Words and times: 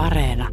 Areena. 0.00 0.48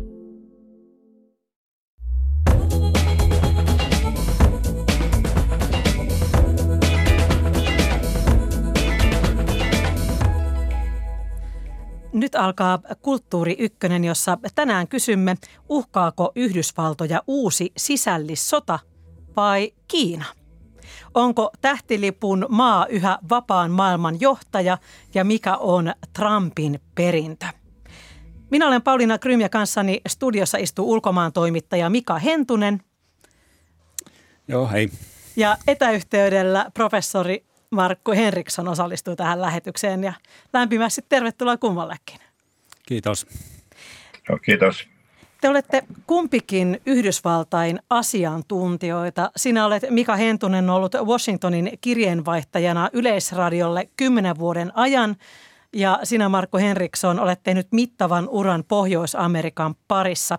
Nyt 12.14 12.36
alkaa 12.36 12.80
Kulttuuri 13.02 13.56
Ykkönen, 13.60 14.04
jossa 14.04 14.38
tänään 14.56 14.88
kysymme, 14.88 15.36
uhkaako 15.70 16.32
Yhdysvaltoja 16.36 17.22
uusi 17.28 17.72
sisällissota 17.78 18.80
vai 19.36 19.72
Kiina? 19.88 20.26
Onko 21.14 21.52
tähtilipun 21.62 22.46
maa 22.50 22.86
yhä 22.86 23.20
vapaan 23.30 23.72
maailman 23.72 24.22
johtaja 24.22 24.78
ja 25.14 25.24
mikä 25.24 25.58
on 25.58 25.94
Trumpin 26.14 26.80
perintö? 26.96 27.67
Minä 28.50 28.68
olen 28.68 28.82
Pauliina 28.82 29.18
Krym 29.18 29.42
ja 29.42 29.50
kanssani 29.50 30.02
studiossa 30.08 30.58
istuu 30.58 30.92
ulkomaan 30.92 31.34
toimittaja 31.34 31.90
Mika 31.90 32.20
Hentunen. 32.20 32.82
Joo, 34.48 34.68
hei. 34.68 34.90
Ja 35.36 35.58
etäyhteydellä 35.68 36.66
professori 36.74 37.46
Markku 37.70 38.12
Henriksson 38.12 38.68
osallistuu 38.68 39.16
tähän 39.16 39.42
lähetykseen 39.42 40.04
ja 40.04 40.14
lämpimästi 40.54 41.06
tervetuloa 41.10 41.58
kummallekin. 41.58 42.20
Kiitos. 42.86 43.28
No, 44.30 44.38
kiitos. 44.38 44.88
Te 45.42 45.50
olette 45.50 45.84
kumpikin 46.08 46.82
Yhdysvaltain 46.86 47.80
asiantuntijoita. 47.90 49.32
Sinä 49.36 49.66
olet 49.66 49.84
Mika 49.90 50.16
Hentunen 50.16 50.70
ollut 50.70 50.96
Washingtonin 50.96 51.72
kirjeenvaihtajana 51.82 52.90
Yleisradiolle 52.94 53.90
kymmenen 53.98 54.40
vuoden 54.40 54.72
ajan 54.76 55.16
ja 55.74 56.00
sinä 56.04 56.30
Markku 56.30 56.58
Henriksson 56.58 57.20
olet 57.20 57.44
tehnyt 57.44 57.68
mittavan 57.72 58.30
uran 58.30 58.64
Pohjois-Amerikan 58.68 59.76
parissa. 59.88 60.38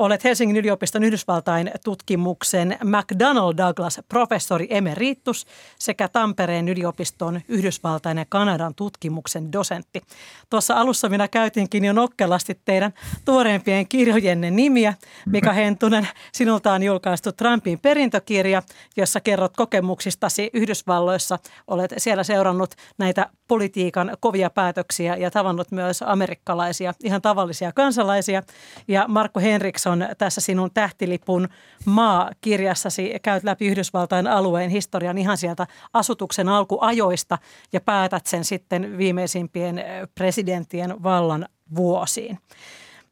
Olet 0.00 0.24
Helsingin 0.24 0.56
yliopiston 0.56 1.04
Yhdysvaltain 1.04 1.70
tutkimuksen 1.84 2.78
McDonnell 2.84 3.52
Douglas 3.56 4.00
professori 4.08 4.66
emeritus 4.70 5.46
sekä 5.78 6.08
Tampereen 6.08 6.68
yliopiston 6.68 7.40
Yhdysvaltain 7.48 8.18
ja 8.18 8.24
Kanadan 8.28 8.74
tutkimuksen 8.74 9.52
dosentti. 9.52 10.02
Tuossa 10.50 10.74
alussa 10.74 11.08
minä 11.08 11.28
käytinkin 11.28 11.84
jo 11.84 11.92
nokkelasti 11.92 12.60
teidän 12.64 12.92
tuoreimpien 13.24 13.88
kirjojenne 13.88 14.50
nimiä. 14.50 14.94
Mika 15.26 15.52
Hentunen, 15.52 16.08
sinulta 16.32 16.72
on 16.72 16.82
julkaistu 16.82 17.32
Trumpin 17.32 17.78
perintökirja, 17.78 18.62
jossa 18.96 19.20
kerrot 19.20 19.56
kokemuksistasi 19.56 20.50
Yhdysvalloissa. 20.52 21.38
Olet 21.66 21.94
siellä 21.96 22.24
seurannut 22.24 22.74
näitä 22.98 23.26
politiikan 23.48 24.16
kovia 24.20 24.50
päätöksiä 24.50 25.16
ja 25.16 25.30
tavannut 25.30 25.70
myös 25.70 26.04
amerikkalaisia, 26.06 26.94
ihan 27.04 27.22
tavallisia 27.22 27.72
kansalaisia. 27.72 28.42
Ja 28.88 29.04
Markku 29.08 29.40
Henriksson 29.40 29.89
on 29.90 30.06
tässä 30.18 30.40
sinun 30.40 30.70
tähtilipun 30.74 31.48
maa-kirjassasi. 31.84 33.12
Käyt 33.22 33.44
läpi 33.44 33.66
Yhdysvaltain 33.66 34.26
alueen 34.26 34.70
historian 34.70 35.18
ihan 35.18 35.36
sieltä 35.36 35.66
asutuksen 35.92 36.48
alkuajoista 36.48 37.38
ja 37.72 37.80
päätät 37.80 38.26
sen 38.26 38.44
sitten 38.44 38.98
viimeisimpien 38.98 39.84
presidenttien 40.14 41.02
vallan 41.02 41.46
vuosiin. 41.76 42.38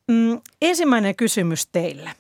Mm, 0.08 0.40
ensimmäinen 0.62 1.16
kysymys 1.16 1.66
teille. 1.66 2.10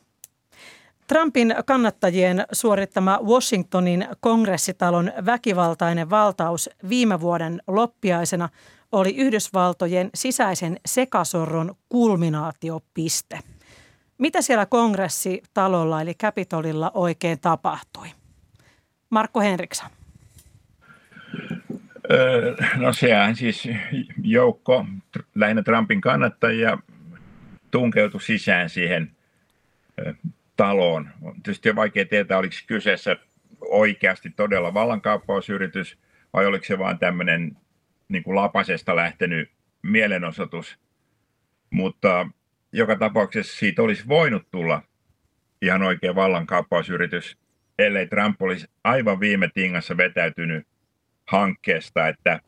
Trumpin 1.06 1.54
kannattajien 1.66 2.44
suorittama 2.52 3.20
Washingtonin 3.22 4.08
kongressitalon 4.20 5.12
väkivaltainen 5.26 6.10
valtaus 6.10 6.70
viime 6.88 7.20
vuoden 7.20 7.62
loppiaisena 7.66 8.48
oli 8.92 9.16
Yhdysvaltojen 9.16 10.10
sisäisen 10.14 10.80
sekasorron 10.86 11.74
kulminaatiopiste– 11.88 13.38
mitä 14.18 14.42
siellä 14.42 14.66
kongressitalolla 14.66 16.00
eli 16.00 16.14
Capitolilla 16.14 16.90
oikein 16.94 17.40
tapahtui? 17.40 18.08
Markku 19.10 19.40
Henriksson. 19.40 19.90
No 22.76 22.92
sehän 22.92 23.36
siis 23.36 23.68
joukko 24.22 24.86
lähinnä 25.34 25.62
Trumpin 25.62 26.00
kannattajia 26.00 26.78
tunkeutui 27.70 28.20
sisään 28.20 28.70
siihen 28.70 29.16
taloon. 30.56 31.08
On 31.22 31.34
tietysti 31.42 31.70
on 31.70 31.76
vaikea 31.76 32.04
tietää, 32.04 32.38
oliko 32.38 32.54
kyseessä 32.66 33.16
oikeasti 33.60 34.30
todella 34.30 34.74
vallankaappausyritys 34.74 35.98
vai 36.32 36.46
oliko 36.46 36.64
se 36.64 36.78
vain 36.78 36.98
tämmöinen 36.98 37.56
niin 38.08 38.22
kuin 38.22 38.36
lapasesta 38.36 38.96
lähtenyt 38.96 39.50
mielenosoitus. 39.82 40.78
Mutta 41.70 42.26
joka 42.72 42.96
tapauksessa 42.96 43.58
siitä 43.58 43.82
olisi 43.82 44.08
voinut 44.08 44.50
tulla 44.50 44.82
ihan 45.62 45.82
oikea 45.82 46.14
vallankaappausyritys, 46.14 47.36
ellei 47.78 48.06
Trump 48.06 48.42
olisi 48.42 48.66
aivan 48.84 49.20
viime 49.20 49.50
tingassa 49.54 49.96
vetäytynyt 49.96 50.66
hankkeesta, 51.26 52.08
että 52.08 52.40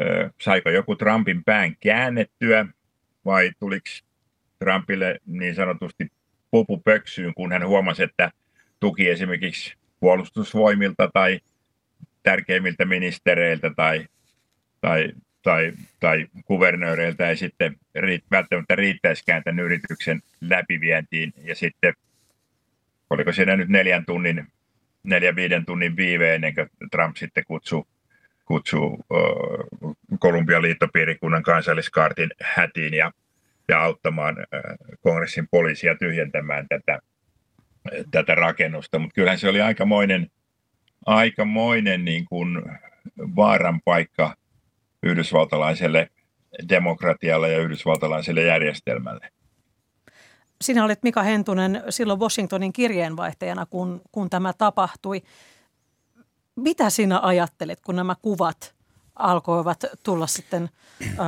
ö, 0.00 0.30
saiko 0.40 0.70
joku 0.70 0.96
Trumpin 0.96 1.44
pään 1.44 1.76
käännettyä 1.80 2.66
vai 3.24 3.50
tuliko 3.58 3.86
Trumpille 4.58 5.20
niin 5.26 5.54
sanotusti 5.54 6.12
pupu 6.50 6.78
pöksyyn, 6.78 7.34
kun 7.34 7.52
hän 7.52 7.66
huomasi, 7.66 8.02
että 8.02 8.30
tuki 8.80 9.08
esimerkiksi 9.08 9.76
puolustusvoimilta 10.00 11.10
tai 11.12 11.40
tärkeimmiltä 12.22 12.84
ministereiltä 12.84 13.70
tai, 13.76 14.06
tai 14.80 15.12
tai, 15.46 15.72
tai 16.00 16.26
kuvernööreiltä 16.44 17.28
ei 17.28 17.36
sitten 17.36 17.76
riit, 17.94 18.24
välttämättä 18.30 18.76
riittäisikään 18.76 19.42
tämän 19.44 19.64
yrityksen 19.64 20.22
läpivientiin. 20.40 21.32
Ja 21.44 21.54
sitten, 21.54 21.94
oliko 23.10 23.32
siinä 23.32 23.56
nyt 23.56 23.68
neljän 23.68 24.04
tunnin, 24.06 24.46
neljän 25.02 25.36
viiden 25.36 25.66
tunnin 25.66 25.96
viive 25.96 26.34
ennen 26.34 26.54
kuin 26.54 26.68
Trump 26.90 27.16
sitten 27.16 27.44
kutsuu, 27.46 27.86
kutsuu 28.44 29.04
uh, 29.10 29.96
Kolumbian 30.18 30.62
liittopiirikunnan 30.62 31.42
kansalliskaartin 31.42 32.30
hätiin 32.42 32.94
ja, 32.94 33.12
ja 33.68 33.82
auttamaan 33.82 34.36
uh, 34.38 34.96
kongressin 35.00 35.48
poliisia 35.50 35.94
tyhjentämään 35.94 36.66
tätä, 36.68 36.98
tätä 38.10 38.34
rakennusta. 38.34 38.98
Mutta 38.98 39.14
kyllähän 39.14 39.38
se 39.38 39.48
oli 39.48 39.60
aikamoinen, 39.60 40.30
aikamoinen 41.06 42.04
niin 42.04 42.24
kuin 42.24 42.62
vaaran 43.36 43.80
paikka– 43.84 44.34
yhdysvaltalaiselle 45.06 46.10
demokratialle 46.68 47.52
ja 47.52 47.58
yhdysvaltalaiselle 47.58 48.42
järjestelmälle. 48.42 49.30
Sinä 50.60 50.84
olet 50.84 51.02
Mika 51.02 51.22
Hentunen 51.22 51.82
silloin 51.90 52.20
Washingtonin 52.20 52.72
kirjeenvaihtajana, 52.72 53.66
kun, 53.66 54.00
kun 54.12 54.30
tämä 54.30 54.52
tapahtui. 54.52 55.22
Mitä 56.56 56.90
sinä 56.90 57.20
ajattelet, 57.22 57.80
kun 57.80 57.96
nämä 57.96 58.14
kuvat 58.22 58.76
alkoivat 59.14 59.84
tulla 60.02 60.26
sitten 60.26 60.68
äh, 61.02 61.18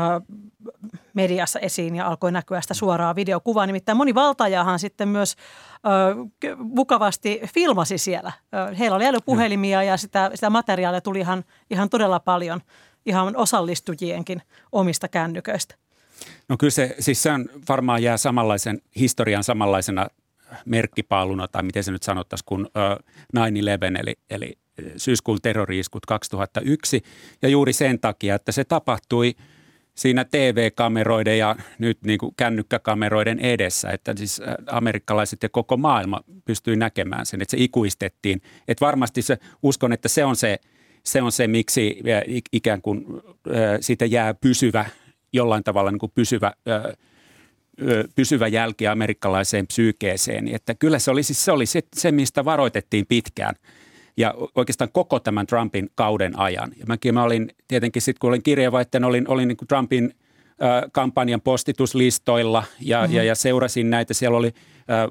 mediassa 1.14 1.58
esiin 1.58 1.96
ja 1.96 2.06
alkoi 2.06 2.32
näkyä 2.32 2.60
sitä 2.60 2.74
suoraa 2.74 3.14
videokuvaa. 3.14 3.66
Nimittäin 3.66 3.98
moni 3.98 4.14
valtajahan 4.14 4.78
sitten 4.78 5.08
myös 5.08 5.36
äh, 5.72 6.56
mukavasti 6.58 7.40
filmasi 7.54 7.98
siellä. 7.98 8.32
Äh, 8.54 8.78
heillä 8.78 8.96
oli 8.96 9.06
älypuhelimia 9.06 9.82
ja 9.82 9.96
sitä, 9.96 10.30
sitä 10.34 10.50
materiaalia 10.50 11.00
tuli 11.00 11.18
ihan, 11.18 11.44
ihan 11.70 11.90
todella 11.90 12.20
paljon– 12.20 12.60
ihan 13.08 13.36
osallistujien 13.36 14.24
omista 14.72 15.08
kännyköistä? 15.08 15.74
No 16.48 16.56
kyllä 16.56 16.70
se, 16.70 16.94
siis 16.98 17.22
se 17.22 17.32
on, 17.32 17.48
varmaan 17.68 18.02
jää 18.02 18.16
samanlaisen 18.16 18.80
historian 18.96 19.44
samanlaisena 19.44 20.06
merkkipaaluna, 20.64 21.48
tai 21.48 21.62
miten 21.62 21.84
se 21.84 21.92
nyt 21.92 22.02
sanottaisiin, 22.02 22.46
kuin 22.46 22.66
uh, 22.66 23.04
9-11, 23.36 24.00
eli, 24.00 24.14
eli 24.30 24.58
syyskuun 24.96 25.38
terroriiskut 25.42 26.06
2001. 26.06 27.02
Ja 27.42 27.48
juuri 27.48 27.72
sen 27.72 28.00
takia, 28.00 28.34
että 28.34 28.52
se 28.52 28.64
tapahtui 28.64 29.34
siinä 29.94 30.24
TV-kameroiden 30.24 31.38
ja 31.38 31.56
nyt 31.78 31.98
niin 32.02 32.18
kuin 32.18 32.34
kännykkäkameroiden 32.36 33.38
edessä, 33.38 33.90
että 33.90 34.14
siis 34.16 34.40
amerikkalaiset 34.70 35.42
ja 35.42 35.48
koko 35.48 35.76
maailma 35.76 36.20
pystyi 36.44 36.76
näkemään 36.76 37.26
sen, 37.26 37.42
että 37.42 37.50
se 37.50 37.62
ikuistettiin. 37.62 38.42
Että 38.68 38.86
varmasti 38.86 39.22
se, 39.22 39.38
uskon, 39.62 39.92
että 39.92 40.08
se 40.08 40.24
on 40.24 40.36
se– 40.36 40.58
se 41.08 41.22
on 41.22 41.32
se, 41.32 41.46
miksi 41.46 42.02
ikään 42.52 42.82
kuin 42.82 43.06
siitä 43.80 44.06
jää 44.06 44.34
pysyvä, 44.34 44.84
jollain 45.32 45.64
tavalla 45.64 45.90
niin 45.90 45.98
kuin 45.98 46.12
pysyvä, 46.14 46.52
pysyvä 48.14 48.48
jälki 48.48 48.86
amerikkalaiseen 48.86 49.66
psyykeeseen. 49.66 50.48
Että 50.48 50.74
kyllä 50.74 50.98
se 50.98 51.10
oli, 51.10 51.22
siis 51.22 51.44
se, 51.44 51.52
oli 51.52 51.66
se, 51.66 51.82
se, 51.96 52.12
mistä 52.12 52.44
varoitettiin 52.44 53.06
pitkään 53.06 53.54
ja 54.16 54.34
oikeastaan 54.54 54.92
koko 54.92 55.20
tämän 55.20 55.46
Trumpin 55.46 55.90
kauden 55.94 56.38
ajan. 56.38 56.72
Ja 56.76 56.84
mäkin 56.86 57.14
mä 57.14 57.22
olin 57.22 57.50
tietenkin 57.68 58.02
sitten, 58.02 58.20
kun 58.20 58.28
olin 58.28 58.42
kirjeenvaihtajana, 58.42 59.06
olin, 59.06 59.28
olin 59.28 59.48
niin 59.48 59.56
kuin 59.56 59.68
Trumpin– 59.68 60.14
kampanjan 60.92 61.40
postituslistoilla 61.40 62.64
ja, 62.80 63.00
mm-hmm. 63.00 63.16
ja, 63.16 63.22
ja 63.24 63.34
seurasin 63.34 63.90
näitä. 63.90 64.14
Siellä 64.14 64.38
oli 64.38 64.52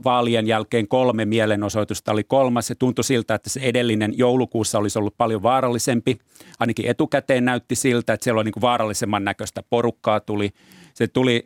vaalien 0.06 0.48
jälkeen 0.48 0.88
kolme 0.88 1.26
mielenosoitusta, 1.26 2.12
oli 2.12 2.24
kolmas. 2.24 2.68
Se 2.68 2.76
tuntui 2.76 3.04
siltä, 3.04 3.36
että 3.36 3.50
se 3.50 3.60
edellinen 3.60 4.18
joulukuussa 4.18 4.80
olisi 4.80 5.00
ollut 5.00 5.18
paljon 5.18 5.44
vaarallisempi. 5.44 6.18
Ainakin 6.60 6.86
etukäteen 6.86 7.46
näytti 7.46 7.76
siltä, 7.76 8.14
että 8.14 8.24
siellä 8.24 8.40
oli 8.40 8.46
niin 8.46 8.62
vaarallisemman 8.62 9.24
näköistä 9.24 9.64
porukkaa 9.70 10.20
tuli. 10.20 10.50
Se 10.94 11.08
tuli 11.08 11.44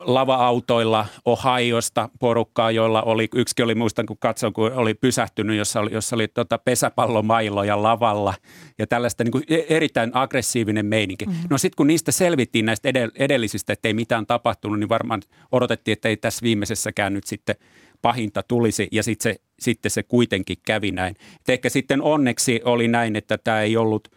lava-autoilla 0.00 1.06
Ohiosta 1.24 2.08
porukkaa, 2.20 2.70
joilla 2.70 3.02
oli, 3.02 3.28
yksi 3.34 3.62
oli, 3.62 3.74
muistan 3.74 4.06
kun 4.06 4.16
katsoin, 4.18 4.52
kun 4.52 4.72
oli 4.72 4.94
pysähtynyt, 4.94 5.56
jossa 5.56 5.80
oli, 5.80 5.92
jossa 5.92 6.16
oli 6.16 6.28
tota 6.28 6.58
pesäpallomailoja 6.58 7.82
lavalla 7.82 8.34
ja 8.78 8.86
tällaista 8.86 9.24
niin 9.24 9.32
kuin 9.32 9.44
e, 9.48 9.58
erittäin 9.68 10.10
aggressiivinen 10.14 10.86
meininki. 10.86 11.26
Mm-hmm. 11.26 11.46
No 11.50 11.58
sitten 11.58 11.76
kun 11.76 11.86
niistä 11.86 12.12
selvittiin 12.12 12.66
näistä 12.66 12.88
edellisistä, 13.18 13.72
että 13.72 13.88
ei 13.88 13.94
mitään 13.94 14.26
tapahtunut, 14.26 14.78
niin 14.78 14.88
varmaan 14.88 15.22
odotettiin, 15.52 15.92
että 15.92 16.08
ei 16.08 16.16
tässä 16.16 16.42
viimeisessäkään 16.42 17.14
nyt 17.14 17.24
sitten 17.24 17.56
pahinta 18.02 18.42
tulisi 18.42 18.88
ja 18.92 19.02
sitten 19.02 19.32
se, 19.32 19.40
sitten 19.58 19.90
se 19.90 20.02
kuitenkin 20.02 20.56
kävi 20.66 20.90
näin. 20.90 21.16
Et 21.40 21.48
ehkä 21.48 21.68
sitten 21.68 22.02
onneksi 22.02 22.60
oli 22.64 22.88
näin, 22.88 23.16
että 23.16 23.38
tämä 23.38 23.60
ei 23.60 23.76
ollut– 23.76 24.08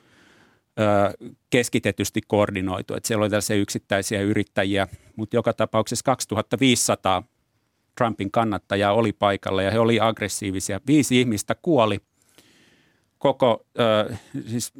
keskitetysti 1.49 2.21
koordinoitu. 2.27 2.95
Että 2.95 3.07
siellä 3.07 3.23
oli 3.23 3.29
tällaisia 3.29 3.55
yksittäisiä 3.55 4.21
yrittäjiä, 4.21 4.87
mutta 5.15 5.35
joka 5.35 5.53
tapauksessa 5.53 6.03
2500 6.03 7.23
Trumpin 7.97 8.31
kannattajaa 8.31 8.93
oli 8.93 9.13
paikalla 9.13 9.61
ja 9.61 9.71
he 9.71 9.79
oli 9.79 9.99
aggressiivisia. 9.99 10.81
Viisi 10.87 11.19
ihmistä 11.19 11.55
kuoli. 11.61 11.99
Koko 13.17 13.65
äh, 14.09 14.19
siis 14.47 14.73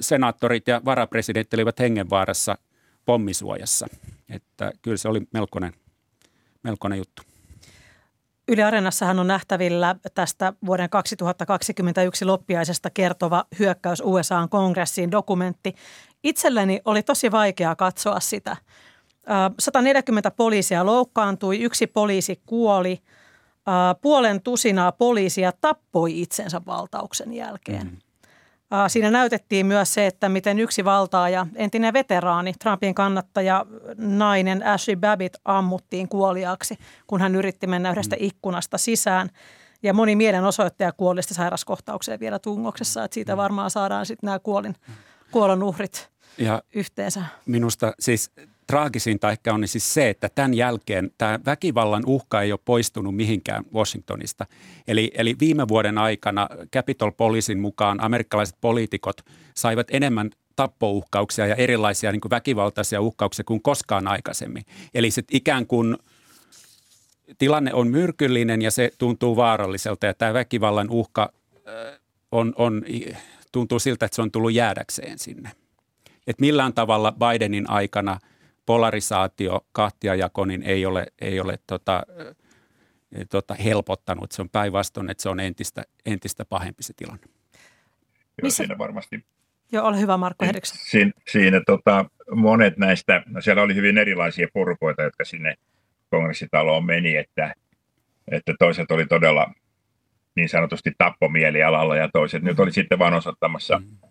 senaattorit 0.00 0.68
ja 0.68 0.80
varapresidentti 0.84 1.56
olivat 1.56 1.78
hengenvaarassa 1.78 2.58
pommisuojassa. 3.04 3.86
Että 4.28 4.72
kyllä 4.82 4.96
se 4.96 5.08
oli 5.08 5.20
melkoinen, 5.32 5.72
melkoinen 6.62 6.98
juttu. 6.98 7.22
Yle 8.48 8.62
Areenassahan 8.62 9.18
on 9.18 9.26
nähtävillä 9.26 9.96
tästä 10.14 10.52
vuoden 10.66 10.90
2021 10.90 12.24
loppiaisesta 12.24 12.90
kertova 12.90 13.44
hyökkäys 13.58 14.02
USAn 14.04 14.48
kongressiin 14.48 15.10
dokumentti. 15.10 15.74
Itselleni 16.24 16.80
oli 16.84 17.02
tosi 17.02 17.30
vaikea 17.30 17.76
katsoa 17.76 18.20
sitä. 18.20 18.56
140 19.58 20.30
poliisia 20.30 20.86
loukkaantui, 20.86 21.60
yksi 21.60 21.86
poliisi 21.86 22.40
kuoli, 22.46 23.02
puolen 24.02 24.42
tusinaa 24.42 24.92
poliisia 24.92 25.52
tappoi 25.60 26.20
itsensä 26.20 26.60
valtauksen 26.66 27.32
jälkeen. 27.32 27.86
Mm. 27.86 27.96
Siinä 28.88 29.10
näytettiin 29.10 29.66
myös 29.66 29.94
se, 29.94 30.06
että 30.06 30.28
miten 30.28 30.58
yksi 30.58 30.84
valtaaja, 30.84 31.46
entinen 31.54 31.92
veteraani, 31.92 32.52
Trumpin 32.52 32.94
kannattaja, 32.94 33.66
nainen 33.96 34.66
Ashley 34.66 34.96
Babbitt 34.96 35.36
ammuttiin 35.44 36.08
kuoliaksi, 36.08 36.78
kun 37.06 37.20
hän 37.20 37.34
yritti 37.34 37.66
mennä 37.66 37.90
yhdestä 37.90 38.16
mm. 38.16 38.24
ikkunasta 38.24 38.78
sisään. 38.78 39.28
Ja 39.82 39.94
moni 39.94 40.16
mielenosoittaja 40.16 40.92
kuoli 40.92 41.22
sitten 41.22 41.36
sairaskohtaukseen 41.36 42.20
vielä 42.20 42.38
tungoksessa, 42.38 43.04
että 43.04 43.14
siitä 43.14 43.34
mm. 43.34 43.36
varmaan 43.36 43.70
saadaan 43.70 44.06
sitten 44.06 44.26
nämä 44.26 44.38
kuolin, 44.38 44.74
kuolon 45.30 45.62
uhrit 45.62 46.10
ja 46.38 46.62
yhteensä. 46.74 47.22
Minusta 47.46 47.92
siis 48.00 48.30
traagisinta 48.72 49.30
ehkä 49.30 49.54
on 49.54 49.60
niin 49.60 49.68
siis 49.68 49.94
se, 49.94 50.10
että 50.10 50.28
tämän 50.34 50.54
jälkeen 50.54 51.10
tämä 51.18 51.40
väkivallan 51.46 52.02
uhka 52.06 52.42
ei 52.42 52.52
ole 52.52 52.60
poistunut 52.64 53.16
mihinkään 53.16 53.64
Washingtonista. 53.74 54.46
Eli, 54.88 55.10
eli 55.14 55.36
viime 55.40 55.68
vuoden 55.68 55.98
aikana 55.98 56.48
Capitol 56.74 57.10
Policein 57.10 57.60
mukaan 57.60 58.02
amerikkalaiset 58.02 58.56
poliitikot 58.60 59.16
saivat 59.54 59.86
enemmän 59.90 60.30
tappouhkauksia 60.56 61.46
ja 61.46 61.54
erilaisia 61.54 62.12
niin 62.12 62.20
kuin 62.20 62.30
väkivaltaisia 62.30 63.00
uhkauksia 63.00 63.44
kuin 63.44 63.62
koskaan 63.62 64.08
aikaisemmin. 64.08 64.62
Eli 64.94 65.10
se 65.10 65.22
ikään 65.30 65.66
kuin 65.66 65.96
tilanne 67.38 67.74
on 67.74 67.88
myrkyllinen 67.88 68.62
ja 68.62 68.70
se 68.70 68.90
tuntuu 68.98 69.36
vaaralliselta 69.36 70.06
ja 70.06 70.14
tämä 70.14 70.34
väkivallan 70.34 70.90
uhka 70.90 71.32
on, 72.30 72.52
on, 72.56 72.82
tuntuu 73.52 73.78
siltä, 73.78 74.06
että 74.06 74.16
se 74.16 74.22
on 74.22 74.30
tullut 74.30 74.52
jäädäkseen 74.52 75.18
sinne. 75.18 75.50
Et 76.26 76.40
millään 76.40 76.72
tavalla 76.72 77.12
Bidenin 77.12 77.70
aikana– 77.70 78.18
polarisaatio, 78.66 79.66
kahtiajako, 79.72 80.44
niin 80.44 80.62
ei 80.62 80.86
ole, 80.86 81.06
ei 81.20 81.40
ole 81.40 81.58
tota, 81.66 82.02
tota, 83.30 83.54
helpottanut. 83.54 84.32
Se 84.32 84.42
on 84.42 84.48
päinvastoin, 84.48 85.10
että 85.10 85.22
se 85.22 85.28
on 85.28 85.40
entistä, 85.40 85.82
entistä 86.06 86.44
pahempi 86.44 86.82
se 86.82 86.92
tilanne. 86.96 87.22
Joo, 87.26 88.42
Missä? 88.42 88.56
siinä 88.56 88.78
varmasti. 88.78 89.24
Joo, 89.72 89.86
ole 89.86 90.00
hyvä 90.00 90.16
Markku 90.16 90.44
Henriksson. 90.44 90.78
Siinä, 90.82 91.12
siinä 91.30 91.60
tota, 91.66 92.04
monet 92.34 92.76
näistä, 92.76 93.22
no 93.26 93.40
siellä 93.40 93.62
oli 93.62 93.74
hyvin 93.74 93.98
erilaisia 93.98 94.48
porukoita, 94.52 95.02
jotka 95.02 95.24
sinne 95.24 95.54
kongressitaloon 96.10 96.84
meni, 96.84 97.16
että, 97.16 97.54
että 98.30 98.54
toiset 98.58 98.90
oli 98.90 99.06
todella 99.06 99.52
niin 100.34 100.48
sanotusti 100.48 100.92
tappomielialalla 100.98 101.96
ja 101.96 102.08
toiset 102.12 102.42
mm. 102.42 102.46
nyt 102.48 102.60
oli 102.60 102.72
sitten 102.72 102.98
vain 102.98 103.14
osoittamassa 103.14 103.78
mm. 103.78 104.08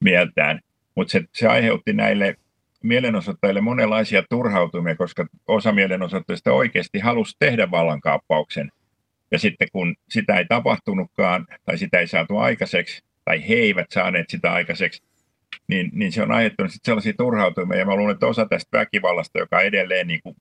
mieltään. 0.00 0.60
Mutta 0.94 1.12
se, 1.12 1.24
se 1.32 1.48
aiheutti 1.48 1.92
näille 1.92 2.36
mielenosoittajille 2.82 3.60
monenlaisia 3.60 4.22
turhautumia, 4.30 4.96
koska 4.96 5.26
osa 5.46 5.72
mielenosoittajista 5.72 6.52
oikeasti 6.52 6.98
halusi 6.98 7.36
tehdä 7.38 7.70
vallankaappauksen. 7.70 8.72
Ja 9.30 9.38
sitten 9.38 9.68
kun 9.72 9.94
sitä 10.08 10.34
ei 10.34 10.44
tapahtunutkaan 10.44 11.46
tai 11.64 11.78
sitä 11.78 11.98
ei 11.98 12.06
saatu 12.06 12.38
aikaiseksi, 12.38 13.02
tai 13.24 13.48
he 13.48 13.54
eivät 13.54 13.86
saaneet 13.90 14.30
sitä 14.30 14.52
aikaiseksi, 14.52 15.02
niin, 15.68 15.90
niin 15.92 16.12
se 16.12 16.22
on 16.22 16.32
aiheuttanut 16.32 16.72
sitten 16.72 16.90
sellaisia 16.90 17.14
turhautumia. 17.18 17.78
Ja 17.78 17.86
mä 17.86 17.96
luulen, 17.96 18.14
että 18.14 18.26
osa 18.26 18.46
tästä 18.46 18.78
väkivallasta, 18.78 19.38
joka 19.38 19.60
edelleen 19.60 20.06
niin 20.06 20.20
kuin 20.22 20.36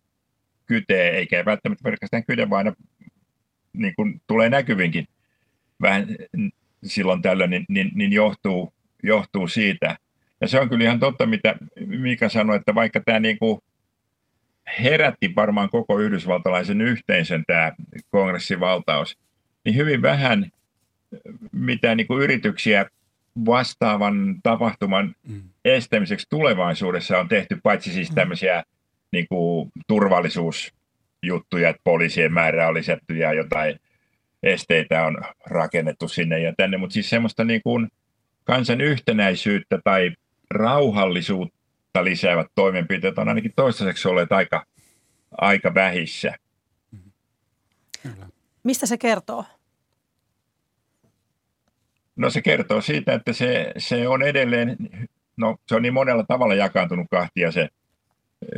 kytee, 0.65 1.09
eikä 1.09 1.45
välttämättä 1.45 1.83
pelkästään 1.83 2.25
kyde, 2.25 2.49
vaan 2.49 2.75
niin 3.73 3.93
kuin 3.95 4.21
tulee 4.27 4.49
näkyvinkin 4.49 5.07
vähän 5.81 6.07
silloin 6.83 7.21
tällöin, 7.21 7.49
niin, 7.49 7.65
niin, 7.69 7.91
niin 7.95 8.11
johtuu, 8.11 8.73
johtuu 9.03 9.47
siitä– 9.47 9.97
ja 10.41 10.47
se 10.47 10.59
on 10.59 10.69
kyllä 10.69 10.83
ihan 10.83 10.99
totta, 10.99 11.25
mitä 11.25 11.55
Mika 11.85 12.29
sanoi, 12.29 12.55
että 12.55 12.75
vaikka 12.75 12.99
tämä 13.05 13.19
niin 13.19 13.39
kuin 13.39 13.61
herätti 14.83 15.35
varmaan 15.35 15.69
koko 15.69 15.99
yhdysvaltalaisen 15.99 16.81
yhteisön 16.81 17.43
tämä 17.47 17.71
kongressivaltaus, 18.09 19.17
niin 19.65 19.75
hyvin 19.75 20.01
vähän 20.01 20.51
mitä 21.51 21.95
niin 21.95 22.07
kuin 22.07 22.23
yrityksiä 22.23 22.85
vastaavan 23.45 24.35
tapahtuman 24.43 25.15
mm. 25.27 25.41
estämiseksi 25.65 26.27
tulevaisuudessa 26.29 27.19
on 27.19 27.27
tehty, 27.27 27.57
paitsi 27.63 27.93
siis 27.93 28.09
mm. 28.09 28.15
tämmöisiä 28.15 28.63
niin 29.11 29.27
kuin 29.29 29.71
turvallisuusjuttuja, 29.87 31.69
että 31.69 31.81
poliisien 31.83 32.33
määrä 32.33 32.67
on 32.67 32.73
lisätty 32.73 33.17
ja 33.17 33.33
jotain 33.33 33.79
esteitä 34.43 35.05
on 35.05 35.17
rakennettu 35.45 36.07
sinne 36.07 36.39
ja 36.39 36.53
tänne, 36.57 36.77
mutta 36.77 36.93
siis 36.93 37.09
semmoista 37.09 37.43
niin 37.43 37.61
kuin 37.63 37.87
kansan 38.43 38.81
yhtenäisyyttä 38.81 39.79
tai 39.83 40.11
rauhallisuutta 40.51 42.03
lisäävät 42.03 42.47
toimenpiteet 42.55 43.17
on 43.17 43.29
ainakin 43.29 43.53
toistaiseksi 43.55 44.07
olleet 44.07 44.31
aika, 44.31 44.65
aika 45.31 45.73
vähissä. 45.73 46.35
Kyllä. 48.03 48.27
Mistä 48.63 48.85
se 48.85 48.97
kertoo? 48.97 49.45
No 52.15 52.29
se 52.29 52.41
kertoo 52.41 52.81
siitä, 52.81 53.13
että 53.13 53.33
se, 53.33 53.71
se 53.77 54.07
on 54.07 54.21
edelleen, 54.21 54.77
no 55.37 55.57
se 55.67 55.75
on 55.75 55.81
niin 55.81 55.93
monella 55.93 56.23
tavalla 56.27 56.55
jakaantunut 56.55 57.07
kahtia 57.11 57.51
se, 57.51 57.69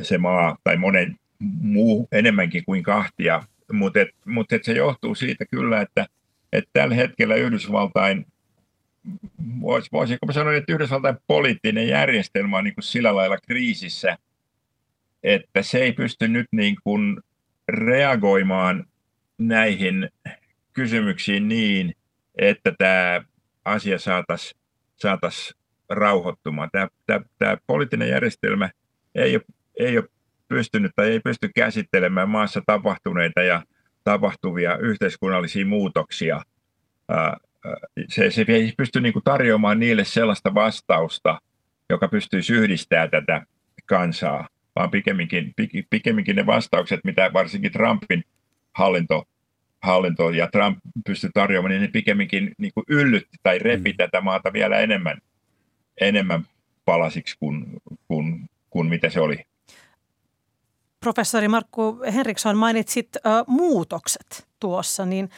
se 0.02 0.18
maa, 0.18 0.58
tai 0.64 0.78
monen 0.78 1.20
muu 1.62 2.08
enemmänkin 2.12 2.66
kuin 2.66 2.84
kahtia, 2.84 3.44
mutta 3.72 4.00
et, 4.02 4.10
mut 4.26 4.52
et 4.52 4.64
se 4.64 4.74
johtuu 4.74 5.16
siitä 5.16 5.46
kyllä, 5.52 5.82
että, 5.82 6.06
että 6.54 6.70
tällä 6.74 6.96
hetkellä 6.96 7.36
Yhdysvaltain 7.36 8.26
vois, 9.62 9.92
voisinko 9.92 10.32
sanoa, 10.32 10.54
että 10.54 10.74
Yhdysvaltain 10.74 11.18
poliittinen 11.28 11.88
järjestelmä 11.88 12.58
on 12.58 12.64
niin 12.64 12.76
kuin 12.76 12.84
sillä 12.84 13.16
lailla 13.16 13.38
kriisissä, 13.38 14.18
että 15.24 15.62
se 15.62 15.78
ei 15.78 15.92
pysty 15.92 16.28
nyt 16.28 16.48
niin 16.52 16.76
kuin 16.84 17.22
reagoimaan 17.68 18.86
näihin 19.38 20.10
kysymyksiin 20.74 21.48
niin, 21.48 21.96
että 22.36 22.74
tämä 22.78 23.22
asia 23.66 24.00
saataisiin 24.00 24.62
saatais 24.96 25.56
rauhoittumaan. 25.90 26.70
Tämä, 26.72 26.88
tämä, 27.06 27.22
tämä 27.38 27.58
poliittinen 27.68 28.10
järjestelmä 28.10 28.70
ei 29.16 29.36
ole, 29.36 29.44
ei 29.80 29.98
ole 29.98 30.08
pystynyt 30.48 30.92
tai 30.96 31.10
ei 31.10 31.20
pysty 31.20 31.50
käsittelemään 31.56 32.30
maassa 32.30 32.62
tapahtuneita 32.66 33.42
ja 33.42 33.64
tapahtuvia 34.04 34.78
yhteiskunnallisia 34.78 35.66
muutoksia 35.66 36.42
se, 38.10 38.32
se 38.32 38.46
ei 38.48 38.74
pysty 38.78 39.02
niin 39.02 39.14
kuin 39.14 39.24
tarjoamaan 39.24 39.80
niille 39.80 40.06
sellaista 40.06 40.54
vastausta, 40.54 41.42
joka 41.90 42.08
pystyisi 42.08 42.54
yhdistämään 42.54 43.10
tätä 43.10 43.46
kansaa, 43.86 44.48
vaan 44.76 44.92
pikemminkin, 44.92 45.54
pikemminkin 45.90 46.36
ne 46.36 46.46
vastaukset, 46.46 47.00
mitä 47.04 47.34
varsinkin 47.34 47.72
Trumpin 47.72 48.24
hallinto, 48.74 49.24
hallinto 49.82 50.30
ja 50.30 50.48
Trump 50.52 50.78
pystyi 51.06 51.30
tarjoamaan, 51.34 51.70
niin 51.72 51.82
ne 51.82 51.88
pikemminkin 51.88 52.52
niin 52.58 52.74
kuin 52.74 52.84
yllytti 52.88 53.38
tai 53.44 53.60
repi 53.60 53.92
mm. 53.92 53.98
tätä 53.98 54.22
maata 54.22 54.54
vielä 54.54 54.80
enemmän, 54.80 55.18
enemmän 56.02 56.46
palasiksi 56.86 57.36
kuin, 57.40 57.66
kuin, 58.08 58.50
kuin 58.70 58.88
mitä 58.88 59.10
se 59.10 59.20
oli. 59.20 59.46
Professori 61.00 61.48
Markku 61.48 62.02
Henriksson, 62.14 62.58
mainitsit 62.58 63.08
uh, 63.16 63.48
muutokset 63.48 64.48
tuossa, 64.64 65.06
niin 65.06 65.30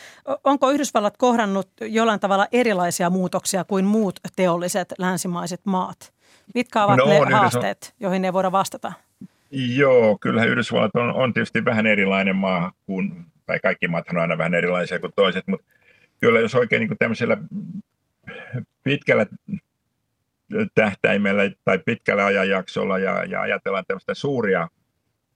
onko 0.44 0.72
Yhdysvallat 0.72 1.18
kohdannut 1.18 1.70
jollain 1.82 2.20
tavalla 2.20 2.48
erilaisia 2.52 3.10
muutoksia 3.10 3.64
kuin 3.64 3.86
muut 3.86 4.20
teolliset 4.36 4.94
länsimaiset 4.98 5.62
maat? 5.66 6.14
Mitkä 6.56 6.84
ovat 6.84 6.98
no, 6.98 7.06
ne 7.06 7.36
haasteet, 7.36 7.94
joihin 8.00 8.22
ne 8.22 8.34
voida 8.34 8.52
vastata? 8.52 8.94
Joo, 9.52 10.18
kyllähän 10.22 10.50
Yhdysvallat 10.50 10.96
on, 10.96 11.14
on 11.14 11.34
tietysti 11.34 11.66
vähän 11.66 11.88
erilainen 11.88 12.36
maa 12.36 12.72
kuin, 12.86 13.26
tai 13.46 13.60
kaikki 13.60 13.88
maat 13.88 14.10
on 14.10 14.18
aina 14.18 14.38
vähän 14.38 14.54
erilaisia 14.54 15.00
kuin 15.00 15.14
toiset, 15.16 15.48
mutta 15.48 15.66
kyllä 16.20 16.40
jos 16.40 16.56
oikein 16.56 16.80
niin 16.80 16.98
tämmöisellä 17.00 17.38
pitkällä 18.84 19.26
tähtäimellä 20.76 21.44
tai 21.64 21.80
pitkällä 21.86 22.26
ajanjaksolla 22.26 23.00
ja, 23.00 23.24
ja 23.24 23.42
ajatellaan 23.42 23.86
tämmöistä 23.88 24.14
suuria, 24.14 24.68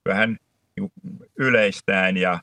vähän 0.05 0.37
niin 0.77 0.91
yleistään 1.37 2.17
ja, 2.17 2.39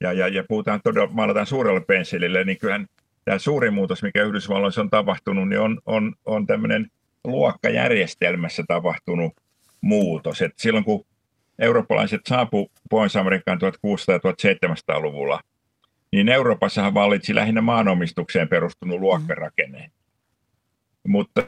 ja, 0.00 0.12
ja, 0.12 0.28
ja 0.28 0.44
puhutaan 0.48 0.80
todella, 0.84 1.08
maalataan 1.12 1.46
suurella 1.46 1.80
pensselillä, 1.80 2.44
niin 2.44 2.58
kyllähän 2.58 2.86
tämä 3.24 3.38
suuri 3.38 3.70
muutos, 3.70 4.02
mikä 4.02 4.22
Yhdysvalloissa 4.24 4.80
on 4.80 4.90
tapahtunut, 4.90 5.48
niin 5.48 5.60
on, 5.60 5.80
on, 5.86 6.14
on 6.24 6.46
tämmöinen 6.46 6.90
luokkajärjestelmässä 7.24 8.64
tapahtunut 8.68 9.32
muutos. 9.80 10.42
Et 10.42 10.52
silloin 10.56 10.84
kun 10.84 11.06
eurooppalaiset 11.58 12.20
saapu 12.28 12.70
Pohjois-Amerikkaan 12.90 13.58
1600-1700-luvulla, 13.58 15.40
niin 16.12 16.28
Euroopassahan 16.28 16.94
vallitsi 16.94 17.34
lähinnä 17.34 17.60
maanomistukseen 17.60 18.48
perustunut 18.48 19.00
luokkarakenne. 19.00 19.78
Mm. 19.78 21.12
Mutta 21.12 21.42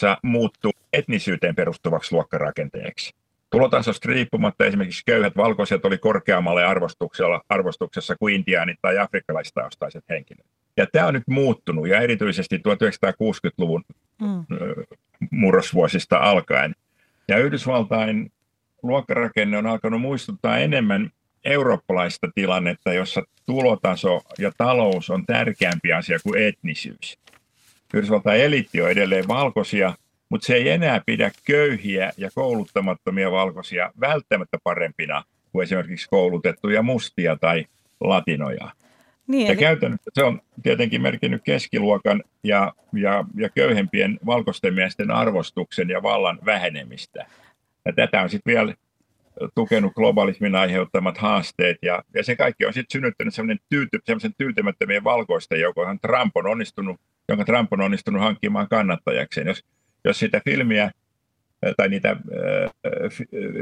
se 0.00 0.16
muuttui 0.22 0.72
etnisyyteen 0.92 1.54
perustuvaksi 1.54 2.14
luokkarakenteeksi. 2.14 3.14
Tulotasosta 3.54 4.08
riippumatta 4.08 4.64
esimerkiksi 4.64 5.02
köyhät 5.06 5.36
valkoiset 5.36 5.84
oli 5.84 5.98
korkeammalle 5.98 6.64
arvostuksella, 6.64 7.40
arvostuksessa 7.48 8.16
kuin 8.16 8.34
intiaanit 8.34 8.78
tai 8.82 8.98
afrikkalaistaustaiset 8.98 10.04
henkilöt. 10.10 10.46
Ja 10.76 10.86
tämä 10.92 11.06
on 11.06 11.14
nyt 11.14 11.28
muuttunut 11.28 11.88
ja 11.88 12.00
erityisesti 12.00 12.56
1960-luvun 12.56 13.84
mm. 14.20 14.44
murrosvuosista 15.30 16.18
alkaen. 16.18 16.74
Ja 17.28 17.38
Yhdysvaltain 17.38 18.32
luokkarakenne 18.82 19.58
on 19.58 19.66
alkanut 19.66 20.00
muistuttaa 20.00 20.58
enemmän 20.58 21.10
eurooppalaista 21.44 22.28
tilannetta, 22.34 22.92
jossa 22.92 23.22
tulotaso 23.46 24.20
ja 24.38 24.52
talous 24.58 25.10
on 25.10 25.26
tärkeämpi 25.26 25.92
asia 25.92 26.18
kuin 26.22 26.42
etnisyys. 26.42 27.18
Yhdysvaltain 27.94 28.40
eliitti 28.40 28.82
on 28.82 28.90
edelleen 28.90 29.28
valkoisia, 29.28 29.94
mutta 30.28 30.46
se 30.46 30.54
ei 30.54 30.68
enää 30.68 31.02
pidä 31.06 31.30
köyhiä 31.46 32.12
ja 32.16 32.30
kouluttamattomia 32.34 33.30
valkoisia 33.30 33.92
välttämättä 34.00 34.58
parempina 34.64 35.24
kuin 35.52 35.62
esimerkiksi 35.62 36.08
koulutettuja 36.10 36.82
mustia 36.82 37.36
tai 37.36 37.64
latinoja. 38.00 38.70
Niin, 39.26 39.46
eli... 39.46 39.56
käytännössä 39.56 40.10
se 40.14 40.24
on 40.24 40.40
tietenkin 40.62 41.02
merkinnyt 41.02 41.42
keskiluokan 41.44 42.22
ja, 42.44 42.72
ja, 42.92 43.24
ja 43.36 43.48
köyhempien 43.48 44.18
valkoisten 44.26 44.74
miesten 44.74 45.10
arvostuksen 45.10 45.88
ja 45.88 46.02
vallan 46.02 46.38
vähenemistä. 46.44 47.26
Ja 47.84 47.92
tätä 47.92 48.22
on 48.22 48.30
sitten 48.30 48.54
vielä 48.54 48.74
tukenut 49.54 49.94
globalismin 49.94 50.54
aiheuttamat 50.54 51.18
haasteet, 51.18 51.76
ja, 51.82 52.02
ja 52.14 52.24
se 52.24 52.36
kaikki 52.36 52.66
on 52.66 52.72
sitten 52.72 52.92
synnyttänyt 52.92 53.34
sellainen 53.34 53.58
tyyty, 53.68 53.98
tyytymättömien 54.38 55.04
valkoisten 55.04 55.60
joukon, 55.60 55.98
Trump 56.00 56.36
on 56.36 56.46
onnistunut, 56.46 57.00
jonka 57.28 57.44
Trump 57.44 57.72
on 57.72 57.80
onnistunut 57.80 58.22
hankkimaan 58.22 58.68
kannattajakseen. 58.68 59.46
Jos, 59.46 59.64
jos 60.04 60.18
sitä 60.18 60.40
filmiä 60.44 60.90
tai 61.76 61.88
niitä 61.88 62.10
äh, 62.10 62.18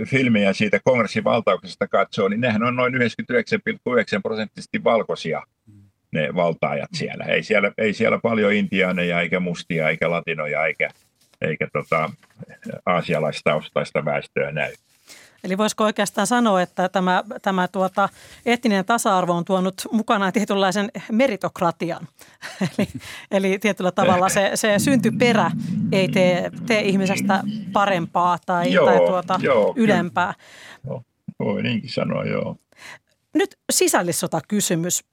filmejä 0.06 0.52
siitä 0.52 0.80
kongressin 0.84 1.24
valtauksesta 1.24 1.88
katsoo, 1.88 2.28
niin 2.28 2.40
nehän 2.40 2.62
on 2.62 2.76
noin 2.76 2.94
99,9 2.94 3.00
prosenttisesti 4.22 4.84
valkoisia 4.84 5.42
ne 6.12 6.34
valtaajat 6.34 6.90
siellä. 6.94 7.24
Ei 7.24 7.42
siellä, 7.42 7.72
ei 7.78 7.92
siellä 7.92 8.18
paljon 8.18 8.52
intiaaneja, 8.52 9.20
eikä 9.20 9.40
mustia, 9.40 9.88
eikä 9.88 10.10
latinoja, 10.10 10.66
eikä, 10.66 10.90
eikä 11.40 11.68
tota, 11.72 12.10
aasialaistaustaista 12.86 14.04
väestöä 14.04 14.52
näy. 14.52 14.72
Eli 15.44 15.58
voisiko 15.58 15.84
oikeastaan 15.84 16.26
sanoa, 16.26 16.62
että 16.62 16.88
tämä, 16.88 17.24
tämä 17.42 17.68
tuota, 17.68 18.08
etninen 18.46 18.84
tasa-arvo 18.84 19.32
on 19.32 19.44
tuonut 19.44 19.74
mukanaan 19.92 20.32
tietynlaisen 20.32 20.90
meritokratian. 21.12 22.08
eli, 22.78 22.88
eli 23.30 23.58
tietyllä 23.58 23.92
tavalla 23.92 24.28
se, 24.28 24.50
se 24.54 24.78
syntyperä 24.78 25.50
ei 25.92 26.08
tee, 26.08 26.50
tee 26.66 26.80
ihmisestä 26.80 27.42
parempaa 27.72 28.38
tai, 28.46 28.72
joo, 28.72 28.86
tai 28.86 28.98
tuota, 28.98 29.40
joo, 29.42 29.72
ylempää. 29.76 30.34
Joo, 30.86 31.02
voi 31.38 31.62
niinkin 31.62 31.90
sanoa, 31.90 32.24
joo. 32.24 32.56
Nyt 33.34 33.58
sisällissota 33.72 34.40
kysymys. 34.48 35.04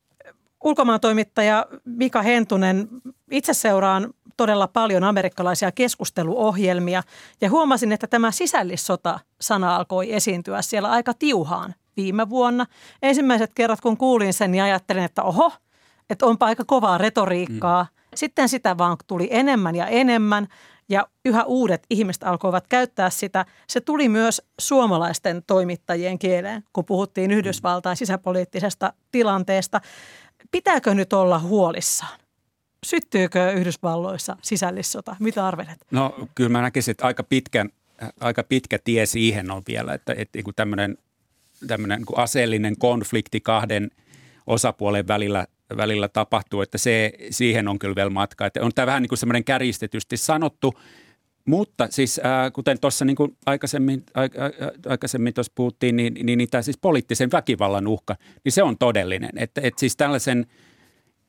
Ulkomaan 0.63 0.99
toimittaja 0.99 1.65
Mika 1.85 2.21
Hentunen, 2.21 2.87
itse 3.31 3.53
seuraan 3.53 4.13
todella 4.39 4.67
paljon 4.67 5.03
amerikkalaisia 5.03 5.71
keskusteluohjelmia 5.71 7.03
ja 7.41 7.49
huomasin, 7.49 7.91
että 7.91 8.07
tämä 8.07 8.31
sisällissota-sana 8.31 9.75
alkoi 9.75 10.13
esiintyä 10.13 10.61
siellä 10.61 10.89
aika 10.89 11.13
tiuhaan 11.13 11.75
viime 11.97 12.29
vuonna. 12.29 12.65
Ensimmäiset 13.01 13.51
kerrat, 13.53 13.81
kun 13.81 13.97
kuulin 13.97 14.33
sen, 14.33 14.51
niin 14.51 14.63
ajattelin, 14.63 15.03
että 15.03 15.23
oho, 15.23 15.51
että 16.09 16.25
onpa 16.25 16.45
aika 16.45 16.63
kovaa 16.65 16.97
retoriikkaa. 16.97 17.83
Mm. 17.83 17.89
Sitten 18.15 18.49
sitä 18.49 18.77
vaan 18.77 18.97
tuli 19.07 19.27
enemmän 19.31 19.75
ja 19.75 19.87
enemmän 19.87 20.47
ja 20.89 21.07
yhä 21.25 21.43
uudet 21.43 21.85
ihmiset 21.89 22.23
alkoivat 22.23 22.67
käyttää 22.67 23.09
sitä. 23.09 23.45
Se 23.67 23.81
tuli 23.81 24.09
myös 24.09 24.41
suomalaisten 24.59 25.43
toimittajien 25.47 26.19
kieleen, 26.19 26.63
kun 26.73 26.85
puhuttiin 26.85 27.31
Yhdysvaltain 27.31 27.97
sisäpoliittisesta 27.97 28.93
tilanteesta. 29.11 29.81
Pitääkö 30.51 30.93
nyt 30.93 31.13
olla 31.13 31.39
huolissaan? 31.39 32.28
Syttyykö 32.89 33.51
Yhdysvalloissa 33.51 34.37
sisällissota? 34.41 35.15
Mitä 35.19 35.47
arvelet? 35.47 35.77
No 35.91 36.29
kyllä 36.35 36.49
mä 36.49 36.61
näkisin, 36.61 36.91
että 36.91 37.05
aika, 37.05 37.23
pitkän, 37.23 37.69
aika 38.19 38.43
pitkä 38.43 38.79
tie 38.83 39.05
siihen 39.05 39.51
on 39.51 39.61
vielä, 39.67 39.93
että, 39.93 40.13
että 40.17 40.37
niin 40.39 40.55
tämmöinen, 40.55 40.97
tämmöinen 41.67 41.99
niin 41.99 42.19
aseellinen 42.19 42.77
konflikti 42.77 43.41
kahden 43.41 43.91
osapuolen 44.47 45.07
välillä, 45.07 45.47
välillä 45.77 46.07
tapahtuu, 46.07 46.61
että 46.61 46.77
se, 46.77 47.11
siihen 47.29 47.67
on 47.67 47.79
kyllä 47.79 47.95
vielä 47.95 48.09
matka. 48.09 48.45
Että 48.45 48.63
on 48.63 48.71
tämä 48.75 48.85
vähän 48.85 49.01
niin 49.01 49.09
kuin 49.09 49.19
semmoinen 49.19 49.43
käristetysti 49.43 50.17
sanottu, 50.17 50.73
mutta 51.45 51.87
siis 51.89 52.19
äh, 52.19 52.51
kuten 52.53 52.79
tuossa 52.79 53.05
niin 53.05 53.17
aikaisemmin, 53.45 54.03
a, 54.13 54.21
a, 54.21 54.25
aikaisemmin 54.89 55.33
tuossa 55.33 55.53
puhuttiin, 55.55 55.95
niin, 55.95 56.13
niin, 56.13 56.37
niin 56.37 56.49
tämä 56.49 56.61
siis 56.61 56.77
poliittisen 56.77 57.31
väkivallan 57.31 57.87
uhka, 57.87 58.15
niin 58.43 58.51
se 58.51 58.63
on 58.63 58.77
todellinen. 58.77 59.31
Että 59.35 59.61
et 59.63 59.77
siis 59.77 59.97
tällaisen 59.97 60.45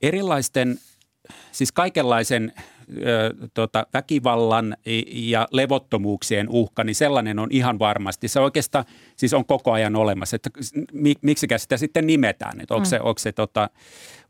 erilaisten– 0.02 0.78
siis 1.52 1.72
kaikenlaisen 1.72 2.52
ö, 3.06 3.34
tota, 3.54 3.86
väkivallan 3.94 4.76
ja 5.06 5.48
levottomuuksien 5.50 6.48
uhka, 6.48 6.84
niin 6.84 6.94
sellainen 6.94 7.38
on 7.38 7.48
ihan 7.50 7.78
varmasti. 7.78 8.28
Se 8.28 8.40
oikeastaan 8.40 8.84
siis 9.16 9.34
on 9.34 9.44
koko 9.44 9.72
ajan 9.72 9.96
olemassa, 9.96 10.36
että 10.36 10.50
miksikä 11.22 11.58
sitä 11.58 11.76
sitten 11.76 12.06
nimetään, 12.06 12.60
että 12.60 12.74
onko, 12.74 12.84
mm. 12.84 12.90
se, 12.90 13.00
onko 13.00 13.18
se, 13.18 13.32
tota, 13.32 13.70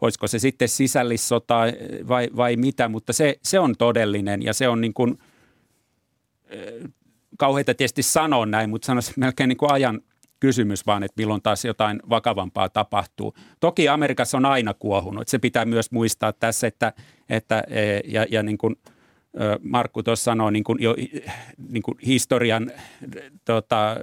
olisiko 0.01 0.27
se 0.27 0.39
sitten 0.39 0.69
sisällissota 0.69 1.61
vai, 2.09 2.29
vai 2.37 2.57
mitä, 2.57 2.89
mutta 2.89 3.13
se, 3.13 3.39
se 3.43 3.59
on 3.59 3.75
todellinen 3.79 4.43
ja 4.43 4.53
se 4.55 4.69
on 4.69 4.81
niin 4.81 4.95
kuin, 4.95 5.19
kauheita 7.39 7.75
tietysti 7.75 8.03
sanoa 8.03 8.47
näin, 8.47 8.71
mutta 8.71 8.87
sanoisin 8.87 9.15
melkein 9.17 9.49
niin 9.49 9.57
kuin 9.57 9.73
ajan 9.73 10.01
kysymys, 10.41 10.87
vaan 10.87 11.03
että 11.03 11.15
milloin 11.17 11.43
taas 11.43 11.65
jotain 11.65 12.01
vakavampaa 12.09 12.69
tapahtuu. 12.69 13.35
Toki 13.61 13.89
Amerikassa 13.89 14.37
on 14.37 14.47
aina 14.47 14.75
kuohunut. 14.75 15.29
Se 15.29 15.39
pitää 15.39 15.65
myös 15.65 15.91
muistaa 15.91 16.33
tässä, 16.33 16.67
että, 16.67 16.93
että 17.29 17.65
e, 17.69 18.01
ja, 18.05 18.27
ja 18.31 18.43
niin 18.43 18.59
kuin 18.59 18.77
Markku 19.63 20.03
tuossa 20.03 20.25
sanoi 20.25 20.53
niin 20.53 20.65
kuin 20.65 20.83
jo 20.83 20.97
niin 21.69 21.83
kuin 21.83 21.99
historian, 22.07 22.71
tota, 23.45 23.97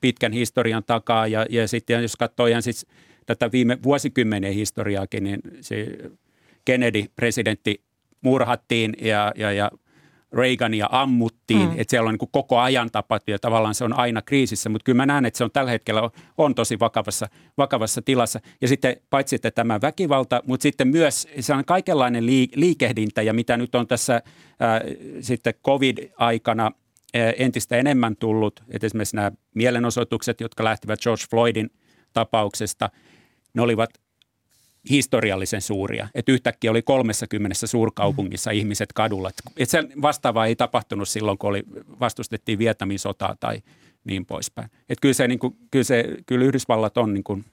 pitkän 0.00 0.32
historian 0.32 0.84
takaa 0.84 1.26
ja, 1.26 1.46
ja 1.50 1.68
sitten 1.68 2.02
jos 2.02 2.16
katsoo 2.16 2.46
ihan 2.46 2.62
siis 2.62 2.86
tätä 3.26 3.52
viime 3.52 3.78
vuosikymmenen 3.82 4.52
historiaakin, 4.52 5.24
niin 5.24 5.40
se 5.60 5.98
Kennedy-presidentti 6.64 7.84
murhattiin 8.20 8.96
ja, 9.00 9.32
ja, 9.36 9.52
ja 9.52 9.70
Reagania 10.36 10.88
ammuttiin, 10.90 11.68
mm. 11.68 11.74
että 11.76 11.90
siellä 11.90 12.08
on 12.08 12.12
niin 12.12 12.18
kuin 12.18 12.30
koko 12.32 12.58
ajan 12.58 12.90
tapahtunut 12.90 13.34
ja 13.34 13.38
tavallaan 13.38 13.74
se 13.74 13.84
on 13.84 13.98
aina 13.98 14.22
kriisissä, 14.22 14.68
mutta 14.68 14.84
kyllä 14.84 14.96
mä 14.96 15.06
näen, 15.06 15.24
että 15.24 15.38
se 15.38 15.44
on 15.44 15.50
tällä 15.50 15.70
hetkellä 15.70 16.02
on, 16.02 16.10
on 16.38 16.54
tosi 16.54 16.78
vakavassa, 16.78 17.28
vakavassa 17.58 18.02
tilassa. 18.02 18.40
Ja 18.60 18.68
sitten 18.68 18.96
paitsi, 19.10 19.36
että 19.36 19.50
tämä 19.50 19.80
väkivalta, 19.80 20.42
mutta 20.46 20.62
sitten 20.62 20.88
myös 20.88 21.28
se 21.40 21.54
on 21.54 21.64
kaikenlainen 21.64 22.26
liikehdintä 22.56 23.22
ja 23.22 23.32
mitä 23.32 23.56
nyt 23.56 23.74
on 23.74 23.86
tässä 23.86 24.22
ää, 24.60 24.80
sitten 25.20 25.54
covid-aikana 25.64 26.70
ää, 27.14 27.32
entistä 27.38 27.76
enemmän 27.76 28.16
tullut, 28.16 28.62
että 28.70 28.86
esimerkiksi 28.86 29.16
nämä 29.16 29.32
mielenosoitukset, 29.54 30.40
jotka 30.40 30.64
lähtivät 30.64 31.00
George 31.00 31.24
Floydin 31.30 31.70
tapauksesta, 32.12 32.90
ne 33.54 33.62
olivat 33.62 33.90
historiallisen 34.90 35.60
suuria. 35.60 36.08
Että 36.14 36.32
yhtäkkiä 36.32 36.70
oli 36.70 36.82
30 36.82 37.66
suurkaupungissa 37.66 38.50
mm. 38.50 38.56
ihmiset 38.56 38.92
kadulla. 38.92 39.30
Et 39.56 39.68
se 39.68 39.84
vastaava 40.02 40.46
ei 40.46 40.56
tapahtunut 40.56 41.08
silloin, 41.08 41.38
kun 41.38 41.50
oli, 41.50 41.62
vastustettiin 42.00 42.58
Vietnamin 42.58 42.98
sotaa 42.98 43.36
tai 43.40 43.62
niin 44.04 44.26
poispäin. 44.26 44.70
Et 44.88 45.00
kyllä, 45.00 45.14
se, 45.14 45.28
niin 45.28 45.38
kuin, 45.38 45.56
kyllä, 45.70 45.84
se, 45.84 46.04
kyllä 46.26 46.44
Yhdysvallat 46.44 46.98
on 46.98 47.14
niin 47.14 47.24
kuin 47.24 47.44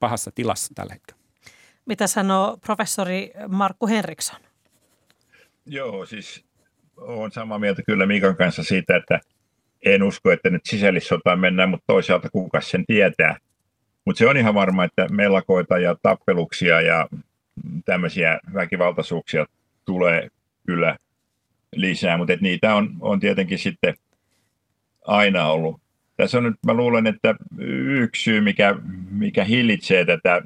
pahassa 0.00 0.30
tilassa 0.34 0.74
tällä 0.74 0.92
hetkellä. 0.92 1.22
Mitä 1.86 2.06
sanoo 2.06 2.56
professori 2.56 3.30
Markku 3.48 3.86
Henriksson? 3.86 4.40
Joo, 5.66 6.06
siis 6.06 6.44
olen 6.96 7.32
samaa 7.32 7.58
mieltä 7.58 7.82
kyllä 7.86 8.06
Mikan 8.06 8.36
kanssa 8.36 8.62
siitä, 8.62 8.96
että 8.96 9.20
en 9.86 10.02
usko, 10.02 10.30
että 10.30 10.50
nyt 10.50 10.62
sisällissotaan 10.64 11.40
mennään, 11.40 11.68
mutta 11.68 11.84
toisaalta 11.86 12.30
kuka 12.30 12.60
sen 12.60 12.84
tietää. 12.86 13.36
Mutta 14.04 14.18
se 14.18 14.28
on 14.28 14.36
ihan 14.36 14.54
varma, 14.54 14.84
että 14.84 15.06
melakoita 15.10 15.78
ja 15.78 15.96
tappeluksia 16.02 16.80
ja 16.80 17.08
tämmöisiä 17.84 18.40
väkivaltaisuuksia 18.54 19.46
tulee 19.84 20.28
kyllä 20.66 20.96
lisää, 21.76 22.16
mutta 22.16 22.32
niitä 22.40 22.74
on, 22.74 22.96
on 23.00 23.20
tietenkin 23.20 23.58
sitten 23.58 23.94
aina 25.06 25.46
ollut. 25.46 25.80
Tässä 26.16 26.38
on 26.38 26.44
nyt, 26.44 26.54
mä 26.66 26.74
luulen, 26.74 27.06
että 27.06 27.34
yksi 27.58 28.22
syy, 28.22 28.40
mikä, 28.40 28.76
mikä 29.10 29.44
hillitsee 29.44 30.04
tätä 30.04 30.42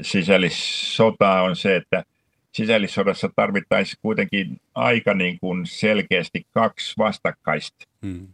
sisällissotaa 0.00 1.42
on 1.42 1.56
se, 1.56 1.76
että 1.76 2.04
sisällissodassa 2.52 3.30
tarvittaisiin 3.36 3.98
kuitenkin 4.02 4.60
aika 4.74 5.14
niin 5.14 5.38
kuin 5.40 5.66
selkeästi 5.66 6.46
kaksi 6.50 6.94
vastakkaista. 6.98 7.86
Hmm. 8.06 8.28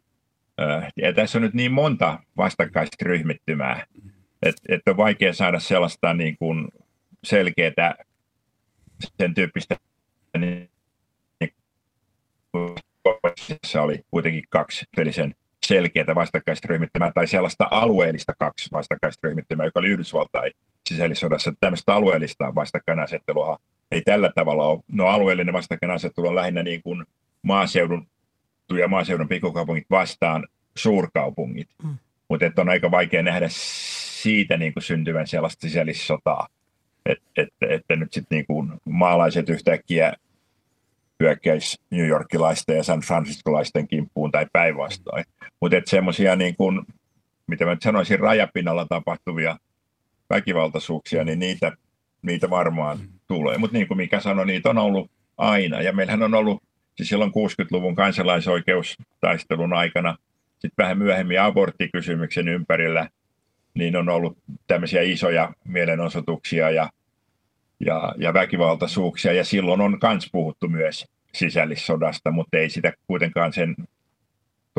Ja 0.97 1.12
tässä 1.12 1.38
on 1.38 1.43
nyt 1.43 1.55
niin 1.55 1.73
monta 1.73 2.19
vastakkaista 2.37 2.97
ryhmittymää, 3.02 3.87
että, 4.42 4.62
että 4.68 4.90
on 4.90 4.97
vaikea 4.97 5.33
saada 5.33 5.61
sellaista 5.61 6.14
niin 6.14 6.37
kuin 6.38 6.68
selkeää 7.25 7.95
sen 9.21 9.35
tyyppistä 9.35 9.76
niin, 10.38 10.71
oli 13.80 14.04
kuitenkin 14.11 14.45
kaksi 14.49 14.85
pelisen 14.97 15.35
selkeää 15.66 16.14
vastakkaista 16.14 16.68
ryhmittymää 16.68 17.12
tai 17.14 17.26
sellaista 17.26 17.68
alueellista 17.71 18.33
kaksi 18.38 18.68
vastakkaista 18.73 19.28
ryhmittymää, 19.28 19.66
joka 19.66 19.80
oli 19.80 19.88
Yhdysvaltain 19.88 20.52
sisällissodassa. 20.88 21.52
Tämmöistä 21.61 21.95
alueellista 21.95 22.54
vastakkainasettelua 22.54 23.59
ei 23.90 24.02
tällä 24.02 24.33
tavalla 24.35 24.66
ole. 24.66 24.80
No 24.92 25.07
alueellinen 25.07 25.54
vastakkainasettelu 25.54 26.28
on 26.28 26.35
lähinnä 26.35 26.62
niin 26.62 26.83
kuin 26.83 27.04
maaseudun 27.42 28.07
ja 28.78 28.88
maaseudun 28.88 29.28
pikkukaupungit 29.28 29.87
vastaan 29.90 30.49
suurkaupungit. 30.75 31.68
Mm. 31.83 31.97
Mutta 32.28 32.47
on 32.57 32.68
aika 32.68 32.90
vaikea 32.90 33.23
nähdä 33.23 33.47
siitä 34.22 34.56
niin 34.56 34.75
kuin 34.75 34.82
syntyvän 34.82 35.26
sellaista 35.26 35.68
sisällissotaa, 35.68 36.48
että 37.06 37.25
et, 37.37 37.48
että 37.68 37.96
nyt 37.96 38.12
sitten 38.12 38.37
niin 38.37 38.46
kuin 38.46 38.72
maalaiset 38.84 39.48
yhtäkkiä 39.48 40.12
hyökkäisi 41.20 41.78
New 41.90 42.06
Yorkilaisten 42.06 42.76
ja 42.76 42.82
San 42.82 43.00
Franciscolaisten 43.00 43.88
kimppuun 43.88 44.32
tai 44.32 44.46
päinvastoin. 44.52 45.25
Mutta 45.60 45.76
semmoisia, 45.87 46.37
niin 46.37 46.56
kuin, 46.56 46.80
mitä 47.46 47.64
mä 47.64 47.76
sanoisin, 47.82 48.20
rajapinnalla 48.20 48.87
tapahtuvia 48.88 49.56
väkivaltaisuuksia, 50.30 51.25
niin 51.25 51.38
niitä, 51.38 51.72
niitä 52.22 52.50
varmaan 52.50 52.98
mm. 52.98 53.08
tulee. 53.26 53.58
Mutta 53.58 53.76
niin 53.76 53.88
kuin 53.88 53.98
mikä 53.98 54.20
sanoi, 54.20 54.46
niitä 54.46 54.70
on 54.70 54.78
ollut 54.78 55.10
aina. 55.37 55.82
Ja 55.82 55.92
meillähän 55.92 56.22
on 56.22 56.34
ollut 56.34 56.62
siis 56.96 57.08
silloin 57.08 57.30
60-luvun 57.30 57.94
kansalaisoikeustaistelun 57.94 59.72
aikana, 59.72 60.16
sitten 60.52 60.84
vähän 60.84 60.98
myöhemmin 60.98 61.40
aborttikysymyksen 61.40 62.48
ympärillä, 62.48 63.08
niin 63.75 63.96
on 63.96 64.08
ollut 64.08 64.38
tämmöisiä 64.66 65.02
isoja 65.02 65.52
mielenosoituksia 65.64 66.70
ja 66.70 66.90
ja, 67.80 68.14
ja 68.18 68.34
väkivaltaisuuksia, 68.34 69.32
ja 69.32 69.44
silloin 69.44 69.80
on 69.80 69.98
myös 70.02 70.28
puhuttu 70.32 70.68
myös 70.68 71.06
sisällissodasta, 71.34 72.30
mutta 72.30 72.58
ei 72.58 72.70
sitä 72.70 72.92
kuitenkaan 73.06 73.52
sen 73.52 73.76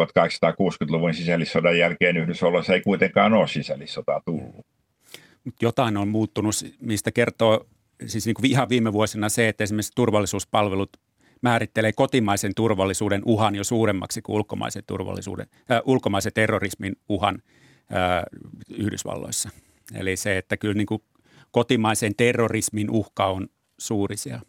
1860-luvun 0.02 1.14
sisällissodan 1.14 1.78
jälkeen 1.78 2.18
Yhdysvalloissa 2.18 2.74
ei 2.74 2.82
kuitenkaan 2.82 3.34
ole 3.34 3.48
sisällissotaa 3.48 4.22
tullut. 4.26 4.66
Jotain 5.62 5.98
on 5.98 6.08
muuttunut, 6.08 6.56
mistä 6.82 7.12
kertoo 7.12 7.68
siis 8.06 8.26
niin 8.26 8.34
kuin 8.34 8.52
ihan 8.52 8.70
viime 8.70 8.94
vuosina 8.94 9.30
se, 9.30 9.48
että 9.48 9.64
esimerkiksi 9.64 9.92
turvallisuuspalvelut 9.96 10.90
määrittelee 11.42 11.94
kotimaisen 11.94 12.56
turvallisuuden 12.56 13.22
uhan 13.26 13.56
jo 13.56 13.64
suuremmaksi 13.64 14.22
kuin 14.22 14.36
ulkomaisen, 14.36 14.84
turvallisuuden, 14.88 15.48
äh, 15.72 15.82
ulkomaisen 15.86 16.34
terrorismin 16.34 16.96
uhan 17.10 17.42
äh, 17.94 18.24
Yhdysvalloissa. 18.78 19.50
Eli 19.96 20.16
se, 20.16 20.38
että 20.38 20.58
kyllä 20.58 20.74
niin 20.74 20.88
kuin 20.88 21.04
kotimaisen 21.52 22.16
terrorismin 22.16 22.90
uhka 22.90 23.26
on 23.26 23.48
suuri 23.78 24.18
siellä. 24.18 24.42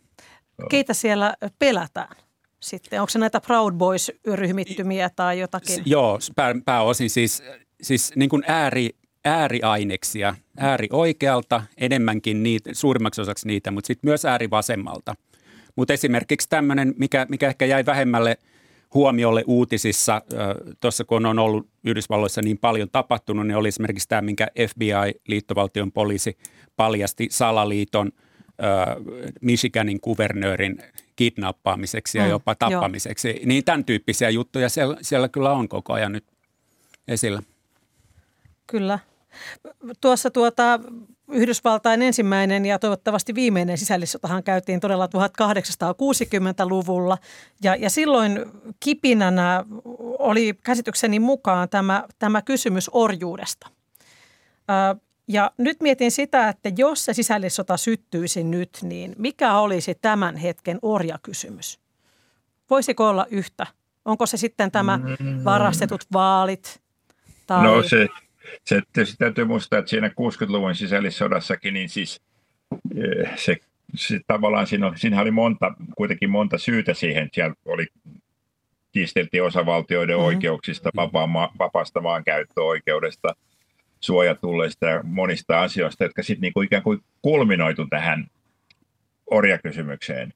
Keitä 0.70 0.94
siellä 0.94 1.34
pelätään? 1.58 2.16
Sitten 2.60 3.00
onko 3.00 3.10
se 3.10 3.18
näitä 3.18 3.40
Proud 3.40 3.74
Boys-ryhmittymiä 3.74 5.10
tai 5.16 5.38
jotakin? 5.38 5.82
Joo, 5.86 6.18
pää, 6.36 6.54
pääosin 6.64 7.10
siis, 7.10 7.42
siis 7.82 8.12
niin 8.16 8.28
kuin 8.28 8.42
ääri, 8.46 8.90
ääriaineksia, 9.24 10.34
ääri 10.56 10.88
oikealta 10.92 11.62
enemmänkin 11.76 12.42
niitä, 12.42 12.70
suurimmaksi 12.72 13.20
osaksi 13.20 13.46
niitä, 13.46 13.70
mutta 13.70 13.86
sitten 13.86 14.08
myös 14.08 14.24
ääri 14.24 14.50
vasemmalta. 14.50 15.14
Mutta 15.76 15.92
esimerkiksi 15.92 16.48
tämmöinen, 16.48 16.94
mikä, 16.98 17.26
mikä 17.28 17.48
ehkä 17.48 17.66
jäi 17.66 17.86
vähemmälle– 17.86 18.36
huomiolle 18.94 19.44
uutisissa, 19.46 20.22
tuossa 20.80 21.04
kun 21.04 21.26
on 21.26 21.38
ollut 21.38 21.68
Yhdysvalloissa 21.84 22.42
niin 22.42 22.58
paljon 22.58 22.88
tapahtunut, 22.92 23.46
niin 23.46 23.56
oli 23.56 23.68
esimerkiksi 23.68 24.08
tämä, 24.08 24.22
minkä 24.22 24.48
FBI, 24.68 25.20
liittovaltion 25.28 25.92
poliisi, 25.92 26.38
paljasti 26.76 27.28
salaliiton 27.30 28.12
Michiganin 29.40 30.00
kuvernöörin 30.00 30.82
kidnappaamiseksi 31.16 32.18
ja 32.18 32.24
mm, 32.24 32.30
jopa 32.30 32.54
tappamiseksi. 32.54 33.28
Jo. 33.28 33.34
Niin 33.44 33.64
tämän 33.64 33.84
tyyppisiä 33.84 34.30
juttuja 34.30 34.68
siellä, 34.68 34.96
siellä 35.02 35.28
kyllä 35.28 35.52
on 35.52 35.68
koko 35.68 35.92
ajan 35.92 36.12
nyt 36.12 36.24
esillä. 37.08 37.42
Kyllä. 38.66 38.98
Tuossa 40.00 40.30
tuota, 40.30 40.80
Yhdysvaltain 41.30 42.02
ensimmäinen 42.02 42.66
ja 42.66 42.78
toivottavasti 42.78 43.34
viimeinen 43.34 43.78
sisällissotahan 43.78 44.42
käytiin 44.42 44.80
todella 44.80 45.06
1860-luvulla 45.06 47.18
ja, 47.62 47.74
ja 47.74 47.90
silloin 47.90 48.44
kipinänä 48.80 49.64
oli 50.18 50.54
käsitykseni 50.64 51.18
mukaan 51.18 51.68
tämä, 51.68 52.04
tämä 52.18 52.42
kysymys 52.42 52.90
orjuudesta. 52.92 53.68
Ja 55.28 55.50
nyt 55.58 55.80
mietin 55.80 56.10
sitä, 56.10 56.48
että 56.48 56.70
jos 56.76 57.04
se 57.04 57.14
sisällissota 57.14 57.76
syttyisi 57.76 58.44
nyt, 58.44 58.78
niin 58.82 59.14
mikä 59.18 59.58
olisi 59.58 59.94
tämän 60.02 60.36
hetken 60.36 60.78
orjakysymys? 60.82 61.80
Voisiko 62.70 63.08
olla 63.08 63.26
yhtä? 63.30 63.66
Onko 64.04 64.26
se 64.26 64.36
sitten 64.36 64.70
tämä 64.70 64.96
mm. 64.96 65.44
varastetut 65.44 66.04
vaalit? 66.12 66.80
Tai... 67.46 67.64
No 67.64 67.82
se, 67.82 68.08
se 68.64 68.82
tietysti 68.92 69.16
täytyy 69.16 69.44
muistaa, 69.44 69.78
että 69.78 69.90
siinä 69.90 70.08
60-luvun 70.08 70.74
sisällissodassakin, 70.74 71.74
niin 71.74 71.88
siis 71.88 72.20
eh, 72.96 73.30
se, 73.36 73.56
se 73.94 74.20
tavallaan 74.26 74.66
siinä, 74.66 74.92
siinä 74.96 75.20
oli 75.20 75.30
monta, 75.30 75.74
kuitenkin 75.96 76.30
monta 76.30 76.58
syytä 76.58 76.94
siihen. 76.94 77.28
Siellä 77.32 77.54
oli 77.64 77.86
kiisteltiin 78.92 79.42
osavaltioiden 79.42 80.16
mm-hmm. 80.16 80.26
oikeuksista, 80.26 80.90
vapaa, 80.96 81.52
vapaasta 81.58 82.00
maankäyttöoikeudesta, 82.00 83.34
suojatulleista 84.00 84.86
ja 84.86 85.00
monista 85.02 85.62
asioista, 85.62 86.04
jotka 86.04 86.22
sitten 86.22 86.40
niinku 86.40 86.62
ikään 86.62 86.82
kuin 86.82 87.00
kulminoitu 87.22 87.86
tähän 87.86 88.26
orjakysymykseen 89.26 90.32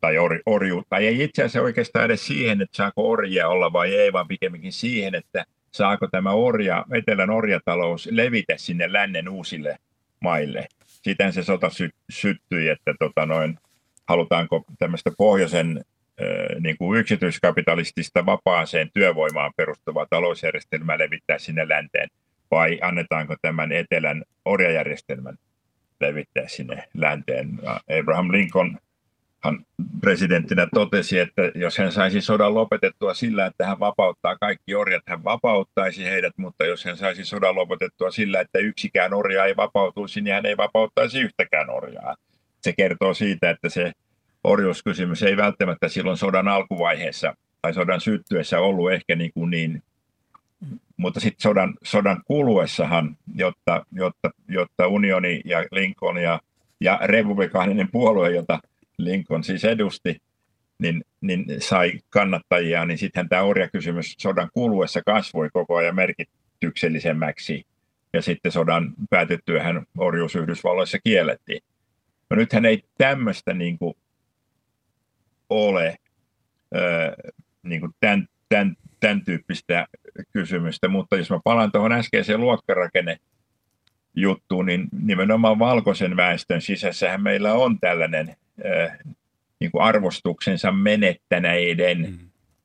tai 0.00 0.18
or, 0.18 0.38
orju, 0.46 0.82
tai 0.88 1.06
ei 1.06 1.24
itse 1.24 1.42
asiassa 1.42 1.62
oikeastaan 1.62 2.04
edes 2.04 2.26
siihen, 2.26 2.62
että 2.62 2.76
saako 2.76 3.10
orjia 3.10 3.48
olla 3.48 3.72
vai 3.72 3.94
ei, 3.94 4.12
vaan 4.12 4.28
pikemminkin 4.28 4.72
siihen, 4.72 5.14
että 5.14 5.44
saako 5.74 6.08
tämä 6.08 6.32
orja, 6.32 6.84
etelän 6.92 7.30
orjatalous 7.30 8.08
levitä 8.10 8.54
sinne 8.56 8.92
lännen 8.92 9.28
uusille 9.28 9.76
maille. 10.20 10.66
Siten 10.86 11.32
se 11.32 11.42
sota 11.42 11.70
sy- 11.70 11.94
syttyi, 12.10 12.68
että 12.68 12.94
tota 12.98 13.26
noin, 13.26 13.58
halutaanko 14.08 14.64
tämmöistä 14.78 15.10
pohjoisen 15.18 15.84
niin 16.60 16.76
kuin 16.78 17.00
yksityiskapitalistista 17.00 18.26
vapaaseen 18.26 18.90
työvoimaan 18.94 19.52
perustuvaa 19.56 20.06
talousjärjestelmää 20.10 20.98
levittää 20.98 21.38
sinne 21.38 21.68
länteen, 21.68 22.08
vai 22.50 22.78
annetaanko 22.82 23.36
tämän 23.42 23.72
etelän 23.72 24.24
orjajärjestelmän 24.44 25.36
levittää 26.00 26.48
sinne 26.48 26.84
länteen. 26.94 27.58
Abraham 28.00 28.32
Lincoln 28.32 28.78
hän 29.44 29.58
presidenttinä 30.00 30.68
totesi, 30.74 31.18
että 31.18 31.42
jos 31.54 31.78
hän 31.78 31.92
saisi 31.92 32.20
sodan 32.20 32.54
lopetettua 32.54 33.14
sillä, 33.14 33.46
että 33.46 33.66
hän 33.66 33.80
vapauttaa 33.80 34.36
kaikki 34.38 34.74
orjat, 34.74 35.02
hän 35.06 35.24
vapauttaisi 35.24 36.04
heidät, 36.04 36.32
mutta 36.36 36.64
jos 36.66 36.84
hän 36.84 36.96
saisi 36.96 37.24
sodan 37.24 37.54
lopetettua 37.54 38.10
sillä, 38.10 38.40
että 38.40 38.58
yksikään 38.58 39.14
orja 39.14 39.44
ei 39.44 39.56
vapautuisi, 39.56 40.20
niin 40.20 40.34
hän 40.34 40.46
ei 40.46 40.56
vapauttaisi 40.56 41.20
yhtäkään 41.20 41.70
orjaa. 41.70 42.16
Se 42.60 42.72
kertoo 42.72 43.14
siitä, 43.14 43.50
että 43.50 43.68
se 43.68 43.92
orjuuskysymys 44.44 45.22
ei 45.22 45.36
välttämättä 45.36 45.88
silloin 45.88 46.16
sodan 46.16 46.48
alkuvaiheessa 46.48 47.36
tai 47.62 47.74
sodan 47.74 48.00
syttyessä 48.00 48.60
ollut 48.60 48.92
ehkä 48.92 49.16
niin, 49.16 49.32
kuin 49.34 49.50
niin 49.50 49.82
mutta 50.96 51.20
sitten 51.20 51.42
sodan, 51.42 51.74
sodan 51.82 52.22
kuluessahan, 52.24 53.16
jotta, 53.34 53.86
jotta, 53.92 54.30
jotta 54.48 54.86
unioni 54.86 55.40
ja 55.44 55.64
Lincoln 55.70 56.18
ja, 56.18 56.40
ja 56.80 56.98
republikaaninen 57.02 57.88
puolue, 57.92 58.30
jota 58.30 58.58
Lincoln 58.98 59.44
siis 59.44 59.64
edusti, 59.64 60.22
niin, 60.78 61.04
niin 61.20 61.44
sai 61.58 61.92
kannattajia, 62.10 62.84
niin 62.84 62.98
sittenhän 62.98 63.28
tämä 63.28 63.42
orjakysymys 63.42 64.14
sodan 64.18 64.50
kuluessa 64.54 65.02
kasvoi 65.06 65.50
koko 65.52 65.76
ajan 65.76 65.94
merkityksellisemmäksi. 65.94 67.66
Ja 68.12 68.22
sitten 68.22 68.52
sodan 68.52 68.94
päätettyähän 69.10 69.86
orjuus 69.98 70.34
Yhdysvalloissa 70.34 70.98
kiellettiin. 71.04 71.60
No 72.30 72.36
nythän 72.36 72.64
ei 72.64 72.84
tämmöistä 72.98 73.54
niin 73.54 73.78
kuin 73.78 73.94
ole. 75.50 75.96
niin 77.62 77.80
kuin 77.80 77.94
tämän, 78.00 78.28
tämän, 78.48 78.76
tämän 79.00 79.24
tyyppistä 79.24 79.86
kysymystä. 80.32 80.88
Mutta 80.88 81.16
jos 81.16 81.30
mä 81.30 81.40
palaan 81.44 81.72
tuohon 81.72 81.92
äskeiseen 81.92 82.40
luokkarakenne 82.40 83.18
juttuun, 84.14 84.66
niin 84.66 84.88
nimenomaan 85.02 85.58
valkoisen 85.58 86.16
väestön 86.16 86.60
sisässähän 86.60 87.22
meillä 87.22 87.52
on 87.52 87.80
tällainen 87.80 88.36
niin 89.60 89.70
kuin 89.70 89.82
arvostuksensa 89.82 90.72
menettäneiden, 90.72 91.98
mm. 92.10 92.18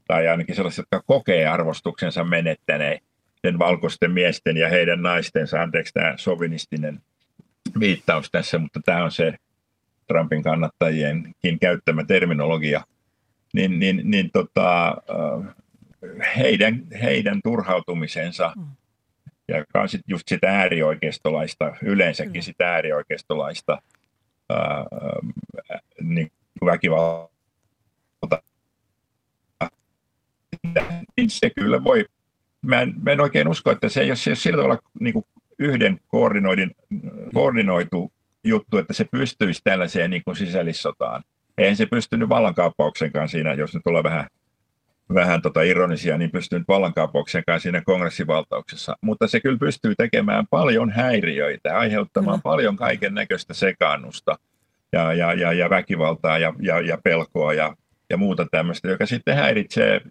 tai 0.08 0.28
ainakin 0.28 0.56
sellaiset, 0.56 0.78
jotka 0.78 1.04
kokee 1.08 1.48
arvostuksensa 1.48 2.24
menettäneiden 2.24 3.60
valkoisten 3.60 4.12
miesten 4.12 4.58
ja 4.58 4.70
heidän 4.70 5.02
naistensa, 5.02 5.62
anteeksi 5.62 5.94
tämä 5.94 6.14
sovinistinen 6.18 7.02
viittaus 7.80 8.32
tässä, 8.32 8.60
mutta 8.60 8.80
tämä 8.86 9.04
on 9.04 9.12
se 9.12 9.34
Trumpin 10.08 10.44
kannattajienkin 10.44 11.60
käyttämä 11.60 12.04
terminologia, 12.04 12.84
niin, 13.54 13.80
niin, 13.80 14.02
niin 14.04 14.30
tota, 14.34 14.98
heidän, 16.38 16.88
heidän 17.02 17.40
turhautumisensa, 17.44 18.54
mm. 18.58 18.66
ja 19.48 19.58
joka 19.58 19.82
on 19.82 19.90
sit 19.90 20.02
just 20.08 20.28
sitä 20.28 20.60
äärioikeistolaista, 20.60 21.76
yleensäkin 21.82 22.42
mm. 22.42 22.46
sitä 22.46 22.74
äärioikeistolaista 22.74 23.82
niin 26.02 26.32
väkivalta, 26.66 27.30
niin 31.18 31.30
se 31.30 31.50
kyllä 31.50 31.84
voi, 31.84 32.06
mä 32.62 32.82
en, 32.82 32.94
mä 33.04 33.12
en 33.12 33.22
oikein 33.22 33.48
usko, 33.48 33.72
että 33.72 33.90
se 33.90 34.02
ei 34.02 34.10
ole, 34.10 34.16
se 34.16 34.30
ei 34.30 34.32
ole 34.32 34.36
sillä 34.36 34.58
tavalla 34.58 34.82
niin 35.00 35.14
kuin 35.14 35.26
yhden 35.60 36.00
koordinoidin, 36.08 36.72
koordinoitu 37.34 38.12
juttu, 38.44 38.78
että 38.78 38.94
se 38.94 39.06
pystyisi 39.12 39.62
tällaiseen 39.64 40.10
niin 40.10 40.24
kuin 40.24 40.36
sisällissotaan. 40.36 41.24
Eihän 41.58 41.76
se 41.76 41.86
pystynyt 41.86 42.30
vallankaappauksenkaan 42.30 43.30
siinä, 43.30 43.54
jos 43.54 43.74
nyt 43.74 43.84
tulee 43.84 44.04
vähän, 44.04 44.28
vähän 45.14 45.42
tota 45.42 45.62
ironisia, 45.62 46.18
niin 46.18 46.32
pystynyt 46.32 46.68
vallankaappauksenkaan 46.68 47.60
siinä 47.60 47.82
kongressivaltauksessa. 47.82 48.96
Mutta 49.02 49.28
se 49.28 49.40
kyllä 49.40 49.58
pystyy 49.58 49.96
tekemään 49.96 50.48
paljon 50.50 50.90
häiriöitä, 50.92 51.78
aiheuttamaan 51.78 52.40
mm. 52.40 52.42
paljon 52.42 52.76
kaiken 52.76 53.14
näköistä 53.14 53.54
sekaannusta 53.54 54.40
ja, 54.92 55.14
ja, 55.14 55.34
ja, 55.34 55.54
ja 55.54 55.70
väkivaltaa 55.70 56.38
ja, 56.38 56.54
ja, 56.60 56.82
ja 56.82 56.98
pelkoa 57.04 57.54
ja, 57.54 57.76
ja 58.10 58.18
muuta 58.18 58.48
tämmöistä, 58.52 58.88
joka 58.88 59.06
sitten 59.06 59.36
häiritsee 59.36 60.02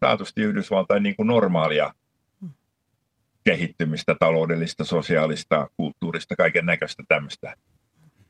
taatusti 0.00 0.42
Yhdysvaltain 0.42 1.02
niin 1.02 1.16
kuin 1.16 1.26
normaalia 1.26 1.94
kehittymistä, 3.44 4.16
taloudellista, 4.20 4.84
sosiaalista, 4.84 5.70
kulttuurista, 5.76 6.36
kaiken 6.36 6.66
näköistä 6.66 7.02
tämmöistä 7.08 7.54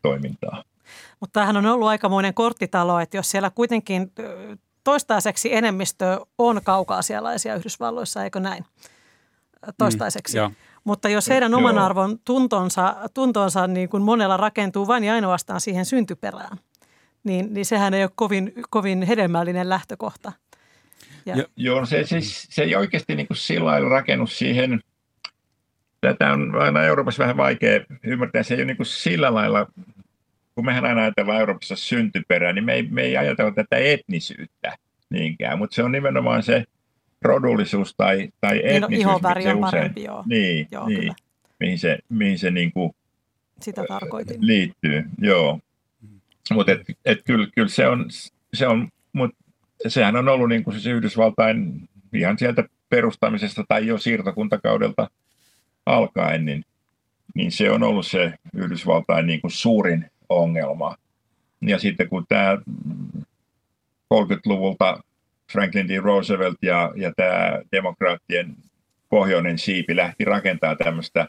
toimintaa. 0.02 0.64
Mutta 1.20 1.32
tämähän 1.32 1.56
on 1.56 1.66
ollut 1.66 1.88
aikamoinen 1.88 2.34
korttitalo, 2.34 3.00
että 3.00 3.16
jos 3.16 3.30
siellä 3.30 3.50
kuitenkin 3.50 4.12
toistaiseksi 4.84 5.54
enemmistö 5.54 6.20
on 6.38 6.60
kaukaasialaisia 6.64 7.54
Yhdysvalloissa, 7.54 8.24
eikö 8.24 8.40
näin? 8.40 8.64
Toistaiseksi. 9.78 10.38
Mm, 10.38 10.54
Mutta 10.84 11.08
jos 11.08 11.28
heidän 11.28 11.54
oman 11.54 11.78
arvon 11.78 12.18
tuntonsa, 12.24 12.96
tuntonsa 13.14 13.66
niin 13.66 13.88
kuin 13.88 14.02
monella 14.02 14.36
rakentuu 14.36 14.86
vain 14.86 15.04
ja 15.04 15.14
ainoastaan 15.14 15.60
siihen 15.60 15.84
syntyperään, 15.84 16.58
niin, 17.24 17.54
niin 17.54 17.66
sehän 17.66 17.94
ei 17.94 18.02
ole 18.02 18.10
kovin, 18.14 18.52
kovin 18.70 19.02
hedelmällinen 19.02 19.68
lähtökohta. 19.68 20.32
Ja. 21.26 21.36
Jo, 21.36 21.44
joo, 21.56 21.86
se, 21.86 22.04
se, 22.06 22.16
se 22.22 22.62
ei 22.62 22.76
oikeasti 22.76 23.14
niin 23.14 23.26
kuin 23.26 23.36
sillä 23.36 23.66
lailla 23.66 23.88
rakennus 23.88 24.38
siihen– 24.38 24.80
tätä 26.02 26.32
on 26.32 26.54
aina 26.60 26.82
Euroopassa 26.82 27.22
vähän 27.22 27.36
vaikea 27.36 27.80
ymmärtää. 28.02 28.42
Se 28.42 28.54
ei 28.54 28.60
ole 28.60 28.64
niin 28.64 28.76
kuin 28.76 28.86
sillä 28.86 29.34
lailla, 29.34 29.66
kun 30.62 30.66
mehän 30.66 30.84
aina 30.84 31.00
ajatellaan 31.00 31.40
Euroopassa 31.40 31.76
syntyperää, 31.76 32.52
niin 32.52 32.64
me 32.64 32.74
ei, 32.74 32.82
me 32.82 33.02
ei 33.02 33.16
ajatella 33.16 33.50
tätä 33.50 33.76
etnisyyttä 33.76 34.76
niinkään, 35.10 35.58
mutta 35.58 35.74
se 35.74 35.82
on 35.82 35.92
nimenomaan 35.92 36.42
se 36.42 36.64
rodullisuus 37.22 37.94
tai, 37.96 38.28
tai 38.40 38.54
niin, 38.54 38.80
no, 38.80 38.86
etnisyys. 38.86 39.00
Ihoväri 39.00 39.46
on 39.46 39.56
usein, 39.56 39.60
parempi, 39.60 40.04
joo. 40.04 40.24
Niin, 40.26 40.68
joo, 40.70 40.88
niin 40.88 41.12
mihin 41.60 41.78
se, 41.78 41.98
mihin 42.08 42.38
se 42.38 42.50
niin 42.50 42.72
kuin, 42.72 42.92
Sitä 43.60 43.84
tarkoitin. 43.88 44.36
liittyy. 44.46 45.04
Joo. 45.18 45.60
Mutta 46.52 46.72
et, 46.72 46.80
et 47.04 47.22
kyllä, 47.24 47.46
kyllä 47.54 47.68
se 47.68 47.86
on, 47.86 48.06
se 48.54 48.66
on 48.66 48.88
mut 49.12 49.30
sehän 49.88 50.16
on 50.16 50.28
ollut 50.28 50.48
niin 50.48 50.64
kuin 50.64 50.74
siis 50.74 50.86
Yhdysvaltain 50.86 51.88
ihan 52.12 52.38
sieltä 52.38 52.64
perustamisesta 52.88 53.64
tai 53.68 53.86
jo 53.86 53.98
siirtokuntakaudelta– 53.98 55.10
alkaen, 55.86 56.44
niin, 56.44 56.64
niin 57.34 57.52
se 57.52 57.70
on 57.70 57.82
ollut 57.82 58.06
se 58.06 58.34
Yhdysvaltain 58.54 59.26
niin 59.26 59.40
kuin 59.40 59.50
suurin 59.50 60.10
ongelma. 60.28 60.96
Ja 61.60 61.78
sitten 61.78 62.08
kun 62.08 62.26
tämä 62.28 62.58
30-luvulta 64.14 65.02
Franklin 65.52 65.88
D. 65.88 65.98
Roosevelt 66.00 66.58
ja, 66.62 66.92
ja 66.96 67.12
tämä 67.16 67.60
demokraattien 67.72 68.56
pohjoinen 69.08 69.58
siipi 69.58 69.96
lähti 69.96 70.24
rakentamaan 70.24 70.78
tämmöistä 70.78 71.28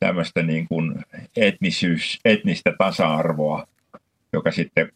tämmöistä 0.00 0.42
niin 0.42 0.68
kuin 0.68 1.04
etnisyys, 1.36 2.20
etnistä 2.24 2.74
tasa-arvoa, 2.78 3.66
joka 4.32 4.50
sitten 4.50 4.92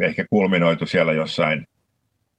ehkä 0.00 0.26
kulminoitu 0.30 0.86
siellä 0.86 1.12
jossain 1.12 1.66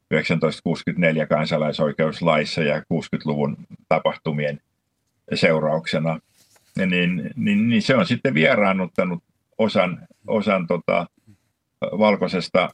1964 0.10 1.28
kansalaisoikeuslaissa 1.28 2.64
ja 2.64 2.80
60-luvun 2.80 3.58
tapahtumien 3.90 4.62
seurauksena, 5.34 6.20
niin, 6.86 7.32
niin, 7.36 7.70
niin 7.70 7.82
se 7.82 7.96
on 7.96 8.06
sitten 8.06 8.34
vieraannuttanut 8.34 9.24
osan, 9.58 10.08
osan 10.28 10.68
tota, 10.68 11.08
valkoisesta 11.82 12.70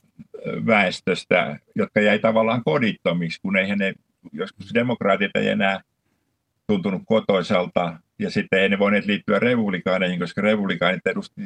väestöstä, 0.66 1.60
jotka 1.76 2.02
jäi 2.02 2.20
tavallaan 2.20 2.64
kodittomiksi, 2.66 3.40
kun 3.42 3.58
eihän 3.58 3.78
ne, 3.78 3.94
joskus 4.32 4.74
demokraatit 4.74 5.32
ei 5.36 5.48
enää 5.48 5.82
tuntunut 6.68 7.02
kotoisalta, 7.06 7.94
ja 8.20 8.30
sitten 8.30 8.60
ei 8.60 8.70
ne 8.70 8.80
voineet 8.80 9.06
liittyä 9.06 9.40
republikaaneihin, 9.40 10.20
koska 10.20 10.42
republikaanit 10.42 11.08
edusti 11.08 11.42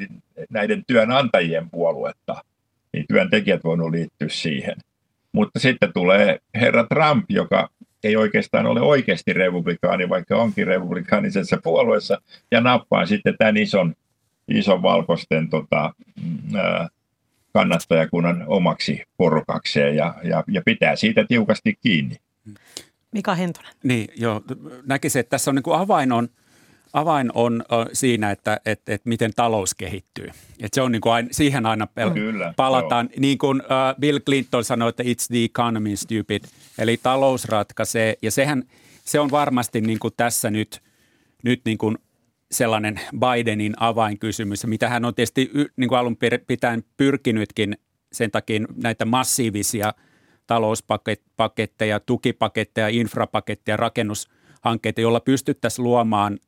näiden 0.49 0.83
työnantajien 0.87 1.69
puoluetta, 1.69 2.43
niin 2.93 3.05
työntekijät 3.09 3.63
voineet 3.63 3.91
liittyä 3.91 4.27
siihen. 4.29 4.75
Mutta 5.31 5.59
sitten 5.59 5.93
tulee 5.93 6.39
herra 6.55 6.83
Trump, 6.83 7.25
joka 7.29 7.69
ei 8.03 8.15
oikeastaan 8.15 8.65
ole 8.65 8.81
oikeasti 8.81 9.33
republikaani, 9.33 10.09
vaikka 10.09 10.37
onkin 10.37 10.67
republikaanisessa 10.67 11.57
puolueessa, 11.63 12.21
ja 12.51 12.61
nappaa 12.61 13.05
sitten 13.05 13.35
tämän 13.37 13.57
ison, 13.57 13.95
ison 14.47 14.81
valkoisten 14.81 15.49
tota, 15.49 15.93
ää, 16.55 16.87
kannattajakunnan 17.53 18.43
omaksi 18.47 19.03
porukakseen 19.17 19.95
ja, 19.95 20.15
ja, 20.23 20.43
ja 20.47 20.61
pitää 20.65 20.95
siitä 20.95 21.25
tiukasti 21.27 21.77
kiinni. 21.81 22.15
Mika 23.11 23.35
Hentunen. 23.35 23.71
Niin, 23.83 24.07
joo. 24.15 24.41
Näkisin, 24.85 25.19
että 25.19 25.29
tässä 25.29 25.51
on 25.51 25.55
niin 25.55 25.63
kuin 25.63 25.79
avain 25.79 26.11
on– 26.11 26.29
avain 26.93 27.31
on 27.33 27.63
siinä, 27.93 28.31
että, 28.31 28.59
että, 28.65 28.93
että 28.93 29.09
miten 29.09 29.31
talous 29.35 29.75
kehittyy. 29.75 30.27
Että 30.59 30.75
se 30.75 30.81
on 30.81 30.91
niin 30.91 31.01
kuin 31.01 31.13
aina, 31.13 31.29
siihen 31.31 31.65
aina 31.65 31.87
pel- 31.99 32.13
Kyllä, 32.13 32.53
palataan. 32.55 33.09
Joo. 33.11 33.19
Niin 33.19 33.37
kuin 33.37 33.61
uh, 33.61 33.99
Bill 33.99 34.19
Clinton 34.19 34.63
sanoi, 34.63 34.89
että 34.89 35.03
it's 35.03 35.27
the 35.27 35.43
economy 35.43 35.95
stupid, 35.95 36.43
eli 36.77 36.97
talous 37.03 37.45
ratkaisee. 37.45 38.17
Ja 38.21 38.31
sehän, 38.31 38.63
se 39.05 39.19
on 39.19 39.31
varmasti 39.31 39.81
niin 39.81 39.99
kuin 39.99 40.13
tässä 40.17 40.49
nyt, 40.49 40.81
nyt 41.43 41.61
niin 41.65 41.77
kuin 41.77 41.97
sellainen 42.51 42.99
Bidenin 43.19 43.73
avainkysymys, 43.77 44.65
mitä 44.65 44.89
hän 44.89 45.05
on 45.05 45.15
tietysti 45.15 45.51
niin 45.77 45.89
kuin 45.89 45.99
alun 45.99 46.17
pitäen 46.47 46.83
pyrkinytkin 46.97 47.77
sen 48.11 48.31
takia 48.31 48.59
näitä 48.75 49.05
massiivisia 49.05 49.93
talouspaketteja, 50.47 51.99
tukipaketteja, 51.99 52.87
infrapaketteja, 52.87 53.77
rakennushankkeita, 53.77 55.01
joilla 55.01 55.19
pystyttäisiin 55.19 55.83
luomaan 55.83 56.39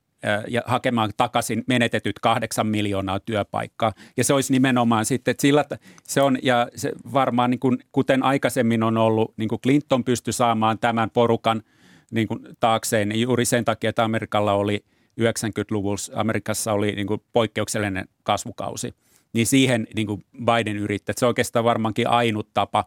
ja 0.48 0.62
hakemaan 0.66 1.12
takaisin 1.18 1.64
menetetyt 1.68 2.20
kahdeksan 2.20 2.68
miljoonaa 2.68 3.20
työpaikkaa. 3.20 3.94
Ja 4.18 4.24
se 4.24 4.34
olisi 4.34 4.54
nimenomaan 4.54 5.06
sitten, 5.06 5.32
että 5.32 5.42
sillä, 5.42 5.66
se 6.04 6.22
on, 6.22 6.38
ja 6.44 6.68
se 6.76 6.92
varmaan 7.14 7.50
niin 7.50 7.60
kuin, 7.60 7.78
kuten 7.92 8.24
aikaisemmin 8.24 8.84
on 8.84 8.98
ollut, 8.98 9.34
niin 9.38 9.50
kuin 9.50 9.62
Clinton 9.62 10.04
pystyi 10.04 10.34
saamaan 10.34 10.80
tämän 10.80 11.10
porukan 11.10 11.64
niin 12.12 12.28
kuin 12.28 12.40
taakseen, 12.60 13.20
juuri 13.20 13.46
sen 13.46 13.66
takia, 13.66 13.90
että 13.90 14.04
Amerikalla 14.04 14.54
oli 14.54 14.86
90-luvulla, 15.20 16.20
Amerikassa 16.20 16.74
oli 16.74 16.92
niin 16.92 17.08
kuin 17.08 17.22
poikkeuksellinen 17.34 18.08
kasvukausi. 18.24 18.94
Niin 19.34 19.48
siihen 19.48 19.88
niin 19.96 20.08
kuin 20.08 20.26
Biden 20.46 20.78
yrittää, 20.78 21.14
se 21.18 21.26
on 21.26 21.28
oikeastaan 21.28 21.66
varmaankin 21.66 22.08
ainut 22.08 22.54
tapa, 22.54 22.86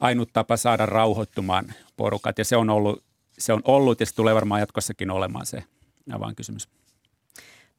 ainut 0.00 0.32
tapa 0.32 0.56
saada 0.56 0.86
rauhoittumaan 0.86 1.74
porukat, 1.96 2.38
ja 2.38 2.44
se 2.44 2.56
on 2.56 2.70
ollut, 2.70 3.04
se 3.38 3.52
on 3.52 3.60
ollut 3.64 4.00
ja 4.00 4.06
se 4.06 4.14
tulee 4.14 4.34
varmaan 4.34 4.60
jatkossakin 4.60 5.10
olemaan 5.10 5.46
se 5.46 5.64
avainkysymys. 6.12 6.68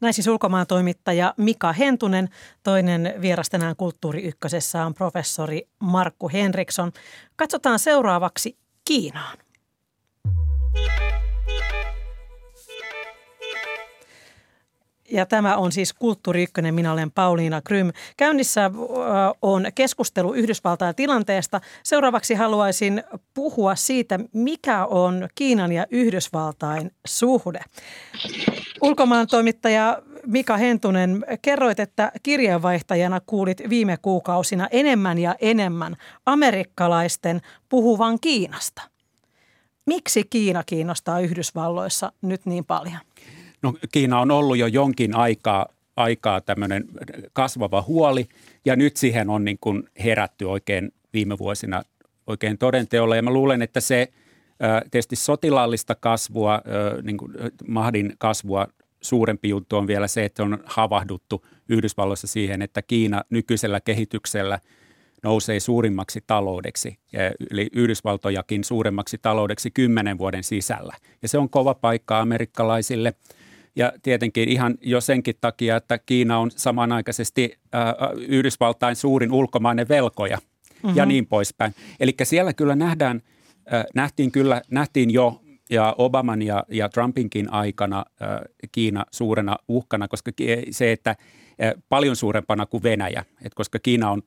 Näin 0.01 0.13
siis 0.13 0.27
ulkomaan 0.27 0.67
toimittaja 0.67 1.33
Mika 1.37 1.73
Hentunen. 1.73 2.29
Toinen 2.63 3.13
vieras 3.21 3.49
tänään 3.49 3.75
Kulttuuri 3.75 4.23
Ykkösessä 4.23 4.85
on 4.85 4.93
professori 4.93 5.67
Markku 5.79 6.29
Henriksson. 6.29 6.91
Katsotaan 7.35 7.79
seuraavaksi 7.79 8.57
Kiinaan. 8.85 9.37
Ja 15.11 15.25
tämä 15.25 15.57
on 15.57 15.71
siis 15.71 15.93
Kulttuuri 15.93 16.43
Ykkönen. 16.43 16.73
Minä 16.73 16.91
olen 16.91 17.11
Pauliina 17.11 17.61
Krym. 17.61 17.91
Käynnissä 18.17 18.71
on 19.41 19.65
keskustelu 19.75 20.33
Yhdysvaltain 20.33 20.95
tilanteesta. 20.95 21.61
Seuraavaksi 21.83 22.33
haluaisin 22.33 23.03
puhua 23.33 23.75
siitä, 23.75 24.19
mikä 24.33 24.85
on 24.85 25.27
Kiinan 25.35 25.71
ja 25.71 25.85
Yhdysvaltain 25.89 26.91
suhde. 27.07 27.59
Ulkomaan 28.81 29.27
toimittaja 29.27 30.01
Mika 30.25 30.57
Hentunen, 30.57 31.25
kerroit, 31.41 31.79
että 31.79 32.11
kirjeenvaihtajana 32.23 33.19
kuulit 33.19 33.61
viime 33.69 33.97
kuukausina 34.01 34.67
enemmän 34.71 35.17
ja 35.17 35.35
enemmän 35.41 35.95
amerikkalaisten 36.25 37.41
puhuvan 37.69 38.19
Kiinasta. 38.19 38.81
Miksi 39.85 40.23
Kiina 40.23 40.63
kiinnostaa 40.63 41.19
Yhdysvalloissa 41.19 42.11
nyt 42.21 42.45
niin 42.45 42.65
paljon? 42.65 42.99
No, 43.61 43.73
Kiina 43.91 44.19
on 44.19 44.31
ollut 44.31 44.57
jo 44.57 44.67
jonkin 44.67 45.15
aikaa, 45.15 45.65
aikaa 45.95 46.41
tämmöinen 46.41 46.85
kasvava 47.33 47.83
huoli 47.87 48.25
ja 48.65 48.75
nyt 48.75 48.97
siihen 48.97 49.29
on 49.29 49.45
niin 49.45 49.57
kuin 49.61 49.83
herätty 50.03 50.45
oikein 50.45 50.93
viime 51.13 51.37
vuosina 51.37 51.83
oikein 52.27 52.57
todenteolla. 52.57 53.15
Ja 53.15 53.21
mä 53.21 53.31
luulen, 53.31 53.61
että 53.61 53.79
se 53.79 54.07
tietysti 54.91 55.15
sotilaallista 55.15 55.95
kasvua, 55.95 56.61
niin 57.03 57.17
kuin 57.17 57.33
mahdin 57.67 58.13
kasvua 58.17 58.67
suurempi 59.01 59.49
juttu 59.49 59.77
on 59.77 59.87
vielä 59.87 60.07
se, 60.07 60.25
että 60.25 60.43
on 60.43 60.63
havahduttu 60.65 61.45
Yhdysvalloissa 61.69 62.27
siihen, 62.27 62.61
että 62.61 62.81
Kiina 62.81 63.23
nykyisellä 63.29 63.79
kehityksellä 63.79 64.59
nousee 65.23 65.59
suurimmaksi 65.59 66.23
taloudeksi, 66.27 66.97
eli 67.51 67.69
Yhdysvaltojakin 67.73 68.63
suuremmaksi 68.63 69.17
taloudeksi 69.21 69.71
kymmenen 69.71 70.17
vuoden 70.17 70.43
sisällä. 70.43 70.95
Ja 71.21 71.27
se 71.27 71.37
on 71.37 71.49
kova 71.49 71.73
paikka 71.73 72.19
amerikkalaisille. 72.19 73.13
Ja 73.75 73.93
tietenkin 74.03 74.49
ihan 74.49 74.77
jo 74.81 75.01
senkin 75.01 75.35
takia, 75.41 75.75
että 75.75 75.97
Kiina 75.97 76.37
on 76.37 76.51
samanaikaisesti 76.51 77.57
Yhdysvaltain 78.27 78.95
suurin 78.95 79.31
ulkomainen 79.31 79.89
velkoja 79.89 80.37
mm-hmm. 80.37 80.97
ja 80.97 81.05
niin 81.05 81.27
poispäin. 81.27 81.75
Eli 81.99 82.15
siellä 82.23 82.53
kyllä 82.53 82.75
nähdään, 82.75 83.21
äh, 83.73 83.83
nähtiin 83.95 84.31
kyllä, 84.31 84.61
nähtiin 84.71 85.11
jo 85.11 85.41
ja 85.69 85.95
Obaman 85.97 86.41
ja, 86.41 86.63
ja 86.69 86.89
Trumpinkin 86.89 87.53
aikana 87.53 88.05
Kiina 88.71 89.05
suurena 89.11 89.57
uhkana, 89.67 90.07
koska 90.07 90.31
se, 90.71 90.91
että 90.91 91.15
paljon 91.89 92.15
suurempana 92.15 92.65
kuin 92.65 92.83
Venäjä, 92.83 93.25
että 93.37 93.55
koska 93.55 93.79
Kiina 93.79 94.11
on 94.11 94.21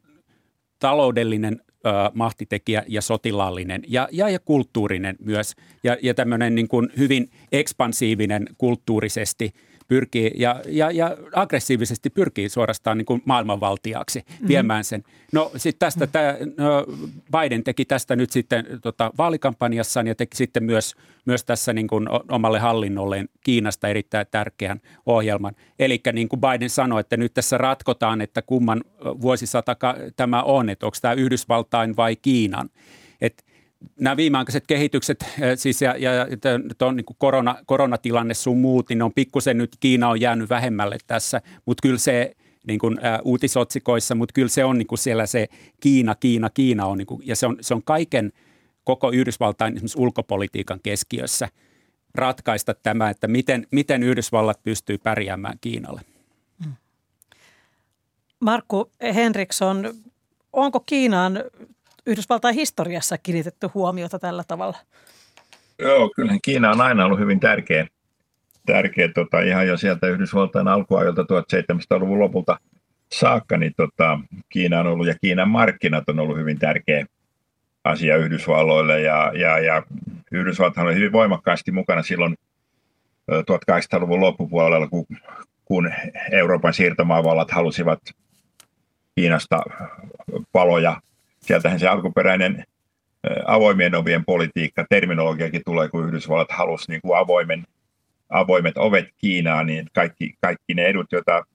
taloudellinen 0.79 1.61
äh, 1.87 2.11
mahtitekijä 2.15 2.83
ja 2.89 3.03
sotilaallinen 3.03 3.83
ja, 3.89 4.09
ja, 4.13 4.29
ja 4.29 4.39
kulttuurinen 4.39 5.17
myös. 5.21 5.55
Ja, 5.85 5.97
ja 6.03 6.15
tämmöinen 6.15 6.55
niin 6.55 6.69
kuin 6.69 6.89
hyvin 6.97 7.31
ekspansiivinen 7.53 8.47
kulttuurisesti– 8.59 9.53
pyrkii 9.89 10.31
ja, 10.35 10.61
ja, 10.67 10.91
ja 10.91 11.17
aggressiivisesti 11.35 12.11
pyrkii 12.11 12.49
suorastaan 12.49 12.99
niin 12.99 13.07
kuin 13.07 13.23
maailmanvaltiaksi 13.25 14.19
mm-hmm. 14.19 14.49
viemään 14.49 14.85
sen. 14.85 15.05
No 15.33 15.51
sitten 15.57 15.79
tästä 15.79 16.07
tämä, 16.07 16.37
no, 16.57 16.87
Biden 17.33 17.65
teki 17.65 17.85
tästä 17.85 18.17
nyt 18.17 18.31
sitten 18.31 18.67
tota, 18.83 19.13
vaalikampanjassaan 19.19 20.07
ja 20.07 20.15
teki 20.15 20.37
sitten 20.37 20.65
myös, 20.65 20.95
myös 21.25 21.45
tässä 21.45 21.73
niin 21.73 21.87
kuin 21.87 22.09
omalle 22.31 22.59
hallinnolleen 22.59 23.29
Kiinasta 23.45 23.89
erittäin 23.89 24.27
tärkeän 24.31 24.81
ohjelman. 25.07 25.55
Eli 25.79 26.01
niin 26.13 26.29
kuin 26.29 26.41
Biden 26.41 26.71
sanoi, 26.71 27.01
että 27.01 27.17
nyt 27.17 27.35
tässä 27.35 27.59
ratkotaan, 27.59 28.21
että 28.21 28.43
kumman 28.43 28.85
vuosisata 29.21 29.77
tämä 30.17 30.43
on, 30.43 30.71
että 30.71 30.87
onko 30.87 30.97
tämä 31.03 31.15
Yhdysvaltain 31.15 31.97
vai 31.97 32.17
Kiinan. 32.17 32.71
Että 33.21 33.45
nämä 34.01 34.17
viimeaikaiset 34.17 34.65
kehitykset, 34.67 35.23
äh, 35.23 35.31
siis 35.57 35.83
ja, 35.83 35.97
ja, 35.97 36.13
ja 36.13 36.27
tuon 36.79 36.97
niin 36.97 37.07
korona, 37.19 37.57
koronatilanne 37.67 38.35
sun 38.35 38.59
muut, 38.59 38.89
niin 38.89 39.03
on 39.03 39.13
pikkusen 39.15 39.59
nyt 39.59 39.77
Kiina 39.81 40.09
on 40.09 40.21
jäänyt 40.21 40.51
vähemmälle 40.51 40.99
tässä, 41.07 41.41
mutta 41.67 41.83
kyllä 41.83 41.99
se 41.99 42.35
niin 42.67 42.79
kuin, 42.79 43.05
ä, 43.05 43.21
uutisotsikoissa, 43.25 44.15
mutta 44.15 44.33
kyllä 44.33 44.49
se 44.49 44.65
on 44.65 44.79
niin 44.79 44.87
kuin 44.87 44.99
siellä 44.99 45.27
se 45.27 45.47
Kiina, 45.81 46.15
Kiina, 46.15 46.51
Kiina 46.51 46.87
on, 46.87 46.99
niin 46.99 47.07
kuin, 47.07 47.23
ja 47.25 47.37
se 47.37 47.47
on, 47.47 47.57
se 47.61 47.75
on 47.75 47.83
kaiken 47.83 48.33
koko 48.85 49.11
Yhdysvaltain 49.11 49.75
esimerkiksi 49.75 49.99
ulkopolitiikan 49.99 50.81
keskiössä 50.83 51.49
ratkaista 52.15 52.75
tämä, 52.75 53.11
että 53.11 53.29
miten, 53.29 53.67
miten 53.71 54.03
Yhdysvallat 54.03 54.63
pystyy 54.63 54.99
pärjäämään 54.99 55.59
Kiinalle. 55.61 56.01
Mm. 56.67 56.73
Markku 58.41 58.91
Henriksson, 59.15 59.95
onko 60.53 60.81
Kiinaan 60.81 61.45
Yhdysvaltain 62.07 62.55
historiassa 62.55 63.19
kiinnitetty 63.19 63.69
huomiota 63.75 64.19
tällä 64.19 64.45
tavalla? 64.49 64.79
Joo, 65.79 66.13
kyllähän 66.17 66.41
Kiina 66.43 66.71
on 66.71 66.81
aina 66.81 67.05
ollut 67.05 67.19
hyvin 67.19 67.41
tärkeä, 67.41 67.87
tärkeä 68.67 69.09
tota, 69.09 69.41
ihan 69.41 69.67
jo 69.67 69.77
sieltä 69.77 70.07
Yhdysvaltain 70.07 70.69
alkuajoilta 70.69 71.23
1700-luvun 71.23 72.21
lopulta 72.21 72.59
saakka, 73.13 73.57
niin 73.57 73.73
tota, 73.77 74.19
Kiina 74.49 74.81
on 74.81 74.87
ollut 74.87 75.07
ja 75.07 75.15
Kiinan 75.21 75.49
markkinat 75.49 76.09
on 76.09 76.19
ollut 76.19 76.37
hyvin 76.37 76.59
tärkeä 76.59 77.07
asia 77.85 78.17
Yhdysvalloille 78.17 79.01
ja, 79.01 79.33
ja, 79.35 79.59
ja 79.59 79.83
Yhdysvalthan 80.33 80.87
oli 80.87 80.95
hyvin 80.95 81.13
voimakkaasti 81.13 81.73
mukana 81.73 82.03
silloin 82.03 82.35
1800-luvun 83.31 84.21
loppupuolella, 84.21 84.89
kun, 84.89 85.07
kun 85.65 85.93
Euroopan 86.31 86.75
siirtomaavallat 86.75 87.51
halusivat 87.51 88.01
Kiinasta 89.15 89.63
paloja 90.53 91.01
sieltähän 91.47 91.81
se 91.81 91.89
alkuperäinen 91.89 92.65
avoimien 93.47 93.95
ovien 93.95 94.25
politiikka, 94.25 94.87
terminologiakin 94.91 95.63
tulee, 95.65 95.89
kun 95.89 96.09
Yhdysvallat 96.09 96.53
halusi 96.53 96.91
niin 96.91 97.01
kuin 97.01 97.19
avoimen, 97.19 97.65
avoimet 98.31 98.79
ovet 98.79 99.09
Kiinaan, 99.19 99.67
niin 99.67 99.87
kaikki, 99.95 100.35
kaikki 100.41 100.75
ne 100.75 100.85
edut, 100.85 101.13
joita 101.13 101.47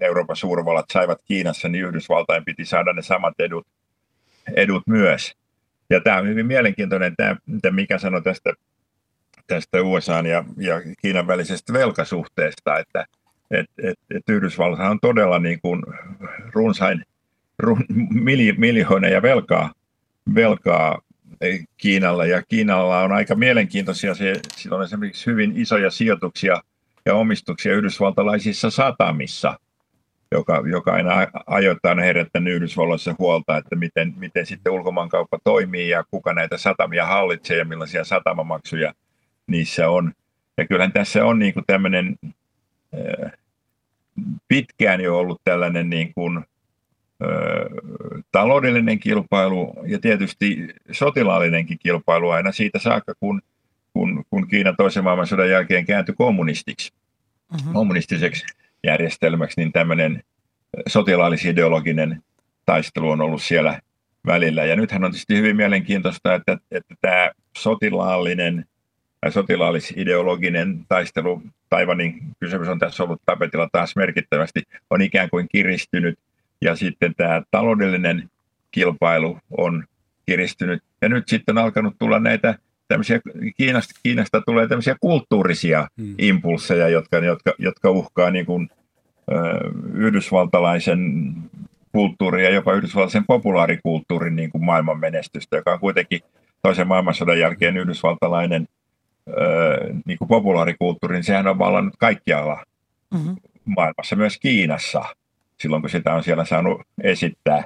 Euroopan 0.00 0.36
suurvallat 0.36 0.86
saivat 0.92 1.18
Kiinassa, 1.24 1.68
niin 1.68 1.84
Yhdysvaltain 1.84 2.44
piti 2.44 2.64
saada 2.64 2.92
ne 2.92 3.02
samat 3.02 3.34
edut, 3.38 3.66
edut 4.54 4.82
myös. 4.86 5.34
Ja 5.90 6.00
tämä 6.00 6.16
on 6.16 6.28
hyvin 6.28 6.46
mielenkiintoinen, 6.46 7.16
tämä, 7.16 7.36
mitä 7.46 7.70
Mika 7.70 7.98
sanoi 7.98 8.22
tästä, 8.22 8.52
tästä 9.46 9.82
USA 9.82 10.14
ja, 10.14 10.44
ja 10.56 10.82
Kiinan 11.02 11.26
välisestä 11.26 11.72
velkasuhteesta, 11.72 12.78
että 12.78 13.06
et, 13.50 13.66
et, 13.82 13.98
et 14.10 14.22
Yhdysvallat 14.28 14.80
on 14.80 14.98
todella 15.02 15.38
niin 15.38 15.60
kuin 15.60 15.82
runsain– 16.54 17.04
miljoonia 18.56 19.22
velkaa, 19.22 19.72
velkaa 20.34 21.02
Kiinalla 21.76 22.26
ja 22.26 22.42
Kiinalla 22.42 23.02
on 23.02 23.12
aika 23.12 23.34
mielenkiintoisia. 23.34 24.14
Se, 24.14 24.40
sillä 24.56 24.76
on 24.76 24.84
esimerkiksi 24.84 25.26
hyvin 25.26 25.52
isoja 25.56 25.90
sijoituksia 25.90 26.62
ja 27.06 27.14
omistuksia 27.14 27.74
yhdysvaltalaisissa 27.74 28.70
satamissa, 28.70 29.58
joka, 30.32 30.62
joka 30.70 30.92
aina 30.92 31.26
ajoittain 31.46 31.98
herättänyt 31.98 32.54
Yhdysvalloissa 32.54 33.14
huolta, 33.18 33.56
että 33.56 33.76
miten, 33.76 34.14
miten 34.16 34.46
sitten 34.46 34.72
ulkomaankauppa 34.72 35.38
toimii 35.44 35.88
ja 35.88 36.04
kuka 36.10 36.32
näitä 36.32 36.58
satamia 36.58 37.06
hallitsee 37.06 37.58
ja 37.58 37.64
millaisia 37.64 38.04
satamamaksuja 38.04 38.94
niissä 39.46 39.90
on. 39.90 40.12
Ja 40.56 40.66
kyllähän 40.66 40.92
tässä 40.92 41.24
on 41.24 41.38
niin 41.38 41.54
kuin 41.54 41.64
tämmöinen 41.66 42.16
pitkään 44.48 45.00
jo 45.00 45.18
ollut 45.18 45.40
tällainen 45.44 45.90
niin 45.90 46.14
kuin 46.14 46.44
taloudellinen 48.32 48.98
kilpailu 48.98 49.74
ja 49.86 49.98
tietysti 49.98 50.68
sotilaallinenkin 50.92 51.78
kilpailu 51.78 52.30
aina 52.30 52.52
siitä 52.52 52.78
saakka, 52.78 53.14
kun, 53.20 53.42
kun, 53.92 54.24
kun 54.30 54.48
Kiina 54.48 54.72
toisen 54.72 55.04
maailmansodan 55.04 55.50
jälkeen 55.50 55.86
kääntyi 55.86 56.14
kommunistiksi, 56.18 56.92
uh-huh. 57.54 57.72
kommunistiseksi 57.72 58.44
järjestelmäksi, 58.84 59.60
niin 59.60 59.72
tämmöinen 59.72 60.22
sotilaallisideologinen 60.88 62.22
taistelu 62.66 63.10
on 63.10 63.20
ollut 63.20 63.42
siellä 63.42 63.80
välillä. 64.26 64.64
Ja 64.64 64.76
nythän 64.76 65.04
on 65.04 65.10
tietysti 65.10 65.36
hyvin 65.36 65.56
mielenkiintoista, 65.56 66.34
että, 66.34 66.58
että 66.70 66.94
tämä 67.00 67.30
sotilaallinen 67.58 68.64
tai 69.20 69.32
sotilaallisideologinen 69.32 70.86
taistelu, 70.88 71.42
Taivanin 71.68 72.18
kysymys 72.40 72.68
on 72.68 72.78
tässä 72.78 73.02
ollut 73.02 73.22
tapetilla 73.26 73.68
taas 73.72 73.96
merkittävästi, 73.96 74.62
on 74.90 75.02
ikään 75.02 75.30
kuin 75.30 75.46
kiristynyt 75.52 76.18
ja 76.62 76.76
sitten 76.76 77.14
tämä 77.16 77.42
taloudellinen 77.50 78.30
kilpailu 78.70 79.38
on 79.58 79.84
kiristynyt. 80.26 80.82
Ja 81.02 81.08
nyt 81.08 81.28
sitten 81.28 81.58
on 81.58 81.64
alkanut 81.64 81.94
tulla 81.98 82.18
näitä 82.18 82.58
tämmöisiä, 82.88 83.20
Kiinasta, 83.56 84.00
Kiinasta 84.02 84.40
tulee 84.40 84.68
tämmöisiä 84.68 84.96
kulttuurisia 85.00 85.88
hmm. 86.00 86.14
impulseja, 86.18 86.88
jotka, 86.88 87.18
jotka, 87.18 87.52
jotka 87.58 87.90
uhkaa 87.90 88.30
niin 88.30 88.46
kuin, 88.46 88.70
ö, 89.32 89.34
yhdysvaltalaisen 89.94 91.34
kulttuurin 91.92 92.44
ja 92.44 92.50
jopa 92.50 92.72
yhdysvaltalaisen 92.72 93.24
populaarikulttuurin 93.26 94.36
niin 94.36 94.50
kuin 94.50 94.64
maailman 94.64 95.00
menestystä, 95.00 95.56
joka 95.56 95.72
on 95.72 95.80
kuitenkin 95.80 96.20
toisen 96.62 96.86
maailmansodan 96.88 97.38
jälkeen 97.38 97.76
yhdysvaltalainen 97.76 98.68
ö, 99.28 99.94
niin 100.04 100.18
kuin 100.18 100.28
populaarikulttuuri, 100.28 101.16
niin 101.16 101.24
sehän 101.24 101.46
on 101.46 101.58
vallannut 101.58 101.94
kaikkialla 101.98 102.64
mm-hmm. 103.14 103.36
maailmassa, 103.64 104.16
myös 104.16 104.38
Kiinassa 104.38 105.04
silloin, 105.60 105.82
kun 105.82 105.90
sitä 105.90 106.14
on 106.14 106.24
siellä 106.24 106.44
saanut 106.44 106.82
esittää. 107.02 107.64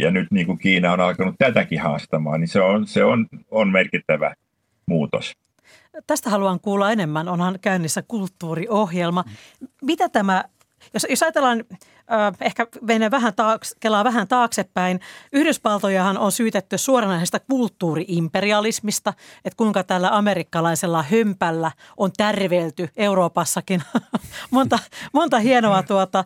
Ja 0.00 0.10
nyt 0.10 0.30
niin 0.30 0.46
kuin 0.46 0.58
Kiina 0.58 0.92
on 0.92 1.00
alkanut 1.00 1.34
tätäkin 1.38 1.80
haastamaan, 1.80 2.40
niin 2.40 2.48
se 2.48 2.60
on, 2.60 2.86
se 2.86 3.04
on, 3.04 3.26
on 3.50 3.72
merkittävä 3.72 4.34
muutos. 4.86 5.36
tästä 6.06 6.30
haluan 6.30 6.60
kuulla 6.60 6.92
enemmän. 6.92 7.28
Onhan 7.28 7.58
käynnissä 7.60 8.02
kulttuuriohjelma. 8.08 9.24
Mitä 9.82 10.08
tämä, 10.08 10.44
jos, 10.94 11.06
jos 11.10 11.22
ajatellaan 11.22 11.64
ehkä 12.40 12.66
menee 12.80 13.10
vähän 13.10 13.34
taakse, 13.34 13.76
kelaa 13.80 14.04
vähän 14.04 14.28
taaksepäin. 14.28 15.00
Yhdysvaltojahan 15.32 16.18
on 16.18 16.32
syytetty 16.32 16.78
suoranaisesta 16.78 17.40
kulttuuriimperialismista, 17.40 19.12
että 19.44 19.56
kuinka 19.56 19.84
tällä 19.84 20.16
amerikkalaisella 20.16 21.02
hömpällä 21.02 21.70
on 21.96 22.10
tärvelty 22.16 22.88
Euroopassakin 22.96 23.82
monta, 24.50 24.78
monta 25.12 25.38
hienoa 25.38 25.82
tuota, 25.82 26.24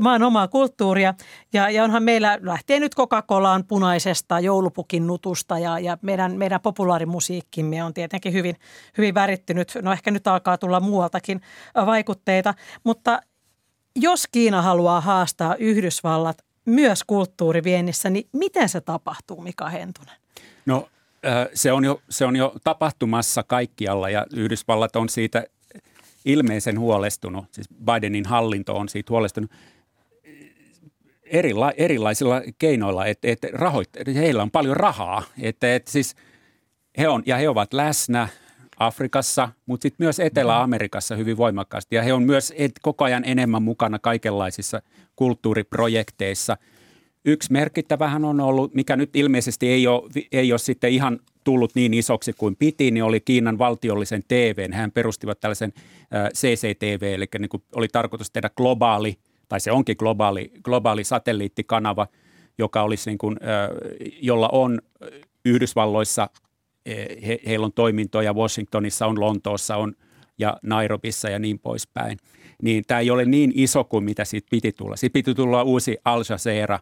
maan 0.00 0.22
omaa 0.22 0.48
kulttuuria. 0.48 1.14
Ja, 1.52 1.70
ja 1.70 1.84
onhan 1.84 2.02
meillä, 2.02 2.38
lähtee 2.42 2.80
nyt 2.80 2.94
Coca-Colaan 2.94 3.64
punaisesta 3.68 4.40
joulupukin 4.40 5.06
nutusta 5.06 5.58
ja, 5.58 5.78
ja 5.78 5.98
meidän, 6.02 6.32
meidän 6.32 6.60
populaarimusiikkimme 6.60 7.84
on 7.84 7.94
tietenkin 7.94 8.32
hyvin, 8.32 8.56
hyvin 8.98 9.14
värittynyt. 9.14 9.72
No 9.82 9.92
ehkä 9.92 10.10
nyt 10.10 10.26
alkaa 10.26 10.58
tulla 10.58 10.80
muualtakin 10.80 11.40
vaikutteita, 11.86 12.54
mutta 12.84 13.20
jos 13.96 14.26
Kiina 14.32 14.62
haluaa 14.62 15.00
haastaa 15.00 15.56
Yhdysvallat 15.56 16.44
myös 16.64 17.04
kulttuuriviennissä, 17.04 18.10
niin 18.10 18.28
miten 18.32 18.68
se 18.68 18.80
tapahtuu, 18.80 19.40
Mika 19.40 19.68
Hentunen? 19.68 20.14
No 20.66 20.88
se 21.54 21.72
on 21.72 21.84
jo, 21.84 22.02
se 22.10 22.24
on 22.24 22.36
jo 22.36 22.54
tapahtumassa 22.64 23.42
kaikkialla 23.42 24.10
ja 24.10 24.26
Yhdysvallat 24.32 24.96
on 24.96 25.08
siitä 25.08 25.44
ilmeisen 26.24 26.78
huolestunut, 26.78 27.44
siis 27.52 27.68
Bidenin 27.84 28.26
hallinto 28.26 28.76
on 28.76 28.88
siitä 28.88 29.12
huolestunut. 29.12 29.50
Erila, 31.24 31.72
erilaisilla 31.76 32.42
keinoilla, 32.58 33.06
että, 33.06 33.28
että 33.28 33.48
rahoit, 33.52 33.88
heillä 34.14 34.42
on 34.42 34.50
paljon 34.50 34.76
rahaa, 34.76 35.22
että, 35.40 35.74
että 35.74 35.90
siis 35.90 36.16
he 36.98 37.08
on, 37.08 37.22
ja 37.26 37.36
he 37.36 37.48
ovat 37.48 37.72
läsnä 37.72 38.28
Afrikassa, 38.78 39.48
mutta 39.66 39.82
sitten 39.82 40.04
myös 40.04 40.20
Etelä-Amerikassa 40.20 41.16
hyvin 41.16 41.36
voimakkaasti. 41.36 41.96
Ja 41.96 42.02
he 42.02 42.12
on 42.12 42.22
myös 42.22 42.52
koko 42.82 43.04
ajan 43.04 43.24
enemmän 43.26 43.62
mukana 43.62 43.98
kaikenlaisissa 43.98 44.82
kulttuuriprojekteissa. 45.16 46.56
Yksi 47.24 47.52
merkittävähän 47.52 48.24
on 48.24 48.40
ollut, 48.40 48.74
mikä 48.74 48.96
nyt 48.96 49.16
ilmeisesti 49.16 49.68
ei 49.68 49.86
ole, 49.86 50.10
ei 50.32 50.52
ole 50.52 50.58
sitten 50.58 50.90
ihan 50.90 51.20
tullut 51.44 51.74
niin 51.74 51.94
isoksi 51.94 52.32
kuin 52.32 52.56
piti, 52.56 52.90
niin 52.90 53.04
oli 53.04 53.20
Kiinan 53.20 53.58
valtiollisen 53.58 54.22
TV. 54.28 54.72
Hän 54.72 54.92
perustivat 54.92 55.40
tällaisen 55.40 55.72
CCTV, 56.34 57.12
eli 57.14 57.26
niin 57.38 57.48
kuin 57.48 57.62
oli 57.74 57.88
tarkoitus 57.88 58.30
tehdä 58.30 58.50
globaali, 58.56 59.16
tai 59.48 59.60
se 59.60 59.72
onkin 59.72 59.96
globaali, 59.98 60.52
globaali 60.62 61.04
satelliittikanava, 61.04 62.06
joka 62.58 62.82
olisi 62.82 63.10
niin 63.10 63.18
kuin, 63.18 63.36
jolla 64.20 64.48
on 64.52 64.78
Yhdysvalloissa 65.44 66.28
he, 67.26 67.38
heillä 67.46 67.66
on 67.66 67.72
toimintoja 67.72 68.32
Washingtonissa, 68.32 69.06
on 69.06 69.20
Lontoossa 69.20 69.76
on 69.76 69.94
ja 70.38 70.56
Nairobissa 70.62 71.28
ja 71.28 71.38
niin 71.38 71.58
poispäin. 71.58 72.18
Niin 72.62 72.84
tämä 72.86 73.00
ei 73.00 73.10
ole 73.10 73.24
niin 73.24 73.52
iso 73.54 73.84
kuin 73.84 74.04
mitä 74.04 74.24
siitä 74.24 74.46
piti 74.50 74.72
tulla. 74.72 74.96
Siitä 74.96 75.12
piti 75.12 75.34
tulla 75.34 75.62
uusi 75.62 75.96
Al 76.04 76.24
Jazeera 76.30 76.78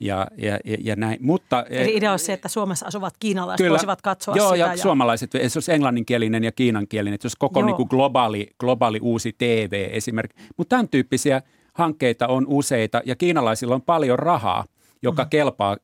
ja, 0.00 0.26
ja, 0.36 0.58
ja, 0.64 0.76
ja 0.80 0.96
näin. 0.96 1.18
Mutta, 1.20 1.64
Eli 1.70 1.96
idea 1.96 2.12
on 2.12 2.18
se, 2.18 2.32
että 2.32 2.48
Suomessa 2.48 2.86
asuvat 2.86 3.14
kiinalaiset 3.20 3.64
kyllä, 3.64 3.70
voisivat 3.70 4.02
katsoa 4.02 4.36
joo, 4.36 4.48
sitä. 4.48 4.56
Joo, 4.56 4.70
ja, 4.70 4.76
suomalaiset, 4.76 5.30
se 5.32 5.56
olisi 5.56 5.72
englanninkielinen 5.72 6.44
ja 6.44 6.52
kiinankielinen, 6.52 7.14
että 7.14 7.22
se 7.22 7.26
olisi 7.26 7.36
koko 7.38 7.62
niin 7.62 7.76
kuin 7.76 7.88
globaali, 7.90 8.50
globaali 8.60 8.98
uusi 9.02 9.32
TV 9.38 9.88
esimerkiksi. 9.92 10.44
Mutta 10.56 10.76
tämän 10.76 10.88
tyyppisiä 10.88 11.42
hankkeita 11.74 12.26
on 12.26 12.46
useita 12.48 13.02
ja 13.06 13.16
kiinalaisilla 13.16 13.74
on 13.74 13.82
paljon 13.82 14.18
rahaa, 14.18 14.64
joka 15.02 15.22
mm-hmm. 15.22 15.30
kelpaa 15.30 15.76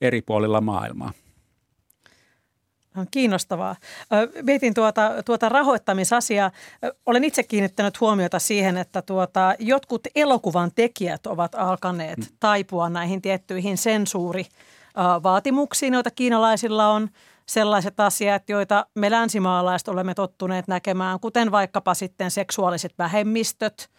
eri 0.00 0.22
puolilla 0.22 0.60
maailmaa. 0.60 1.12
On 2.96 3.06
kiinnostavaa. 3.10 3.76
Mietin 4.42 4.74
tuota, 4.74 5.10
tuota 5.24 5.48
rahoittamisasiaa. 5.48 6.50
Olen 7.06 7.24
itse 7.24 7.42
kiinnittänyt 7.42 8.00
huomiota 8.00 8.38
siihen, 8.38 8.76
että 8.76 9.02
tuota, 9.02 9.54
jotkut 9.58 10.00
elokuvan 10.14 10.70
tekijät 10.74 11.26
ovat 11.26 11.54
alkaneet 11.54 12.18
mm. 12.18 12.24
taipua 12.40 12.88
näihin 12.88 13.22
tiettyihin 13.22 13.78
sensuurivaatimuksiin, 13.78 15.94
joita 15.94 16.10
kiinalaisilla 16.10 16.88
on. 16.88 17.08
Sellaiset 17.46 18.00
asiat, 18.00 18.48
joita 18.48 18.86
me 18.94 19.10
länsimaalaiset 19.10 19.88
olemme 19.88 20.14
tottuneet 20.14 20.68
näkemään, 20.68 21.20
kuten 21.20 21.50
vaikkapa 21.50 21.94
sitten 21.94 22.30
seksuaaliset 22.30 22.92
vähemmistöt– 22.98 23.88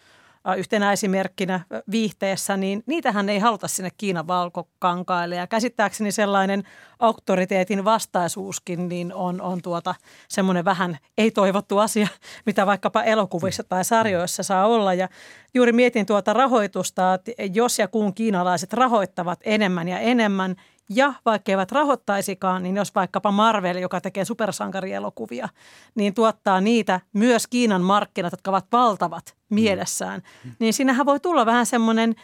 yhtenä 0.56 0.92
esimerkkinä 0.92 1.60
viihteessä, 1.90 2.56
niin 2.56 2.82
niitähän 2.86 3.28
ei 3.28 3.38
haluta 3.38 3.68
sinne 3.68 3.90
Kiinan 3.96 4.26
valkokankaille. 4.26 5.34
Ja 5.34 5.46
käsittääkseni 5.46 6.12
sellainen 6.12 6.62
auktoriteetin 6.98 7.84
vastaisuuskin 7.84 8.88
niin 8.88 9.14
on, 9.14 9.40
on 9.40 9.62
tuota 9.62 9.94
semmoinen 10.28 10.64
vähän 10.64 10.98
ei-toivottu 11.18 11.78
asia, 11.78 12.08
mitä 12.46 12.66
vaikkapa 12.66 13.02
elokuvissa 13.02 13.62
tai 13.62 13.84
sarjoissa 13.84 14.42
saa 14.42 14.66
olla. 14.66 14.94
Ja 14.94 15.08
juuri 15.54 15.72
mietin 15.72 16.06
tuota 16.06 16.32
rahoitusta, 16.32 17.14
että 17.14 17.32
jos 17.52 17.78
ja 17.78 17.88
kun 17.88 18.14
kiinalaiset 18.14 18.72
rahoittavat 18.72 19.40
enemmän 19.44 19.88
ja 19.88 19.98
enemmän– 19.98 20.56
ja 20.90 21.14
vaikka 21.24 21.52
eivät 21.52 21.72
rahoittaisikaan, 21.72 22.62
niin 22.62 22.76
jos 22.76 22.94
vaikkapa 22.94 23.30
Marvel, 23.30 23.76
joka 23.76 24.00
tekee 24.00 24.24
supersankarielokuvia, 24.24 25.48
niin 25.94 26.14
tuottaa 26.14 26.60
niitä 26.60 27.00
myös 27.12 27.46
Kiinan 27.46 27.82
markkinat, 27.82 28.32
jotka 28.32 28.50
ovat 28.50 28.66
valtavat 28.72 29.36
mielessään, 29.50 30.22
mm. 30.44 30.52
niin 30.58 30.74
siinähän 30.74 31.06
voi 31.06 31.20
tulla 31.20 31.46
vähän 31.46 31.66
semmoinen 31.66 32.14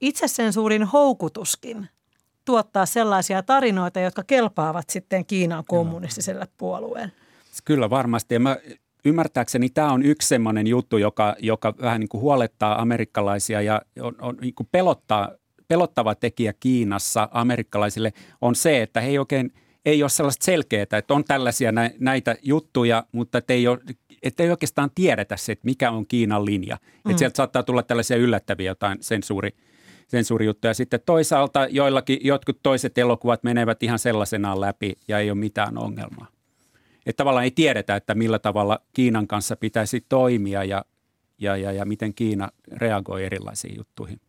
itsesensuurin 0.00 0.84
houkutuskin 0.84 1.88
tuottaa 2.44 2.86
sellaisia 2.86 3.42
tarinoita, 3.42 4.00
jotka 4.00 4.22
kelpaavat 4.26 4.90
sitten 4.90 5.26
Kiinan 5.26 5.64
kommunistiselle 5.68 6.48
puolueen. 6.56 7.12
Kyllä 7.64 7.90
varmasti. 7.90 8.34
Ja 8.34 8.40
mä 8.40 8.56
ymmärtääkseni 9.04 9.68
tämä 9.68 9.92
on 9.92 10.02
yksi 10.02 10.28
sellainen 10.28 10.66
juttu, 10.66 10.96
joka, 10.96 11.36
joka 11.38 11.74
vähän 11.82 12.00
niin 12.00 12.08
kuin 12.08 12.20
huolettaa 12.20 12.80
amerikkalaisia 12.80 13.60
ja 13.60 13.82
on, 14.00 14.14
on, 14.20 14.36
niin 14.40 14.54
kuin 14.54 14.68
pelottaa 14.72 15.30
pelottava 15.70 16.14
tekijä 16.14 16.52
Kiinassa 16.60 17.28
amerikkalaisille 17.32 18.12
on 18.40 18.54
se, 18.54 18.82
että 18.82 19.00
he 19.00 19.08
ei 19.08 19.18
oikein 19.18 19.52
ei 19.84 20.02
ole 20.02 20.10
sellaista 20.10 20.44
selkeää, 20.44 20.82
että 20.82 21.14
on 21.14 21.24
tällaisia 21.24 21.72
näitä 21.98 22.36
juttuja, 22.42 23.06
mutta 23.12 23.38
että 23.38 23.52
ei, 23.52 23.66
ole, 23.66 23.78
että 24.22 24.42
ei 24.42 24.50
oikeastaan 24.50 24.90
tiedetä 24.94 25.36
se, 25.36 25.52
että 25.52 25.64
mikä 25.64 25.90
on 25.90 26.06
Kiinan 26.06 26.46
linja. 26.46 26.76
Mm. 26.76 27.10
Että 27.10 27.18
sieltä 27.18 27.36
saattaa 27.36 27.62
tulla 27.62 27.82
tällaisia 27.82 28.16
yllättäviä 28.16 28.70
jotain 28.70 28.98
sensuuri, 29.00 29.50
sensuurijuttuja. 30.08 30.74
Sitten 30.74 31.00
toisaalta 31.06 31.66
joillakin, 31.70 32.18
jotkut 32.20 32.58
toiset 32.62 32.98
elokuvat 32.98 33.42
menevät 33.42 33.82
ihan 33.82 33.98
sellaisenaan 33.98 34.60
läpi 34.60 34.96
ja 35.08 35.18
ei 35.18 35.30
ole 35.30 35.38
mitään 35.38 35.78
ongelmaa. 35.78 36.26
Että 37.06 37.20
tavallaan 37.20 37.44
ei 37.44 37.50
tiedetä, 37.50 37.96
että 37.96 38.14
millä 38.14 38.38
tavalla 38.38 38.80
Kiinan 38.92 39.26
kanssa 39.26 39.56
pitäisi 39.56 40.04
toimia 40.08 40.64
ja, 40.64 40.84
ja, 41.38 41.56
ja, 41.56 41.72
ja 41.72 41.84
miten 41.84 42.14
Kiina 42.14 42.48
reagoi 42.72 43.24
erilaisiin 43.24 43.76
juttuihin. 43.78 44.20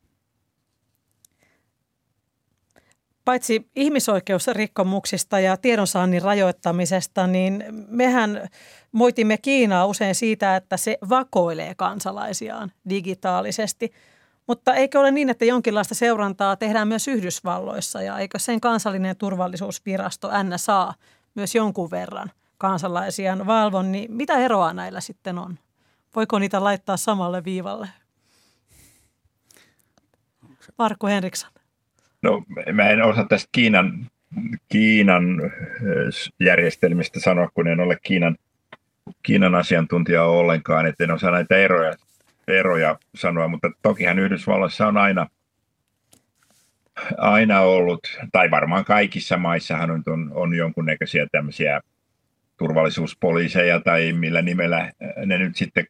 Paitsi 3.25 3.69
ihmisoikeusrikkomuksista 3.75 5.39
ja 5.39 5.57
tiedonsaannin 5.57 6.21
rajoittamisesta, 6.21 7.27
niin 7.27 7.63
mehän 7.87 8.47
moitimme 8.91 9.37
Kiinaa 9.37 9.85
usein 9.85 10.15
siitä, 10.15 10.55
että 10.55 10.77
se 10.77 10.97
vakoilee 11.09 11.75
kansalaisiaan 11.75 12.71
digitaalisesti. 12.89 13.93
Mutta 14.47 14.73
eikö 14.73 14.99
ole 14.99 15.11
niin, 15.11 15.29
että 15.29 15.45
jonkinlaista 15.45 15.95
seurantaa 15.95 16.55
tehdään 16.55 16.87
myös 16.87 17.07
Yhdysvalloissa 17.07 18.01
ja 18.01 18.19
eikö 18.19 18.39
sen 18.39 18.61
kansallinen 18.61 19.17
turvallisuusvirasto 19.17 20.29
NSA 20.43 20.93
myös 21.35 21.55
jonkun 21.55 21.91
verran 21.91 22.31
kansalaisiaan 22.57 23.47
valvon, 23.47 23.91
niin 23.91 24.11
mitä 24.11 24.37
eroa 24.37 24.73
näillä 24.73 25.01
sitten 25.01 25.37
on? 25.37 25.59
Voiko 26.15 26.39
niitä 26.39 26.63
laittaa 26.63 26.97
samalle 26.97 27.43
viivalle? 27.43 27.89
Markku 30.77 31.07
Henriksson. 31.07 31.60
No 32.23 32.43
mä 32.73 32.89
en 32.89 33.03
osaa 33.03 33.25
tästä 33.25 33.49
Kiinan, 33.51 34.07
Kiinan 34.69 35.51
järjestelmistä 36.39 37.19
sanoa, 37.19 37.49
kun 37.53 37.67
en 37.67 37.79
ole 37.79 37.97
Kiinan, 38.03 38.35
Kiinan 39.23 39.55
asiantuntija 39.55 40.23
ollenkaan, 40.23 40.85
että 40.85 41.03
en 41.03 41.11
osaa 41.11 41.31
näitä 41.31 41.57
eroja, 41.57 41.93
eroja 42.47 42.99
sanoa, 43.15 43.47
mutta 43.47 43.71
tokihan 43.81 44.19
Yhdysvalloissa 44.19 44.87
on 44.87 44.97
aina, 44.97 45.27
aina 47.17 47.59
ollut, 47.59 47.99
tai 48.31 48.51
varmaan 48.51 48.85
kaikissa 48.85 49.37
maissahan 49.37 49.91
on, 49.91 50.03
on, 50.07 50.31
on 50.33 50.55
jonkunnäköisiä 50.55 51.27
tämmöisiä 51.31 51.81
turvallisuuspoliiseja 52.57 53.79
tai 53.79 54.13
millä 54.13 54.41
nimellä 54.41 54.91
ne 55.25 55.37
nyt 55.37 55.55
sitten 55.55 55.85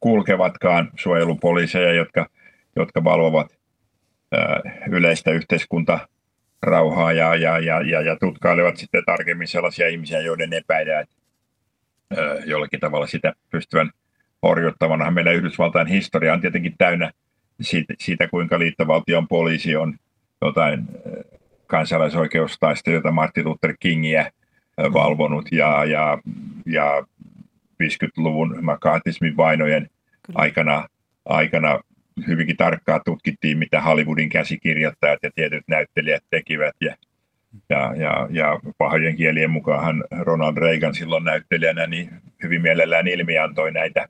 kulkevatkaan 0.00 0.90
suojelupoliiseja, 0.96 1.92
jotka, 1.92 2.26
jotka 2.76 3.04
valvovat 3.04 3.57
yleistä 4.90 5.30
yhteiskuntarauhaa 5.30 7.12
ja, 7.12 7.36
ja, 7.36 7.58
ja, 7.58 7.80
ja, 7.80 8.00
ja 8.00 8.16
tutkailevat 8.16 8.76
sitten 8.76 9.02
tarkemmin 9.06 9.48
sellaisia 9.48 9.88
ihmisiä, 9.88 10.20
joiden 10.20 10.52
epäidään 10.52 11.06
jollakin 12.46 12.80
tavalla 12.80 13.06
sitä 13.06 13.32
pystyvän 13.50 13.90
horjuttavana. 14.42 15.10
Meillä 15.10 15.32
Yhdysvaltain 15.32 15.86
historia 15.86 16.32
on 16.32 16.40
tietenkin 16.40 16.74
täynnä 16.78 17.10
siitä, 17.60 17.94
siitä 17.98 18.28
kuinka 18.28 18.58
liittovaltion 18.58 19.28
poliisi 19.28 19.76
on 19.76 19.94
jotain 20.42 20.88
kansalaisoikeustaista, 21.66 22.90
jota 22.90 23.10
Martin 23.10 23.44
Luther 23.44 23.74
Kingiä 23.80 24.32
valvonut 24.92 25.52
ja, 25.52 25.84
ja, 25.84 26.18
ja 26.66 27.06
50-luvun 27.82 28.58
makaatismin 28.60 29.36
vainojen 29.36 29.90
aikana, 30.34 30.88
aikana 31.24 31.80
hyvinkin 32.26 32.56
tarkkaan 32.56 33.00
tutkittiin, 33.04 33.58
mitä 33.58 33.80
Hollywoodin 33.80 34.28
käsikirjoittajat 34.28 35.18
ja 35.22 35.30
tietyt 35.34 35.64
näyttelijät 35.68 36.24
tekivät. 36.30 36.74
Ja, 36.80 36.96
ja, 37.68 37.94
ja, 37.96 38.28
ja 38.30 38.60
pahojen 38.78 39.16
kielien 39.16 39.50
mukaan 39.50 40.04
Ronald 40.20 40.56
Reagan 40.56 40.94
silloin 40.94 41.24
näyttelijänä 41.24 41.86
niin 41.86 42.10
hyvin 42.42 42.62
mielellään 42.62 43.08
ilmiantoi 43.08 43.72
näitä, 43.72 44.08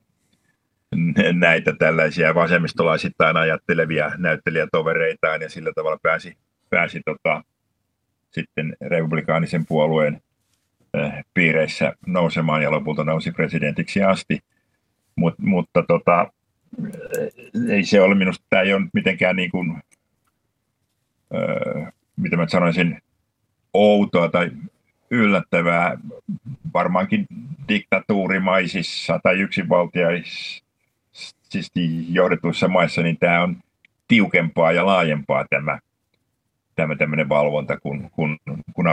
näitä 1.32 1.72
tällaisia 1.78 2.34
vasemmistolaisittain 2.34 3.36
ajattelevia 3.36 4.12
näyttelijätovereitaan 4.16 5.42
ja 5.42 5.50
sillä 5.50 5.72
tavalla 5.74 5.98
pääsi, 6.02 6.36
pääsi 6.70 7.00
tota, 7.04 7.42
sitten 8.30 8.76
republikaanisen 8.80 9.66
puolueen 9.66 10.22
äh, 10.96 11.24
piireissä 11.34 11.92
nousemaan 12.06 12.62
ja 12.62 12.70
lopulta 12.70 13.04
nousi 13.04 13.32
presidentiksi 13.32 14.02
asti. 14.02 14.38
Mut, 15.16 15.34
mutta 15.38 15.84
tota, 15.88 16.32
ei 17.70 17.84
se 17.84 18.00
ole 18.00 18.14
minusta, 18.14 18.44
tämä 18.50 18.62
ei 18.62 18.74
ole 18.74 18.86
mitenkään 18.92 19.36
niin 19.36 19.50
kuin, 19.50 19.82
öö, 21.34 21.84
mitä 22.16 22.36
mä 22.36 22.48
sanoisin, 22.48 23.02
outoa 23.72 24.28
tai 24.28 24.50
yllättävää. 25.10 25.98
Varmaankin 26.74 27.26
diktatuurimaisissa 27.68 29.20
tai 29.22 29.40
yksinvaltiaisesti 29.40 32.14
johdetuissa 32.14 32.68
maissa, 32.68 33.02
niin 33.02 33.18
tämä 33.18 33.42
on 33.42 33.56
tiukempaa 34.08 34.72
ja 34.72 34.86
laajempaa 34.86 35.44
tämä, 35.50 35.78
tämä 36.76 36.96
tämmöinen 36.96 37.28
valvonta, 37.28 37.80
kun, 37.80 38.10
kun, 38.10 38.38
kun 38.72 38.86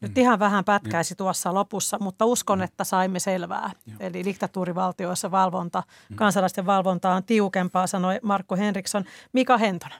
nyt 0.00 0.18
ihan 0.18 0.38
vähän 0.38 0.64
pätkäisi 0.64 1.14
tuossa 1.14 1.54
lopussa, 1.54 1.98
mutta 2.00 2.24
uskon, 2.24 2.62
että 2.62 2.84
saimme 2.84 3.18
selvää. 3.18 3.70
Eli 4.00 4.24
diktatuurivaltioissa 4.24 5.30
valvonta, 5.30 5.82
mm. 6.08 6.16
kansalaisten 6.16 6.66
valvonta 6.66 7.10
on 7.10 7.24
tiukempaa, 7.24 7.86
sanoi 7.86 8.18
Markku 8.22 8.56
Henriksson. 8.56 9.04
Mika 9.32 9.58
Hentonen. 9.58 9.98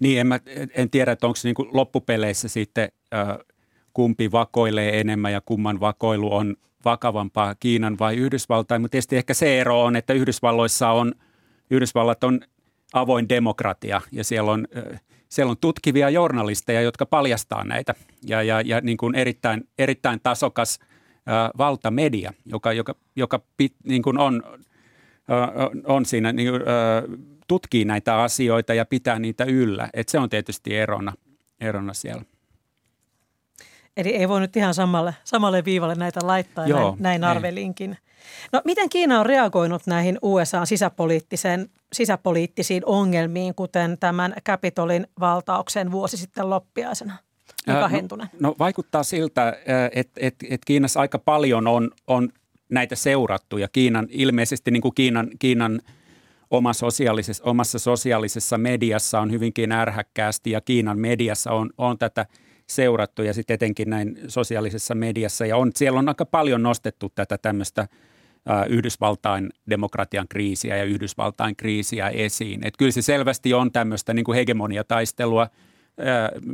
Niin, 0.00 0.20
en, 0.20 0.26
mä, 0.26 0.40
en 0.74 0.90
tiedä, 0.90 1.12
että 1.12 1.26
onko 1.26 1.38
niin 1.44 1.54
loppupeleissä 1.72 2.48
sitten 2.48 2.88
äh, 3.14 3.38
kumpi 3.92 4.32
vakoilee 4.32 5.00
enemmän 5.00 5.32
ja 5.32 5.40
kumman 5.40 5.80
vakoilu 5.80 6.34
on 6.34 6.56
vakavampaa, 6.84 7.54
Kiinan 7.54 7.98
vai 7.98 8.16
Yhdysvaltain. 8.16 8.80
Mutta 8.80 8.92
tietysti 8.92 9.16
ehkä 9.16 9.34
se 9.34 9.60
ero 9.60 9.82
on, 9.82 9.96
että 9.96 10.12
Yhdysvalloissa 10.12 10.90
on, 10.90 11.14
Yhdysvallat 11.70 12.24
on 12.24 12.40
avoin 12.92 13.28
demokratia 13.28 14.00
ja 14.12 14.24
siellä 14.24 14.52
on 14.52 14.68
äh,– 14.76 15.00
siellä 15.28 15.50
on 15.50 15.56
tutkivia 15.60 16.10
journalisteja, 16.10 16.80
jotka 16.80 17.06
paljastaa 17.06 17.64
näitä 17.64 17.94
ja, 18.26 18.42
ja, 18.42 18.60
ja 18.60 18.80
niin 18.80 18.96
kuin 18.96 19.14
erittäin, 19.14 19.68
erittäin 19.78 20.20
tasokas 20.22 20.78
ä, 20.82 21.50
valtamedia, 21.58 22.32
joka, 22.46 22.72
joka, 22.72 22.94
joka 23.16 23.40
pit, 23.56 23.74
niin 23.84 24.02
kuin 24.02 24.18
on, 24.18 24.42
ä, 24.46 24.56
on 25.84 26.04
siinä, 26.04 26.32
niin 26.32 26.50
kuin, 26.50 26.62
ä, 26.62 26.64
tutkii 27.48 27.84
näitä 27.84 28.22
asioita 28.22 28.74
ja 28.74 28.84
pitää 28.84 29.18
niitä 29.18 29.44
yllä. 29.44 29.88
Et 29.94 30.08
se 30.08 30.18
on 30.18 30.28
tietysti 30.28 30.76
erona, 30.76 31.12
erona 31.60 31.94
siellä. 31.94 32.22
Eli 33.96 34.08
ei 34.08 34.28
voi 34.28 34.40
nyt 34.40 34.56
ihan 34.56 34.74
samalle, 34.74 35.14
samalle 35.24 35.64
viivalle 35.64 35.94
näitä 35.94 36.20
laittaa, 36.22 36.66
Joo, 36.66 36.80
näin, 36.80 37.20
näin 37.20 37.24
arvelinkin. 37.24 37.96
No 38.52 38.62
miten 38.64 38.88
Kiina 38.88 39.20
on 39.20 39.26
reagoinut 39.26 39.82
näihin 39.86 40.18
USA 40.22 40.64
sisäpoliittiseen, 40.64 41.70
sisäpoliittisiin 41.92 42.82
ongelmiin, 42.86 43.54
kuten 43.54 43.98
tämän 43.98 44.34
Capitolin 44.46 45.06
valtauksen 45.20 45.92
vuosi 45.92 46.16
sitten 46.16 46.50
loppiaisena? 46.50 47.16
Mika 47.66 47.88
Hentunen. 47.88 48.28
No, 48.32 48.48
no 48.48 48.54
vaikuttaa 48.58 49.02
siltä, 49.02 49.56
että 49.92 50.20
et, 50.26 50.34
et 50.50 50.60
Kiinassa 50.64 51.00
aika 51.00 51.18
paljon 51.18 51.66
on, 51.66 51.90
on 52.06 52.28
näitä 52.68 52.94
seurattu 52.94 53.58
ja 53.58 53.68
Kiinan, 53.68 54.06
ilmeisesti 54.10 54.70
niin 54.70 54.82
kuin 54.82 54.94
Kiinan, 54.94 55.28
Kiinan 55.38 55.80
oma 56.50 56.72
sosiaalisessa, 56.72 57.44
omassa 57.44 57.78
sosiaalisessa 57.78 58.58
mediassa 58.58 59.20
on 59.20 59.30
hyvinkin 59.30 59.72
ärhäkkäästi 59.72 60.50
ja 60.50 60.60
Kiinan 60.60 60.98
mediassa 60.98 61.52
on, 61.52 61.70
on 61.78 61.98
tätä– 61.98 62.26
seurattu 62.66 63.22
ja 63.22 63.34
sitten 63.34 63.54
etenkin 63.54 63.90
näin 63.90 64.18
sosiaalisessa 64.28 64.94
mediassa. 64.94 65.46
Ja 65.46 65.56
on, 65.56 65.70
siellä 65.74 65.98
on 65.98 66.08
aika 66.08 66.24
paljon 66.26 66.62
nostettu 66.62 67.12
tätä 67.14 67.38
tämmöistä 67.38 67.88
Yhdysvaltain 68.68 69.50
demokratian 69.70 70.28
kriisiä 70.28 70.76
ja 70.76 70.84
Yhdysvaltain 70.84 71.56
kriisiä 71.56 72.08
esiin. 72.08 72.66
Että 72.66 72.78
kyllä 72.78 72.92
se 72.92 73.02
selvästi 73.02 73.54
on 73.54 73.72
tämmöistä 73.72 74.14
niin 74.14 74.24
kuin 74.24 74.36
hegemoniataistelua 74.36 75.48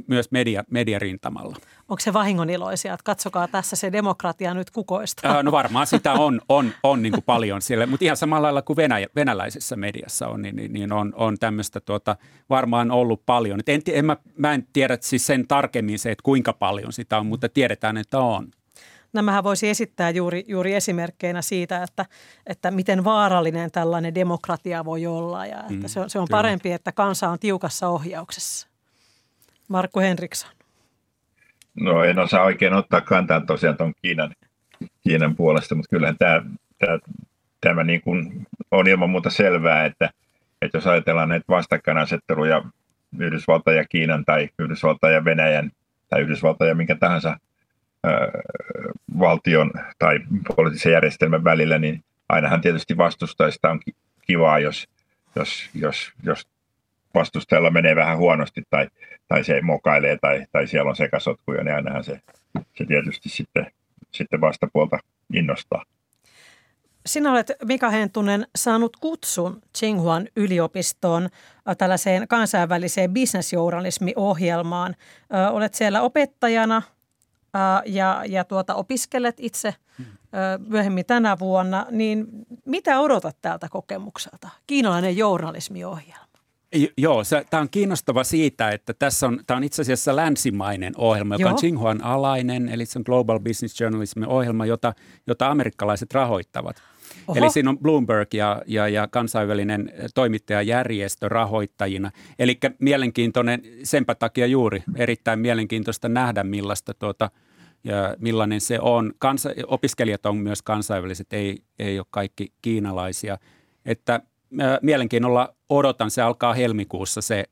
myös 0.06 0.30
media, 0.30 0.64
mediarintamalla. 0.70 1.56
Onko 1.88 2.00
se 2.00 2.12
vahingoniloisia, 2.12 2.94
että 2.94 3.04
katsokaa 3.04 3.48
tässä 3.48 3.76
se 3.76 3.92
demokratia 3.92 4.54
nyt 4.54 4.70
kukoista? 4.70 5.42
No 5.42 5.52
varmaan 5.52 5.86
sitä 5.86 6.12
on, 6.12 6.40
on, 6.48 6.72
on 6.82 7.02
niin 7.02 7.12
kuin 7.12 7.24
paljon 7.24 7.62
siellä, 7.62 7.86
mutta 7.86 8.04
ihan 8.04 8.16
samalla 8.16 8.42
lailla 8.42 8.62
kuin 8.62 8.76
Venäjä, 8.76 9.06
venäläisessä 9.16 9.76
mediassa 9.76 10.28
on, 10.28 10.42
niin, 10.42 10.56
niin, 10.56 10.72
niin 10.72 10.92
on, 10.92 11.12
on 11.16 11.38
tämmöistä 11.38 11.80
tuota, 11.80 12.16
varmaan 12.50 12.90
ollut 12.90 13.22
paljon. 13.26 13.60
Et 13.60 13.68
en, 13.68 13.82
en 13.92 14.04
mä, 14.04 14.16
mä 14.38 14.54
en 14.54 14.66
tiedä 14.72 14.98
siis 15.00 15.26
sen 15.26 15.48
tarkemmin 15.48 15.98
se, 15.98 16.10
että 16.10 16.22
kuinka 16.22 16.52
paljon 16.52 16.92
sitä 16.92 17.18
on, 17.18 17.26
mutta 17.26 17.48
tiedetään, 17.48 17.96
että 17.96 18.18
on 18.18 18.48
nämähän 19.12 19.44
voisi 19.44 19.68
esittää 19.68 20.10
juuri, 20.10 20.44
juuri 20.48 20.74
esimerkkeinä 20.74 21.42
siitä, 21.42 21.82
että, 21.82 22.06
että 22.46 22.70
miten 22.70 23.04
vaarallinen 23.04 23.70
tällainen 23.70 24.14
demokratia 24.14 24.84
voi 24.84 25.06
olla 25.06 25.46
ja 25.46 25.60
että 25.60 25.72
mm, 25.74 25.86
se 25.86 26.00
on, 26.00 26.10
se 26.10 26.18
on 26.18 26.26
parempi, 26.30 26.72
että 26.72 26.92
kansa 26.92 27.28
on 27.28 27.38
tiukassa 27.38 27.88
ohjauksessa. 27.88 28.71
Markku 29.72 30.00
Henriksson. 30.00 30.50
No 31.80 32.04
en 32.04 32.18
osaa 32.18 32.42
oikein 32.42 32.74
ottaa 32.74 33.00
kantaa 33.00 33.40
tosiaan 33.40 33.76
tuon 33.76 33.92
Kiinan, 34.02 34.34
Kiinan 35.00 35.36
puolesta, 35.36 35.74
mutta 35.74 35.90
kyllähän 35.90 36.18
tämä, 36.18 36.42
tämä, 36.78 36.98
tämä 37.60 37.84
niin 37.84 38.00
kuin 38.00 38.46
on 38.70 38.88
ilman 38.88 39.10
muuta 39.10 39.30
selvää, 39.30 39.84
että, 39.84 40.10
että 40.62 40.78
jos 40.78 40.86
ajatellaan 40.86 41.28
näitä 41.28 41.44
vastakkainasetteluja 41.48 42.62
Yhdysvaltain 43.18 43.76
ja 43.76 43.84
Kiinan 43.84 44.24
tai 44.24 44.48
Yhdysvaltain 44.58 45.14
ja 45.14 45.24
Venäjän 45.24 45.70
tai 46.08 46.20
Yhdysvaltain 46.20 46.68
ja 46.68 46.74
minkä 46.74 46.94
tahansa 46.94 47.36
valtion 49.18 49.70
tai 49.98 50.18
poliittisen 50.56 50.92
järjestelmän 50.92 51.44
välillä, 51.44 51.78
niin 51.78 52.04
ainahan 52.28 52.60
tietysti 52.60 52.96
vastustajista 52.96 53.70
on 53.70 53.80
kivaa, 54.26 54.58
jos, 54.58 54.88
jos, 55.36 55.70
jos, 55.74 56.12
jos 56.22 56.46
vastustajalla 57.14 57.70
menee 57.70 57.96
vähän 57.96 58.18
huonosti 58.18 58.62
tai, 58.70 58.88
tai 59.32 59.44
se 59.44 59.60
mokailee 59.60 60.18
tai, 60.20 60.46
tai 60.52 60.66
siellä 60.66 60.88
on 60.88 60.96
sekasotkuja, 60.96 61.64
niin 61.64 61.74
ainahan 61.74 62.04
se, 62.04 62.20
se 62.74 62.84
tietysti 62.86 63.28
sitten, 63.28 63.66
sitten 64.10 64.40
vastapuolta 64.40 64.98
innostaa. 65.34 65.84
Sinä 67.06 67.32
olet, 67.32 67.52
Mika 67.64 67.90
Hentunen, 67.90 68.46
saanut 68.56 68.96
kutsun 68.96 69.62
Tsinghuan 69.72 70.28
yliopistoon 70.36 71.28
tällaiseen 71.78 72.28
kansainväliseen 72.28 73.12
bisnesjournalismiohjelmaan. 73.12 74.96
Olet 75.52 75.74
siellä 75.74 76.00
opettajana 76.00 76.82
ja, 77.86 78.22
ja 78.28 78.44
tuota, 78.44 78.74
opiskelet 78.74 79.36
itse 79.38 79.74
myöhemmin 80.68 81.06
tänä 81.06 81.38
vuonna, 81.38 81.86
niin 81.90 82.26
mitä 82.64 83.00
odotat 83.00 83.36
tältä 83.42 83.68
kokemukselta? 83.70 84.48
Kiinalainen 84.66 85.16
journalismiohjelma. 85.16 86.31
Joo, 86.96 87.22
tämä 87.50 87.60
on 87.60 87.68
kiinnostava 87.70 88.24
siitä, 88.24 88.70
että 88.70 88.94
tässä 88.94 89.26
on, 89.26 89.40
tämä 89.46 89.56
on 89.56 89.64
itse 89.64 89.82
asiassa 89.82 90.16
länsimainen 90.16 90.92
ohjelma, 90.96 91.34
joka 91.34 91.42
Joo. 91.42 91.50
on 91.50 91.56
Tsinghuan 91.56 92.04
alainen, 92.04 92.68
eli 92.68 92.86
se 92.86 92.98
on 92.98 93.02
Global 93.06 93.40
Business 93.40 93.80
Journalism 93.80 94.22
ohjelma, 94.26 94.66
jota, 94.66 94.94
jota 95.26 95.50
amerikkalaiset 95.50 96.14
rahoittavat. 96.14 96.76
Oho. 97.28 97.38
Eli 97.38 97.50
siinä 97.50 97.70
on 97.70 97.78
Bloomberg 97.78 98.34
ja, 98.34 98.62
ja, 98.66 98.88
ja 98.88 99.08
kansainvälinen 99.08 99.92
toimittajajärjestö 100.14 101.28
rahoittajina. 101.28 102.10
Eli 102.38 102.58
mielenkiintoinen, 102.78 103.62
senpä 103.82 104.14
takia 104.14 104.46
juuri 104.46 104.82
erittäin 104.96 105.38
mielenkiintoista 105.38 106.08
nähdä, 106.08 106.44
millaista 106.44 106.94
tuota, 106.94 107.30
ja 107.84 108.16
millainen 108.18 108.60
se 108.60 108.80
on. 108.80 109.12
Kansa, 109.18 109.50
opiskelijat 109.66 110.26
on 110.26 110.36
myös 110.36 110.62
kansainväliset, 110.62 111.32
ei, 111.32 111.62
ei 111.78 111.98
ole 111.98 112.06
kaikki 112.10 112.52
kiinalaisia. 112.62 113.38
Että 113.84 114.20
mielenkiinnolla 114.82 115.54
odotan, 115.68 116.10
se 116.10 116.22
alkaa 116.22 116.54
helmikuussa 116.54 117.20
se 117.20 117.44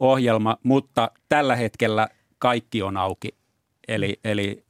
ohjelma, 0.00 0.56
mutta 0.62 1.10
tällä 1.28 1.56
hetkellä 1.56 2.08
kaikki 2.38 2.82
on 2.82 2.96
auki. 2.96 3.28
Eli, 3.88 4.20
eli 4.24 4.64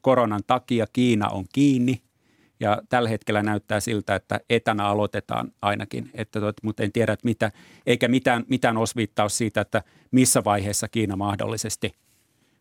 koronan 0.00 0.40
takia 0.46 0.86
Kiina 0.92 1.28
on 1.28 1.44
kiinni 1.52 2.02
ja 2.60 2.82
tällä 2.88 3.08
hetkellä 3.08 3.42
näyttää 3.42 3.80
siltä, 3.80 4.14
että 4.14 4.40
etänä 4.50 4.86
aloitetaan 4.86 5.52
ainakin, 5.62 6.10
että, 6.14 6.40
mutta 6.62 6.82
en 6.82 6.92
tiedä, 6.92 7.12
että 7.12 7.26
mitä, 7.26 7.52
eikä 7.86 8.08
mitään, 8.08 8.44
mitään 8.48 8.76
osviittaa 8.76 9.28
siitä, 9.28 9.60
että 9.60 9.82
missä 10.10 10.44
vaiheessa 10.44 10.88
Kiina 10.88 11.16
mahdollisesti 11.16 11.92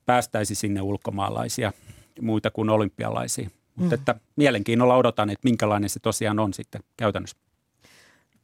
päästäisi 0.06 0.56
sinne 0.56 0.82
ulkomaalaisia 0.82 1.74
muita 2.22 2.52
kuin 2.52 2.70
olympialaisia. 2.70 3.50
Mm. 3.50 3.52
Mutta 3.76 3.96
että 3.96 4.16
mielenkiinnolla 4.36 4.96
odotan, 4.96 5.30
että 5.30 5.48
minkälainen 5.48 5.90
se 5.90 6.00
tosiaan 6.00 6.40
on 6.40 6.54
sitten 6.54 6.84
käytännössä 6.98 7.38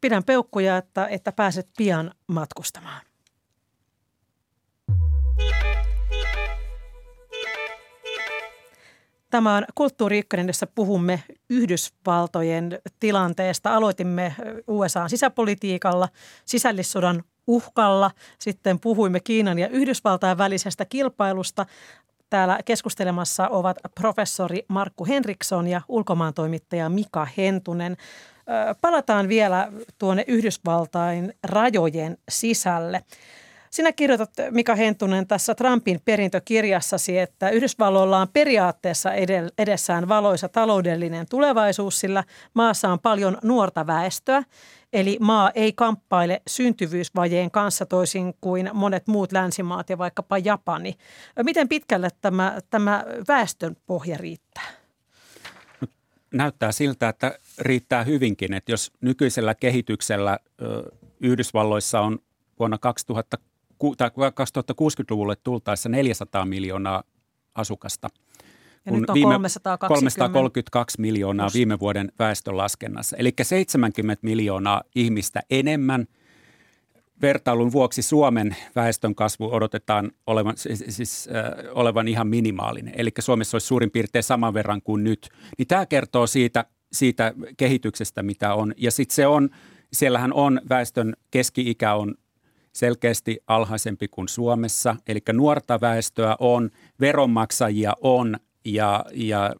pidän 0.01 0.23
peukkuja, 0.23 0.77
että, 0.77 1.07
että 1.07 1.31
pääset 1.31 1.69
pian 1.77 2.11
matkustamaan. 2.27 3.01
Tämä 9.29 9.55
on 9.55 9.65
Kulttuuri 9.75 10.19
Ykkönen, 10.19 10.47
jossa 10.47 10.67
puhumme 10.67 11.23
Yhdysvaltojen 11.49 12.79
tilanteesta. 12.99 13.75
Aloitimme 13.75 14.35
USAn 14.67 15.09
sisäpolitiikalla, 15.09 16.09
sisällissodan 16.45 17.23
uhkalla. 17.47 18.11
Sitten 18.39 18.79
puhuimme 18.79 19.19
Kiinan 19.19 19.59
ja 19.59 19.67
Yhdysvaltain 19.67 20.37
välisestä 20.37 20.85
kilpailusta. 20.85 21.65
Täällä 22.29 22.59
keskustelemassa 22.65 23.47
ovat 23.47 23.77
professori 23.95 24.65
Markku 24.67 25.05
Henriksson 25.05 25.67
ja 25.67 25.81
ulkomaantoimittaja 25.87 26.89
Mika 26.89 27.27
Hentunen. 27.37 27.97
Palataan 28.81 29.27
vielä 29.27 29.71
tuonne 29.97 30.23
Yhdysvaltain 30.27 31.33
rajojen 31.43 32.17
sisälle. 32.29 33.03
Sinä 33.69 33.91
kirjoitat, 33.91 34.31
Mika 34.51 34.75
Hentunen, 34.75 35.27
tässä 35.27 35.55
Trumpin 35.55 36.01
perintökirjassasi, 36.05 37.19
että 37.19 37.49
Yhdysvalloilla 37.49 38.17
on 38.17 38.27
periaatteessa 38.33 39.09
edessään 39.57 40.07
valoisa 40.07 40.49
taloudellinen 40.49 41.25
tulevaisuus, 41.29 41.99
sillä 41.99 42.23
maassa 42.53 42.89
on 42.89 42.99
paljon 42.99 43.37
nuorta 43.43 43.87
väestöä. 43.87 44.43
Eli 44.93 45.17
maa 45.21 45.51
ei 45.55 45.73
kamppaile 45.73 46.41
syntyvyysvajeen 46.47 47.51
kanssa 47.51 47.85
toisin 47.85 48.33
kuin 48.41 48.69
monet 48.73 49.07
muut 49.07 49.31
länsimaat 49.31 49.89
ja 49.89 49.97
vaikkapa 49.97 50.37
Japani. 50.37 50.93
Miten 51.43 51.69
pitkälle 51.69 52.09
tämä, 52.21 52.59
tämä 52.69 53.03
väestön 53.27 53.77
pohja 53.85 54.17
riittää? 54.17 54.76
Näyttää 56.37 56.71
siltä, 56.71 57.09
että 57.09 57.39
riittää 57.59 58.03
hyvinkin, 58.03 58.53
että 58.53 58.71
jos 58.71 58.91
nykyisellä 59.01 59.55
kehityksellä 59.55 60.39
Yhdysvalloissa 61.19 62.01
on 62.01 62.19
vuonna 62.59 62.77
2000 62.77 63.37
tai 63.97 64.09
2060-luvulle 64.09 65.35
tultaessa 65.35 65.89
400 65.89 66.45
miljoonaa 66.45 67.03
asukasta. 67.55 68.09
Ja 68.85 68.91
kun 68.91 69.01
nyt 69.01 69.09
on 69.09 69.13
viime, 69.13 69.33
320. 69.33 70.17
332 70.17 71.01
miljoonaa 71.01 71.49
viime 71.53 71.79
vuoden 71.79 72.11
väestönlaskennassa. 72.19 73.17
Eli 73.17 73.33
70 73.41 74.19
miljoonaa 74.25 74.83
ihmistä 74.95 75.41
enemmän. 75.49 76.07
Vertailun 77.21 77.71
vuoksi 77.71 78.01
Suomen 78.01 78.55
väestön 78.75 79.15
kasvu 79.15 79.53
odotetaan 79.53 80.11
olevan, 80.27 80.57
siis, 80.57 80.83
siis 80.89 81.29
äh, 81.35 81.71
olevan 81.75 82.07
ihan 82.07 82.27
minimaalinen. 82.27 82.93
Eli 82.97 83.09
Suomessa 83.19 83.55
olisi 83.55 83.67
suurin 83.67 83.91
piirtein 83.91 84.23
saman 84.23 84.53
verran 84.53 84.81
kuin 84.81 85.03
nyt. 85.03 85.29
Niin 85.57 85.67
tämä 85.67 85.85
kertoo 85.85 86.27
siitä, 86.27 86.65
siitä 86.91 87.33
kehityksestä, 87.57 88.23
mitä 88.23 88.53
on. 88.53 88.73
Ja 88.77 88.91
sitten 88.91 89.15
se 89.15 89.27
on, 89.27 89.49
siellähän 89.93 90.33
on 90.33 90.61
väestön 90.69 91.13
keski-ikä 91.31 91.93
on 91.93 92.15
selkeästi 92.73 93.39
alhaisempi 93.47 94.07
kuin 94.07 94.27
Suomessa. 94.27 94.95
Eli 95.07 95.19
nuorta 95.33 95.81
väestöä 95.81 96.35
on, 96.39 96.69
veronmaksajia 96.99 97.93
on 98.01 98.37
ja, 98.65 99.05
ja 99.13 99.55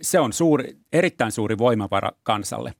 se 0.00 0.20
on 0.20 0.32
suuri, 0.32 0.76
erittäin 0.92 1.32
suuri 1.32 1.58
voimavara 1.58 2.10
kansalle. 2.22 2.74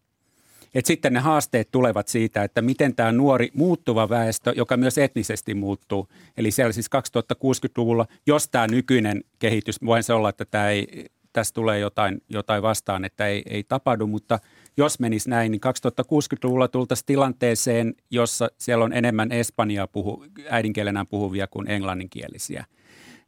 Et 0.75 0.87
sitten 0.87 1.13
ne 1.13 1.21
haasteet 1.21 1.71
tulevat 1.71 2.09
siitä, 2.09 2.45
että 2.45 2.63
miten 2.63 2.95
tämä 2.95 3.13
nuori 3.13 3.51
muuttuva 3.55 4.09
väestö, 4.09 4.53
joka 4.57 4.77
myös 4.77 4.99
etnisesti 4.99 5.55
muuttuu, 5.55 6.09
eli 6.37 6.51
siellä 6.51 6.73
siis 6.73 6.91
2060-luvulla, 6.97 8.07
jos 8.27 8.49
tämä 8.49 8.67
nykyinen 8.67 9.25
kehitys, 9.39 9.77
voin 9.85 10.03
se 10.03 10.13
olla, 10.13 10.29
että 10.29 10.45
tämä 10.45 10.71
ei, 10.71 11.07
tässä 11.33 11.55
tulee 11.55 11.79
jotain, 11.79 12.23
jotain 12.29 12.63
vastaan, 12.63 13.05
että 13.05 13.27
ei, 13.27 13.43
ei 13.47 13.65
tapahdu, 13.65 14.07
mutta 14.07 14.39
jos 14.77 15.01
menisi 15.01 15.31
näin, 15.31 15.53
niin 15.53 15.61
2060-luvulla 16.03 16.69
tultaisiin 16.69 17.07
tilanteeseen, 17.07 17.95
jossa 18.11 18.49
siellä 18.59 18.85
on 18.85 18.93
enemmän 18.93 19.33
espanjaa 19.33 19.87
puhu, 19.87 20.25
äidinkielenään 20.51 21.07
puhuvia 21.07 21.47
kuin 21.47 21.71
englanninkielisiä. 21.71 22.65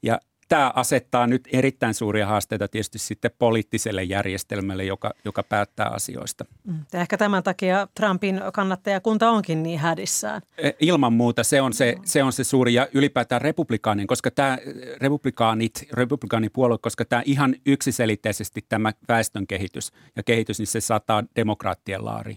Ja 0.02 0.20
tämä 0.50 0.72
asettaa 0.74 1.26
nyt 1.26 1.48
erittäin 1.52 1.94
suuria 1.94 2.26
haasteita 2.26 2.68
tietysti 2.68 2.98
sitten 2.98 3.30
poliittiselle 3.38 4.02
järjestelmälle, 4.02 4.84
joka, 4.84 5.10
joka 5.24 5.42
päättää 5.42 5.88
asioista. 5.88 6.44
Mm. 6.64 6.84
Ja 6.92 7.00
ehkä 7.00 7.18
tämän 7.18 7.42
takia 7.42 7.88
Trumpin 7.94 8.40
kannattajakunta 8.52 9.30
onkin 9.30 9.62
niin 9.62 9.78
hädissään. 9.78 10.42
E, 10.58 10.70
ilman 10.80 11.12
muuta 11.12 11.44
se 11.44 11.60
on 11.60 11.72
se, 11.72 11.96
se, 12.04 12.22
on 12.22 12.32
se 12.32 12.44
suuri 12.44 12.74
ja 12.74 12.88
ylipäätään 12.94 13.40
republikaanin, 13.40 14.06
koska 14.06 14.30
tämä 14.30 14.58
republikaanit, 15.00 15.88
republikaanipuolue, 15.92 16.78
koska 16.78 17.04
tämä 17.04 17.22
ihan 17.24 17.54
yksiselitteisesti 17.66 18.64
tämä 18.68 18.92
väestön 19.08 19.46
kehitys 19.46 19.92
ja 20.16 20.22
kehitys, 20.22 20.58
niin 20.58 20.66
se 20.66 20.80
saattaa 20.80 21.24
demokraattien 21.36 22.04
laari. 22.04 22.36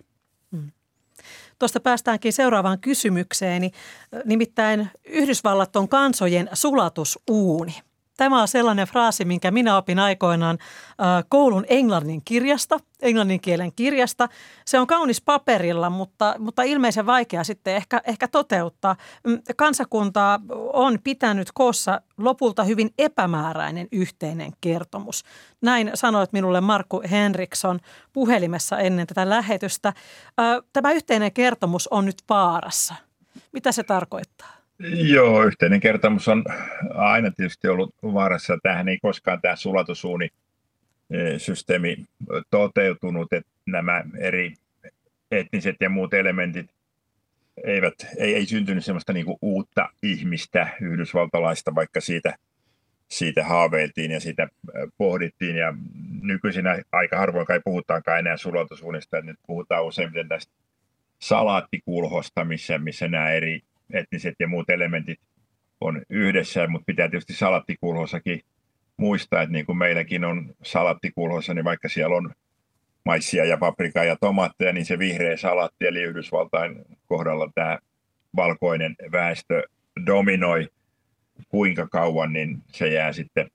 Mm. 0.51 0.71
Tuosta 1.59 1.79
päästäänkin 1.79 2.33
seuraavaan 2.33 2.79
kysymykseeni, 2.79 3.71
nimittäin 4.25 4.89
Yhdysvallat 5.05 5.75
on 5.75 5.89
kansojen 5.89 6.49
sulatusuuni. 6.53 7.73
Tämä 8.17 8.41
on 8.41 8.47
sellainen 8.47 8.87
fraasi, 8.87 9.25
minkä 9.25 9.51
minä 9.51 9.77
opin 9.77 9.99
aikoinaan 9.99 10.57
koulun 11.29 11.65
englannin 11.67 12.21
kirjasta, 12.25 12.79
englannin 13.01 13.41
kielen 13.41 13.71
kirjasta. 13.75 14.29
Se 14.65 14.79
on 14.79 14.87
kaunis 14.87 15.21
paperilla, 15.21 15.89
mutta, 15.89 16.35
mutta 16.39 16.63
ilmeisen 16.63 17.05
vaikea 17.05 17.43
sitten 17.43 17.75
ehkä, 17.75 18.01
ehkä 18.07 18.27
toteuttaa. 18.27 18.95
Mm, 19.27 19.41
kansakuntaa 19.55 20.39
on 20.73 20.99
pitänyt 21.03 21.47
koossa 21.53 22.01
lopulta 22.17 22.63
hyvin 22.63 22.89
epämääräinen 22.97 23.87
yhteinen 23.91 24.51
kertomus. 24.61 25.23
Näin 25.61 25.91
sanoit 25.93 26.33
minulle 26.33 26.61
Markku 26.61 27.01
Henriksson 27.11 27.79
puhelimessa 28.13 28.79
ennen 28.79 29.07
tätä 29.07 29.29
lähetystä. 29.29 29.93
Tämä 30.73 30.91
yhteinen 30.91 31.33
kertomus 31.33 31.87
on 31.87 32.05
nyt 32.05 32.23
vaarassa. 32.29 32.95
Mitä 33.51 33.71
se 33.71 33.83
tarkoittaa? 33.83 34.62
Joo, 34.91 35.43
yhteinen 35.43 35.79
kertomus 35.79 36.27
on 36.27 36.43
aina 36.93 37.31
tietysti 37.31 37.67
ollut 37.67 37.95
vaarassa. 38.03 38.57
Tähän 38.63 38.89
ei 38.89 38.97
koskaan 39.01 39.41
tämä 39.41 39.55
sulatusuuni 39.55 40.29
e, 41.09 41.39
systeemi 41.39 41.97
toteutunut, 42.49 43.33
että 43.33 43.51
nämä 43.65 44.03
eri 44.17 44.53
etniset 45.31 45.75
ja 45.79 45.89
muut 45.89 46.13
elementit 46.13 46.71
eivät, 47.63 47.93
ei, 48.17 48.35
ei 48.35 48.45
syntynyt 48.45 48.85
sellaista 48.85 49.13
niin 49.13 49.25
uutta 49.41 49.89
ihmistä 50.03 50.67
yhdysvaltalaista, 50.81 51.75
vaikka 51.75 52.01
siitä, 52.01 52.35
siitä 53.09 53.43
haaveiltiin 53.43 54.11
ja 54.11 54.19
siitä 54.19 54.47
pohdittiin. 54.97 55.55
Ja 55.55 55.73
nykyisinä 56.21 56.79
aika 56.91 57.17
harvoin 57.17 57.47
kai 57.47 57.61
puhutaankaan 57.65 58.19
enää 58.19 58.37
sulatusuunista, 58.37 59.17
että 59.17 59.31
nyt 59.31 59.39
puhutaan 59.47 59.85
useimmiten 59.85 60.27
tästä 60.27 60.53
salaattikulhosta, 61.19 62.45
missä, 62.45 62.77
missä 62.77 63.07
nämä 63.07 63.31
eri 63.31 63.61
etniset 63.93 64.35
ja 64.39 64.47
muut 64.47 64.69
elementit 64.69 65.19
on 65.81 66.01
yhdessä, 66.09 66.67
mutta 66.67 66.85
pitää 66.85 67.09
tietysti 67.09 67.33
salattikulhossakin 67.33 68.41
muistaa, 68.97 69.41
että 69.41 69.53
niin 69.53 69.65
kuin 69.65 69.77
meilläkin 69.77 70.25
on 70.25 70.55
salattikulhossa, 70.63 71.53
niin 71.53 71.65
vaikka 71.65 71.89
siellä 71.89 72.15
on 72.15 72.33
maissia 73.05 73.45
ja 73.45 73.57
paprikaa 73.57 74.03
ja 74.03 74.15
tomaatteja, 74.21 74.73
niin 74.73 74.85
se 74.85 74.99
vihreä 74.99 75.37
salatti, 75.37 75.87
eli 75.87 76.01
Yhdysvaltain 76.01 76.85
kohdalla 77.05 77.51
tämä 77.55 77.79
valkoinen 78.35 78.95
väestö 79.11 79.63
dominoi 80.05 80.69
kuinka 81.49 81.87
kauan, 81.87 82.33
niin 82.33 82.61
se 82.67 82.87
jää 82.87 83.13
sitten, 83.13 83.51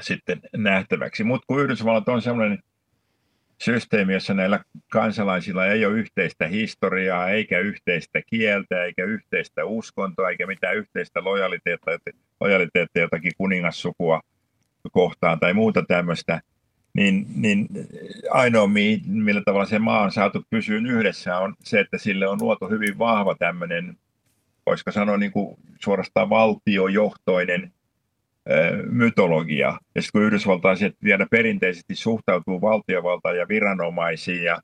sitten 0.00 0.40
nähtäväksi. 0.56 1.24
Mutta 1.24 1.44
kun 1.46 1.62
Yhdysvallat 1.62 2.08
on 2.08 2.22
sellainen 2.22 2.62
systeemi, 3.64 4.12
jossa 4.12 4.34
näillä 4.34 4.60
kansalaisilla 4.92 5.66
ei 5.66 5.86
ole 5.86 5.98
yhteistä 5.98 6.46
historiaa, 6.46 7.30
eikä 7.30 7.58
yhteistä 7.58 8.22
kieltä, 8.26 8.84
eikä 8.84 9.04
yhteistä 9.04 9.64
uskontoa, 9.64 10.30
eikä 10.30 10.46
mitään 10.46 10.76
yhteistä 10.76 11.24
lojaliteettia, 11.24 11.98
lojaliteettia 12.40 13.02
jotakin 13.02 13.32
kuningassukua 13.38 14.20
kohtaan 14.92 15.40
tai 15.40 15.54
muuta 15.54 15.82
tämmöistä, 15.88 16.40
niin, 16.94 17.26
niin 17.36 17.68
ainoa, 18.30 18.66
millä 19.06 19.42
tavalla 19.44 19.66
se 19.66 19.78
maa 19.78 20.02
on 20.02 20.12
saatu 20.12 20.42
pysyä 20.50 20.80
yhdessä, 20.88 21.38
on 21.38 21.54
se, 21.64 21.80
että 21.80 21.98
sille 21.98 22.28
on 22.28 22.38
luotu 22.40 22.68
hyvin 22.68 22.98
vahva 22.98 23.34
tämmöinen, 23.34 23.96
voisiko 24.66 24.92
sanoa 24.92 25.16
niin 25.16 25.32
kuin 25.32 25.56
suorastaan 25.80 26.30
valtiojohtoinen 26.30 27.72
mytologia. 28.90 29.78
Ja 29.94 30.02
sitten 30.02 30.20
kun 30.20 30.22
yhdysvaltaiset 30.22 30.96
vielä 31.04 31.26
perinteisesti 31.30 31.94
suhtautuu 31.94 32.60
valtiovaltaan 32.60 33.36
ja 33.36 33.48
viranomaisiin 33.48 34.44
ja, 34.44 34.58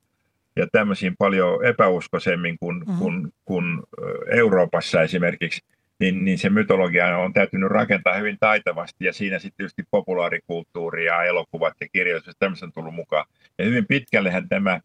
ja 0.56 0.66
tämmöisiin 0.72 1.14
paljon 1.18 1.64
epäuskoisemmin 1.64 2.58
kuin, 2.60 2.78
mm-hmm. 2.78 2.98
kuin, 2.98 3.32
kuin 3.44 3.82
Euroopassa 4.30 5.02
esimerkiksi, 5.02 5.60
niin, 6.00 6.24
niin 6.24 6.38
se 6.38 6.50
mytologia 6.50 7.18
on 7.18 7.32
täytynyt 7.32 7.70
rakentaa 7.70 8.14
hyvin 8.14 8.36
taitavasti 8.40 9.04
ja 9.04 9.12
siinä 9.12 9.38
sitten 9.38 9.56
tietysti 9.56 9.82
populaarikulttuuri 9.90 11.04
ja 11.04 11.22
elokuvat 11.22 11.74
ja 11.80 11.86
kirjallisuus 11.92 12.36
tämmöistä 12.38 12.66
on 12.66 12.72
tullut 12.72 12.94
mukaan. 12.94 13.26
Ja 13.58 13.64
hyvin 13.64 13.86
pitkällehän 13.86 14.48
tämä, 14.48 14.80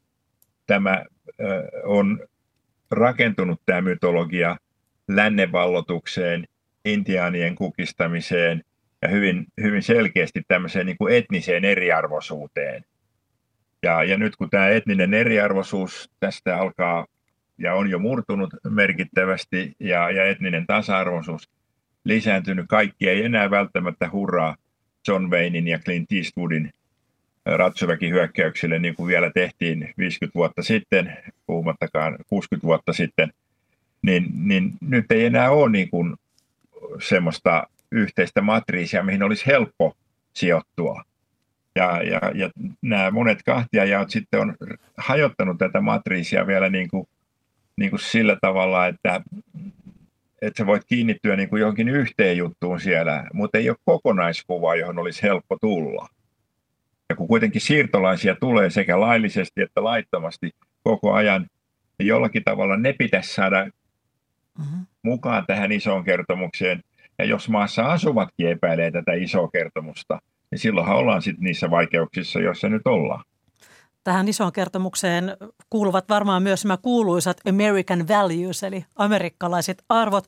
tämä 0.68 0.92
äh, 0.92 1.06
on 1.84 2.20
rakentunut 2.92 3.62
tämä 3.66 3.82
mytologia 3.82 4.58
lännenvallotukseen, 5.08 6.48
intiaanien 6.86 7.56
kukistamiseen– 7.56 8.64
ja 9.04 9.10
hyvin, 9.10 9.46
hyvin 9.62 9.84
selkeästi 9.84 10.42
tämmöiseen 10.48 10.86
niin 10.86 10.98
kuin 10.98 11.16
etniseen 11.16 11.66
eriarvoisuuteen. 11.66 12.86
Ja, 13.84 14.04
ja 14.04 14.18
nyt 14.18 14.36
kun 14.36 14.50
tämä 14.50 14.70
etninen 14.70 15.14
eriarvoisuus 15.14 16.10
tästä 16.20 16.58
alkaa 16.58 17.06
ja 17.58 17.74
on 17.74 17.90
jo 17.90 18.00
murtunut 18.00 18.50
merkittävästi 18.70 19.76
ja, 19.80 20.12
ja 20.12 20.26
etninen 20.26 20.68
tasa-arvoisuus 20.68 21.50
lisääntynyt, 22.04 22.66
kaikki 22.70 23.10
ei 23.10 23.24
enää 23.24 23.52
välttämättä 23.52 24.10
hurraa 24.12 24.56
John 25.08 25.30
Waynein 25.30 25.68
ja 25.68 25.80
Clint 25.80 26.12
Eastwoodin 26.12 26.74
ratsuväkihyökkäyksille, 27.46 28.80
niin 28.80 28.96
kuin 28.96 29.08
vielä 29.08 29.32
tehtiin 29.34 29.94
50 29.98 30.36
vuotta 30.36 30.64
sitten, 30.64 31.18
puhumattakaan 31.46 32.18
60 32.28 32.68
vuotta 32.68 32.94
sitten, 32.94 33.34
niin, 34.02 34.26
niin 34.36 34.72
nyt 34.82 35.12
ei 35.12 35.26
enää 35.26 35.52
ole 35.52 35.72
niin 35.72 35.90
kuin 35.90 36.16
semmoista 37.00 37.68
yhteistä 37.94 38.42
matriisia, 38.42 39.04
mihin 39.04 39.24
olisi 39.24 39.46
helppo 39.48 39.96
sijoittua. 40.34 41.04
Ja, 41.76 42.04
ja, 42.04 42.20
ja 42.36 42.50
nämä 42.82 43.12
monet 43.12 43.44
kahtiajaot 43.44 44.10
sitten 44.10 44.40
on 44.40 44.56
hajottanut 44.98 45.58
tätä 45.58 45.82
matriisia 45.82 46.48
vielä 46.48 46.70
niin 46.70 46.90
kuin, 46.90 47.08
niin 47.76 47.90
kuin 47.90 48.00
sillä 48.00 48.38
tavalla, 48.42 48.88
että, 48.88 49.22
että 50.42 50.58
sä 50.58 50.66
voit 50.66 50.86
kiinnittyä 50.86 51.36
niin 51.36 51.50
kuin 51.50 51.60
johonkin 51.60 51.90
yhteen 51.90 52.38
juttuun 52.38 52.80
siellä, 52.80 53.28
mutta 53.34 53.58
ei 53.58 53.70
ole 53.70 53.78
kokonaiskuvaa, 53.86 54.76
johon 54.76 55.00
olisi 55.00 55.24
helppo 55.24 55.58
tulla. 55.62 56.08
Ja 57.10 57.16
kun 57.16 57.28
kuitenkin 57.28 57.62
siirtolaisia 57.62 58.36
tulee 58.36 58.70
sekä 58.70 59.00
laillisesti 59.00 59.62
että 59.62 59.84
laittomasti 59.84 60.52
koko 60.84 61.14
ajan, 61.14 61.48
niin 62.00 62.08
jollakin 62.08 62.44
tavalla 62.44 62.78
ne 62.78 62.94
pitäisi 62.94 63.34
saada 63.34 63.66
mm-hmm. 64.58 64.86
mukaan 65.04 65.46
tähän 65.48 65.72
isoon 65.72 66.04
kertomukseen. 66.04 66.84
Ja 67.20 67.26
jos 67.26 67.50
maassa 67.50 67.86
asuvatkin 67.86 68.50
epäilee 68.50 68.92
tätä 68.92 69.14
isoa 69.14 69.48
kertomusta, 69.48 70.20
niin 70.52 70.60
silloinhan 70.60 70.98
ollaan 70.98 71.22
sitten 71.22 71.44
niissä 71.44 71.70
vaikeuksissa, 71.70 72.40
joissa 72.40 72.70
nyt 72.70 72.88
ollaan. 72.88 73.24
Tähän 74.04 74.28
isoon 74.28 74.52
kertomukseen 74.52 75.38
kuuluvat 75.70 76.10
varmaan 76.10 76.44
myös 76.44 76.66
nämä 76.66 76.78
kuuluisat 76.78 77.38
American 77.50 78.08
values, 78.08 78.64
eli 78.64 78.86
amerikkalaiset 78.96 79.84
arvot. 79.90 80.28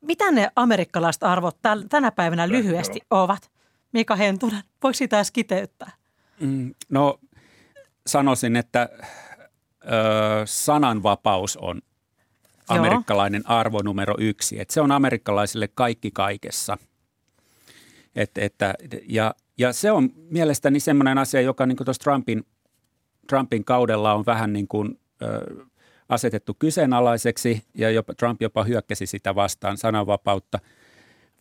Mitä 0.00 0.30
ne 0.30 0.50
amerikkalaiset 0.56 1.22
arvot 1.22 1.56
tänä 1.88 2.10
päivänä 2.10 2.48
lyhyesti 2.48 3.00
ovat? 3.10 3.50
Mika 3.92 4.16
Hentunen, 4.16 4.62
voiko 4.82 4.94
sitä 4.94 5.16
edes 5.16 5.30
kiteyttää? 5.30 5.90
Mm, 6.40 6.74
no 6.88 7.18
sanoisin, 8.06 8.56
että 8.56 8.88
ö, 8.92 8.98
sananvapaus 10.44 11.56
on 11.56 11.80
amerikkalainen 12.78 13.42
Joo. 13.48 13.58
arvo 13.58 13.82
numero 13.82 14.14
yksi. 14.18 14.60
Että 14.60 14.74
se 14.74 14.80
on 14.80 14.92
amerikkalaisille 14.92 15.68
kaikki 15.74 16.10
kaikessa. 16.10 16.78
Et, 18.14 18.38
että, 18.38 18.74
ja, 19.08 19.34
ja 19.58 19.72
se 19.72 19.92
on 19.92 20.10
mielestäni 20.30 20.80
semmoinen 20.80 21.18
asia, 21.18 21.40
joka 21.40 21.66
niin 21.66 21.76
tuossa 21.76 22.02
Trumpin, 22.02 22.46
Trumpin 23.28 23.64
kaudella 23.64 24.14
on 24.14 24.26
vähän 24.26 24.52
niin 24.52 24.68
kuin, 24.68 24.98
ö, 25.22 25.66
asetettu 26.10 26.56
kyseenalaiseksi 26.58 27.64
ja 27.74 27.90
jopa, 27.90 28.14
Trump 28.14 28.42
jopa 28.42 28.64
hyökkäsi 28.64 29.06
sitä 29.06 29.34
vastaan, 29.34 29.76
sananvapautta 29.76 30.58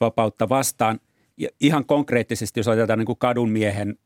vapautta 0.02 0.50
vastaan. 0.50 1.00
Ja 1.38 1.50
ihan 1.60 1.86
konkreettisesti, 1.86 2.60
jos 2.60 2.68
otetaan 2.68 3.00
niin 3.00 3.06
kuin 3.06 3.20
kadunmiehen 3.20 3.98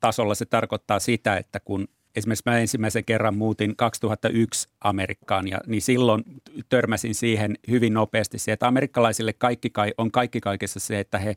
tasolla 0.00 0.34
se 0.34 0.44
tarkoittaa 0.46 0.98
sitä, 0.98 1.36
että 1.36 1.60
kun 1.60 1.88
esimerkiksi 2.16 2.42
mä 2.46 2.58
ensimmäisen 2.58 3.04
kerran 3.04 3.36
muutin 3.36 3.76
2001 3.76 4.68
Amerikkaan, 4.80 5.48
ja, 5.48 5.58
niin 5.66 5.82
silloin 5.82 6.24
törmäsin 6.68 7.14
siihen 7.14 7.58
hyvin 7.70 7.94
nopeasti 7.94 8.38
se, 8.38 8.52
että 8.52 8.66
amerikkalaisille 8.66 9.32
kaikki 9.32 9.70
kai, 9.70 9.92
on 9.98 10.10
kaikki 10.10 10.40
kaikessa 10.40 10.80
se, 10.80 11.00
että 11.00 11.18
he, 11.18 11.34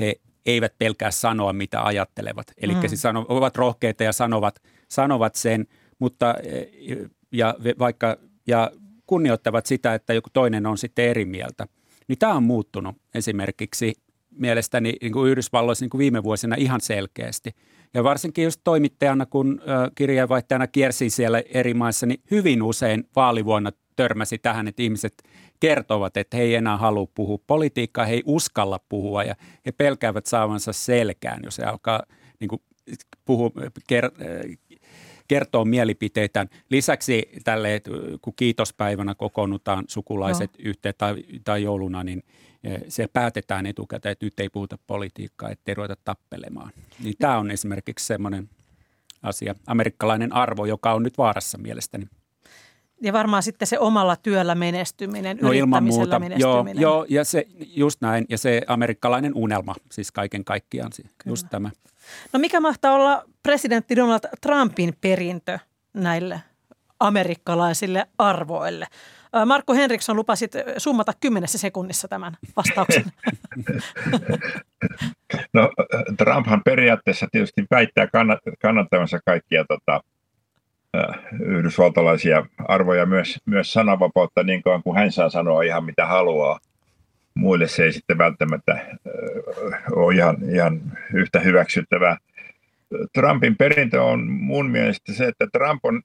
he 0.00 0.14
eivät 0.46 0.78
pelkää 0.78 1.10
sanoa, 1.10 1.52
mitä 1.52 1.84
ajattelevat. 1.84 2.46
Eli 2.56 2.74
mm. 2.74 2.80
siis 2.88 3.02
sano, 3.02 3.26
ovat 3.28 3.56
rohkeita 3.56 4.04
ja 4.04 4.12
sanovat, 4.12 4.62
sanovat 4.88 5.34
sen, 5.34 5.66
mutta 5.98 6.34
ja 7.32 7.54
vaikka 7.78 8.16
ja 8.46 8.70
kunnioittavat 9.06 9.66
sitä, 9.66 9.94
että 9.94 10.14
joku 10.14 10.30
toinen 10.32 10.66
on 10.66 10.78
sitten 10.78 11.04
eri 11.04 11.24
mieltä. 11.24 11.66
Niin 12.08 12.18
tämä 12.18 12.34
on 12.34 12.42
muuttunut 12.42 12.96
esimerkiksi 13.14 13.94
mielestäni 14.30 14.96
niin 15.00 15.12
kuin 15.12 15.30
Yhdysvalloissa 15.30 15.84
niin 15.84 15.90
kuin 15.90 15.98
viime 15.98 16.22
vuosina 16.22 16.56
ihan 16.58 16.80
selkeästi– 16.80 17.50
ja 17.94 18.04
varsinkin 18.04 18.44
just 18.44 18.60
toimittajana, 18.64 19.26
kun 19.26 19.60
kirjeenvaihtajana 19.94 20.66
kiersin 20.66 21.10
siellä 21.10 21.42
eri 21.54 21.74
maissa, 21.74 22.06
niin 22.06 22.20
hyvin 22.30 22.62
usein 22.62 23.04
vaalivuonna 23.16 23.70
törmäsi 23.96 24.38
tähän, 24.38 24.68
että 24.68 24.82
ihmiset 24.82 25.14
kertovat, 25.60 26.16
että 26.16 26.36
he 26.36 26.42
ei 26.42 26.54
enää 26.54 26.76
halua 26.76 27.06
puhua 27.14 27.38
politiikkaa, 27.46 28.04
he 28.04 28.14
ei 28.14 28.22
uskalla 28.26 28.80
puhua 28.88 29.24
ja 29.24 29.34
he 29.66 29.72
pelkäävät 29.72 30.26
saavansa 30.26 30.72
selkään, 30.72 31.40
jos 31.44 31.58
he 31.58 31.64
alkaa 31.64 32.02
niin 32.40 32.48
kuin, 32.48 32.62
puhua, 33.24 33.50
ker, 33.86 34.10
kertoo 35.28 35.64
mielipiteitään. 35.64 36.48
Lisäksi 36.70 37.22
tälle, 37.44 37.82
kun 38.22 38.32
kiitospäivänä 38.36 39.14
kokoonnutaan 39.14 39.84
sukulaiset 39.88 40.50
no. 40.58 40.64
yhteen 40.64 40.94
tai, 40.98 41.14
tai 41.44 41.62
jouluna, 41.62 42.04
niin– 42.04 42.22
se 42.88 43.08
päätetään 43.12 43.66
etukäteen, 43.66 44.12
että 44.12 44.26
nyt 44.26 44.40
ei 44.40 44.48
puhuta 44.48 44.78
politiikkaa, 44.86 45.50
ettei 45.50 45.74
ruveta 45.74 45.96
tappelemaan. 46.04 46.70
Niin 47.02 47.14
tämä 47.18 47.38
on 47.38 47.50
esimerkiksi 47.50 48.06
semmoinen 48.06 48.50
asia, 49.22 49.54
amerikkalainen 49.66 50.32
arvo, 50.32 50.64
joka 50.66 50.94
on 50.94 51.02
nyt 51.02 51.18
vaarassa 51.18 51.58
mielestäni. 51.58 52.06
Ja 53.02 53.12
varmaan 53.12 53.42
sitten 53.42 53.68
se 53.68 53.78
omalla 53.78 54.16
työllä 54.16 54.54
menestyminen, 54.54 55.38
no, 55.42 55.52
ilman 55.52 55.84
muuta. 55.84 56.18
menestyminen. 56.18 56.80
Joo, 56.80 56.94
joo, 56.94 57.06
ja 57.08 57.24
se 57.24 57.46
just 57.58 58.00
näin. 58.00 58.26
Ja 58.28 58.38
se 58.38 58.62
amerikkalainen 58.66 59.32
unelma, 59.34 59.74
siis 59.90 60.12
kaiken 60.12 60.44
kaikkiaan, 60.44 60.90
Kyllä. 60.96 61.10
just 61.26 61.46
tämä. 61.50 61.70
No 62.32 62.38
mikä 62.38 62.60
mahtaa 62.60 62.94
olla 62.94 63.24
presidentti 63.42 63.96
Donald 63.96 64.20
Trumpin 64.40 64.94
perintö 65.00 65.58
näille 65.94 66.40
amerikkalaisille 67.00 68.06
arvoille? 68.18 68.86
Markku 69.46 69.74
Henriksson 69.74 70.16
lupasit 70.16 70.52
summata 70.78 71.12
kymmenessä 71.20 71.58
sekunnissa 71.58 72.08
tämän 72.08 72.36
vastauksen. 72.56 73.04
No 75.52 75.70
Trumphan 76.16 76.62
periaatteessa 76.64 77.26
tietysti 77.32 77.64
väittää 77.70 78.08
kannattavansa 78.62 79.18
kaikkia 79.24 79.64
tota, 79.68 80.00
yhdysvaltalaisia 81.40 82.46
arvoja, 82.68 83.06
myös, 83.06 83.38
myös 83.46 83.72
sananvapautta 83.72 84.42
niin 84.42 84.62
kauan 84.62 84.82
kuin 84.82 84.98
hän 84.98 85.12
saa 85.12 85.28
sanoa 85.28 85.62
ihan 85.62 85.84
mitä 85.84 86.06
haluaa. 86.06 86.58
Muille 87.34 87.68
se 87.68 87.84
ei 87.84 87.92
sitten 87.92 88.18
välttämättä 88.18 88.86
ole 89.92 90.14
ihan, 90.14 90.36
ihan 90.54 90.80
yhtä 91.14 91.40
hyväksyttävää. 91.40 92.16
Trumpin 93.12 93.56
perintö 93.56 94.02
on 94.02 94.30
mun 94.30 94.70
mielestä 94.70 95.12
se, 95.12 95.26
että 95.26 95.46
Trump 95.52 95.84
on 95.84 96.02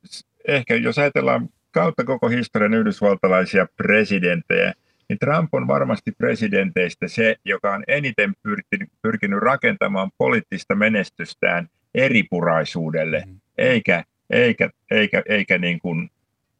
ehkä, 0.47 0.75
jos 0.75 0.99
ajatellaan 0.99 1.49
kautta 1.71 2.03
koko 2.03 2.27
historian 2.29 2.73
yhdysvaltalaisia 2.73 3.67
presidenttejä, 3.77 4.73
niin 5.09 5.19
Trump 5.19 5.53
on 5.53 5.67
varmasti 5.67 6.11
presidenteistä 6.11 7.07
se, 7.07 7.35
joka 7.45 7.73
on 7.73 7.83
eniten 7.87 8.33
pyrkinyt, 8.43 8.89
pyrkinyt 9.01 9.39
rakentamaan 9.39 10.11
poliittista 10.17 10.75
menestystään 10.75 11.69
eripuraisuudelle, 11.95 13.23
mm. 13.27 13.39
eikä, 13.57 14.03
eikä, 14.29 14.69
eikä, 14.91 15.23
eikä 15.29 15.57
niin 15.57 15.79
kuin, 15.79 16.11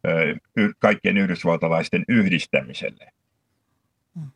ö, 0.07 0.35
kaikkien 0.79 1.17
yhdysvaltalaisten 1.17 2.05
yhdistämiselle. 2.07 3.11
Mm. 4.15 4.31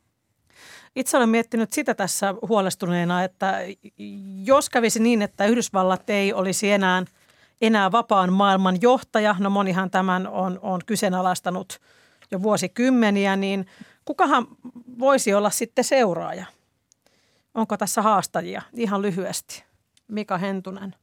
Itse 0.95 1.17
olen 1.17 1.30
miettinyt 1.30 1.74
sitä 1.74 1.93
tässä 1.93 2.36
huolestuneena, 2.47 3.24
että 3.24 3.59
jos 4.43 4.69
kävisi 4.69 4.99
niin, 4.99 5.21
että 5.21 5.45
Yhdysvallat 5.45 6.09
ei 6.09 6.34
olisi 6.34 6.71
enää– 6.71 7.03
enää 7.64 7.91
vapaan 7.91 8.34
maailman 8.34 8.78
johtaja, 8.82 9.36
no 9.39 9.49
monihan 9.49 9.91
tämän 9.91 10.28
on, 10.28 10.59
on 10.61 10.82
kyseenalaistanut 10.86 11.80
jo 12.32 12.41
vuosikymmeniä, 12.43 13.36
niin 13.36 13.66
kukahan 14.05 14.47
voisi 14.99 15.34
olla 15.34 15.49
sitten 15.49 15.84
seuraaja? 15.84 16.45
Onko 17.53 17.78
tässä 17.78 18.01
haastajia? 18.01 18.61
Ihan 18.74 19.01
lyhyesti. 19.01 19.64
Mika 20.07 20.38
Hentunen. 20.38 20.95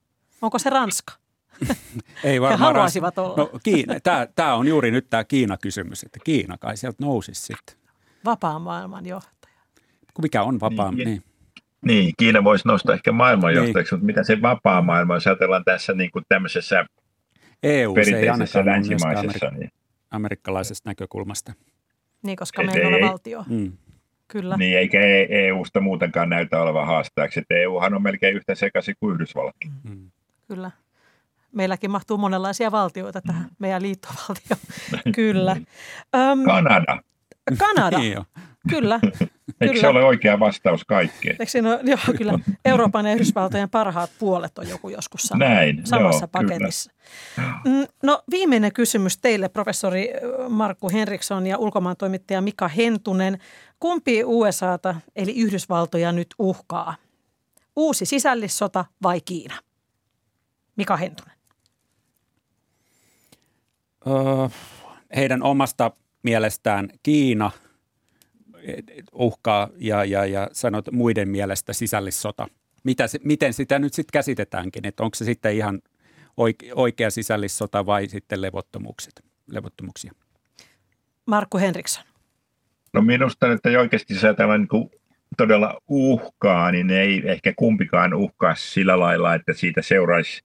Onko 0.43 0.59
se 0.59 0.71
Ranska? 0.71 1.13
Ei 2.25 2.41
varmaan. 2.41 2.59
He 2.59 2.65
haluaisivat 2.65 3.19
olla. 3.19 3.37
No, 3.37 3.51
Kiina, 3.63 4.01
tämä, 4.01 4.27
tämä 4.35 4.55
on 4.55 4.69
juuri 4.69 4.91
nyt 4.91 5.11
tämä 5.11 5.25
Kiina-kysymys, 5.25 6.03
että 6.03 6.19
Kiina 6.25 6.59
kai 6.59 6.77
sieltä 6.77 7.05
nousisi 7.05 7.43
sitten. 7.43 7.77
Vapaan 8.25 8.63
maailman 8.63 9.07
johtaja. 9.07 9.55
Mikä 10.23 10.43
on 10.43 10.61
vapaa? 10.61 10.91
Niin. 10.91 11.07
niin. 11.09 11.23
Niin, 11.85 12.13
Kiina 12.19 12.45
voisi 12.45 12.69
nostaa 12.69 12.95
ehkä 12.95 13.13
maailmanjohtajaksi, 13.13 13.95
niin. 13.95 13.99
mutta 13.99 14.07
mitä 14.07 14.25
se 14.25 14.43
vapaa 14.43 14.83
maailma, 14.83 15.15
jos 15.15 15.27
ajatellaan 15.27 15.65
tässä 15.65 15.93
niin 15.93 16.11
kuin 16.11 16.25
tämmöisessä 16.29 16.85
EU, 17.63 17.95
perinteisessä 17.95 18.67
länsimaisessa. 18.67 19.47
Amerik- 19.47 19.59
niin. 19.59 19.71
Amerikkalaisesta 20.11 20.91
näkökulmasta. 20.91 21.53
Niin, 22.23 22.37
koska 22.37 22.63
me 22.63 22.73
ei 22.75 22.85
ole 22.85 23.09
valtio. 23.09 23.45
Mm. 23.49 23.73
Kyllä. 24.29 24.57
Niin, 24.57 24.79
eikä 24.79 24.99
EUsta 25.29 25.79
e 25.79 25.83
muutenkaan 25.83 26.29
näytä 26.29 26.63
olevan 26.63 26.87
haastajaksi. 26.87 27.43
EUhan 27.51 27.95
on 27.95 28.03
melkein 28.03 28.37
yhtä 28.37 28.55
sekaisin 28.55 28.95
kuin 29.01 29.15
Yhdysvallatkin. 29.15 29.73
Mm. 29.83 30.11
Kyllä. 30.49 30.71
Meilläkin 31.53 31.91
mahtuu 31.91 32.19
monenlaisia 32.19 32.73
valtioita 32.73 33.21
tähän 33.21 33.43
mm. 33.43 33.57
meidän 33.59 33.83
liittovaltioon. 33.83 34.61
Kyllä. 35.17 35.53
Um, 35.53 36.45
Kanada. 36.55 36.99
Kanada. 37.57 37.99
niin 37.99 38.19
Kyllä. 38.69 39.01
Eikö 39.03 39.75
kyllä. 39.75 39.81
se 39.81 39.89
ole 39.89 40.05
oikea 40.05 40.41
vastaus 40.41 40.85
kaikkeen? 40.85 41.37
Eikö 41.41 41.51
siinä 41.51 41.69
ole, 41.69 41.81
joo, 41.85 41.99
kyllä. 42.19 42.39
Euroopan 42.65 43.07
ja 43.07 43.15
Yhdysvaltojen 43.15 43.71
parhaat 43.71 44.11
puolet 44.19 44.59
on 44.59 44.69
joku 44.69 44.89
joskus 44.89 45.23
sanonut 45.23 45.55
Näin, 45.55 45.81
samassa 45.85 46.25
joo, 46.25 46.29
paketissa. 46.33 46.91
Kyllä. 47.37 47.53
Mm, 47.65 47.87
no 48.03 48.23
viimeinen 48.31 48.73
kysymys 48.73 49.19
teille, 49.19 49.49
professori 49.49 50.09
Markku 50.49 50.91
Henriksson 50.91 51.47
ja 51.47 51.59
ulkomaan 51.59 51.97
toimittaja 51.97 52.41
Mika 52.41 52.69
Hentunen. 52.69 53.39
Kumpi 53.81 54.25
USAta 54.25 54.95
eli 55.17 55.37
Yhdysvaltoja 55.37 56.13
nyt 56.13 56.35
uhkaa? 56.39 56.95
uusi 57.77 58.07
sisällissota 58.07 58.85
vai 59.03 59.21
Kiina? 59.21 59.55
Mika 60.77 60.97
Hentunen. 60.97 61.35
Öö, 64.07 64.49
heidän 65.17 65.43
omasta 65.43 65.91
mielestään 66.23 66.89
Kiina 67.03 67.51
uhkaa 69.13 69.69
ja, 69.77 70.05
ja, 70.05 70.27
ja 70.27 70.49
sanot 70.53 70.93
muiden 70.93 71.29
mielestä 71.29 71.73
sisällissota. 71.73 72.49
Mitä, 72.85 73.05
miten 73.25 73.53
sitä 73.53 73.79
nyt 73.79 73.95
sitten 73.95 74.13
käsitetäänkin, 74.13 74.87
että 74.87 75.03
onko 75.03 75.15
se 75.15 75.25
sitten 75.25 75.57
ihan 75.57 75.81
oikea 76.75 77.11
sisällissota 77.11 77.87
vai 77.87 78.09
sitten 78.09 78.43
levottomuukset, 78.43 79.25
levottomuuksia? 79.51 80.13
Markku 81.27 81.59
Henriksson. 81.59 82.05
No 82.93 83.03
minusta, 83.03 83.53
että 83.53 83.69
oikeasti 83.69 84.15
se 84.15 84.29
niin 84.29 84.91
todella 85.37 85.81
uhkaa, 85.89 86.73
niin 86.73 86.91
ei 86.91 87.23
ehkä 87.25 87.53
kumpikaan 87.57 88.15
uhkaa 88.15 88.55
sillä 88.55 89.01
lailla, 89.01 89.35
että 89.35 89.53
siitä 89.53 89.83
seuraisi 89.83 90.43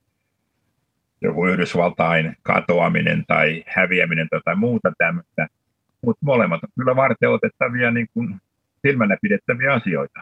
joku 1.22 1.48
Yhdysvaltain 1.48 2.38
katoaminen 2.44 3.26
tai 3.28 3.64
häviäminen 3.68 4.28
tai 4.46 4.56
muuta 4.56 4.92
tämmöistä. 4.98 5.48
Mutta 6.06 6.26
molemmat 6.26 6.64
on 6.64 6.70
kyllä 6.76 6.96
varten 6.96 7.30
otettavia 7.30 7.92
niin 7.92 8.08
kuin 8.14 8.36
silmällä 8.88 9.18
pidettäviä 9.22 9.74
asioita. 9.74 10.20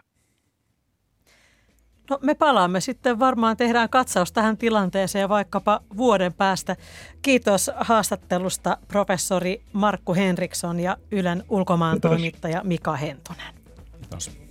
No 2.10 2.20
me 2.22 2.36
palaamme 2.36 2.82
sitten 2.82 3.20
varmaan, 3.20 3.58
tehdään 3.58 3.90
katsaus 3.90 4.32
tähän 4.32 4.58
tilanteeseen 4.58 5.30
vaikkapa 5.30 5.82
vuoden 5.98 6.34
päästä. 6.34 6.76
Kiitos 7.22 7.72
haastattelusta 7.76 8.78
professori 8.88 9.62
Markku 9.74 10.16
Henriksson 10.16 10.80
ja 10.80 10.98
Ylen 11.12 11.44
ulkomaan 11.50 12.02
toimittaja 12.02 12.62
Mika 12.64 12.96
Hentunen. 12.96 13.54
Kiitos. 14.02 14.44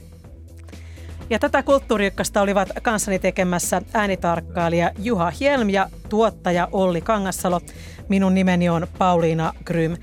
Ja 1.30 1.38
tätä 1.38 1.62
kulttuuriykköstä 1.62 2.42
olivat 2.42 2.68
kanssani 2.82 3.18
tekemässä 3.18 3.82
äänitarkkailija 3.94 4.90
Juha 4.98 5.32
Helm 5.40 5.70
ja 5.70 5.88
tuottaja 6.08 6.68
Olli 6.72 7.00
Kangassalo. 7.00 7.60
Minun 8.12 8.34
nimeni 8.34 8.68
on 8.68 8.86
Pauliina 8.98 9.52
Grym. 9.64 9.96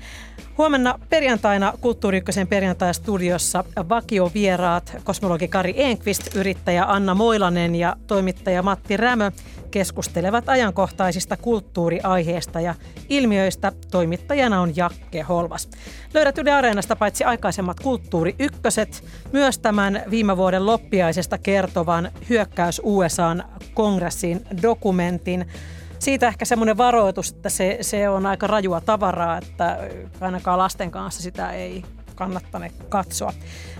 Huomenna 0.58 0.98
perjantaina 1.08 1.72
Kulttuuri 1.80 2.22
perjantai-studiossa 2.48 3.64
vakiovieraat, 3.88 4.96
kosmologi 5.04 5.48
Kari 5.48 5.74
Enqvist, 5.76 6.36
yrittäjä 6.36 6.84
Anna 6.84 7.14
Moilanen 7.14 7.74
ja 7.74 7.96
toimittaja 8.06 8.62
Matti 8.62 8.96
Rämö 8.96 9.30
keskustelevat 9.70 10.48
ajankohtaisista 10.48 11.36
kulttuuriaiheista 11.36 12.60
ja 12.60 12.74
ilmiöistä. 13.08 13.72
Toimittajana 13.90 14.60
on 14.60 14.76
Jakke 14.76 15.22
Holvas. 15.22 15.68
Löydät 16.14 16.38
Yle 16.38 16.52
Areenasta 16.52 16.96
paitsi 16.96 17.24
aikaisemmat 17.24 17.80
Kulttuuri 17.80 18.34
Ykköset, 18.38 19.04
myös 19.32 19.58
tämän 19.58 20.02
viime 20.10 20.36
vuoden 20.36 20.66
loppiaisesta 20.66 21.38
kertovan 21.38 22.10
hyökkäys 22.28 22.80
USAn 22.84 23.44
kongressiin 23.74 24.40
dokumentin– 24.62 25.46
siitä 26.00 26.28
ehkä 26.28 26.44
semmoinen 26.44 26.76
varoitus, 26.76 27.30
että 27.32 27.48
se, 27.48 27.78
se 27.80 28.08
on 28.08 28.26
aika 28.26 28.46
rajua 28.46 28.80
tavaraa, 28.80 29.38
että 29.38 29.78
ainakaan 30.20 30.58
lasten 30.58 30.90
kanssa 30.90 31.22
sitä 31.22 31.50
ei 31.50 31.82
kannattane 32.14 32.72
katsoa. 32.88 33.32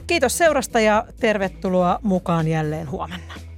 Kiitos 0.07 0.39
seurasta 0.39 0.81
ja 0.81 1.05
tervetuloa 1.21 1.99
mukaan 2.03 2.49
jälleen 2.49 2.91
huomenna. 2.91 3.50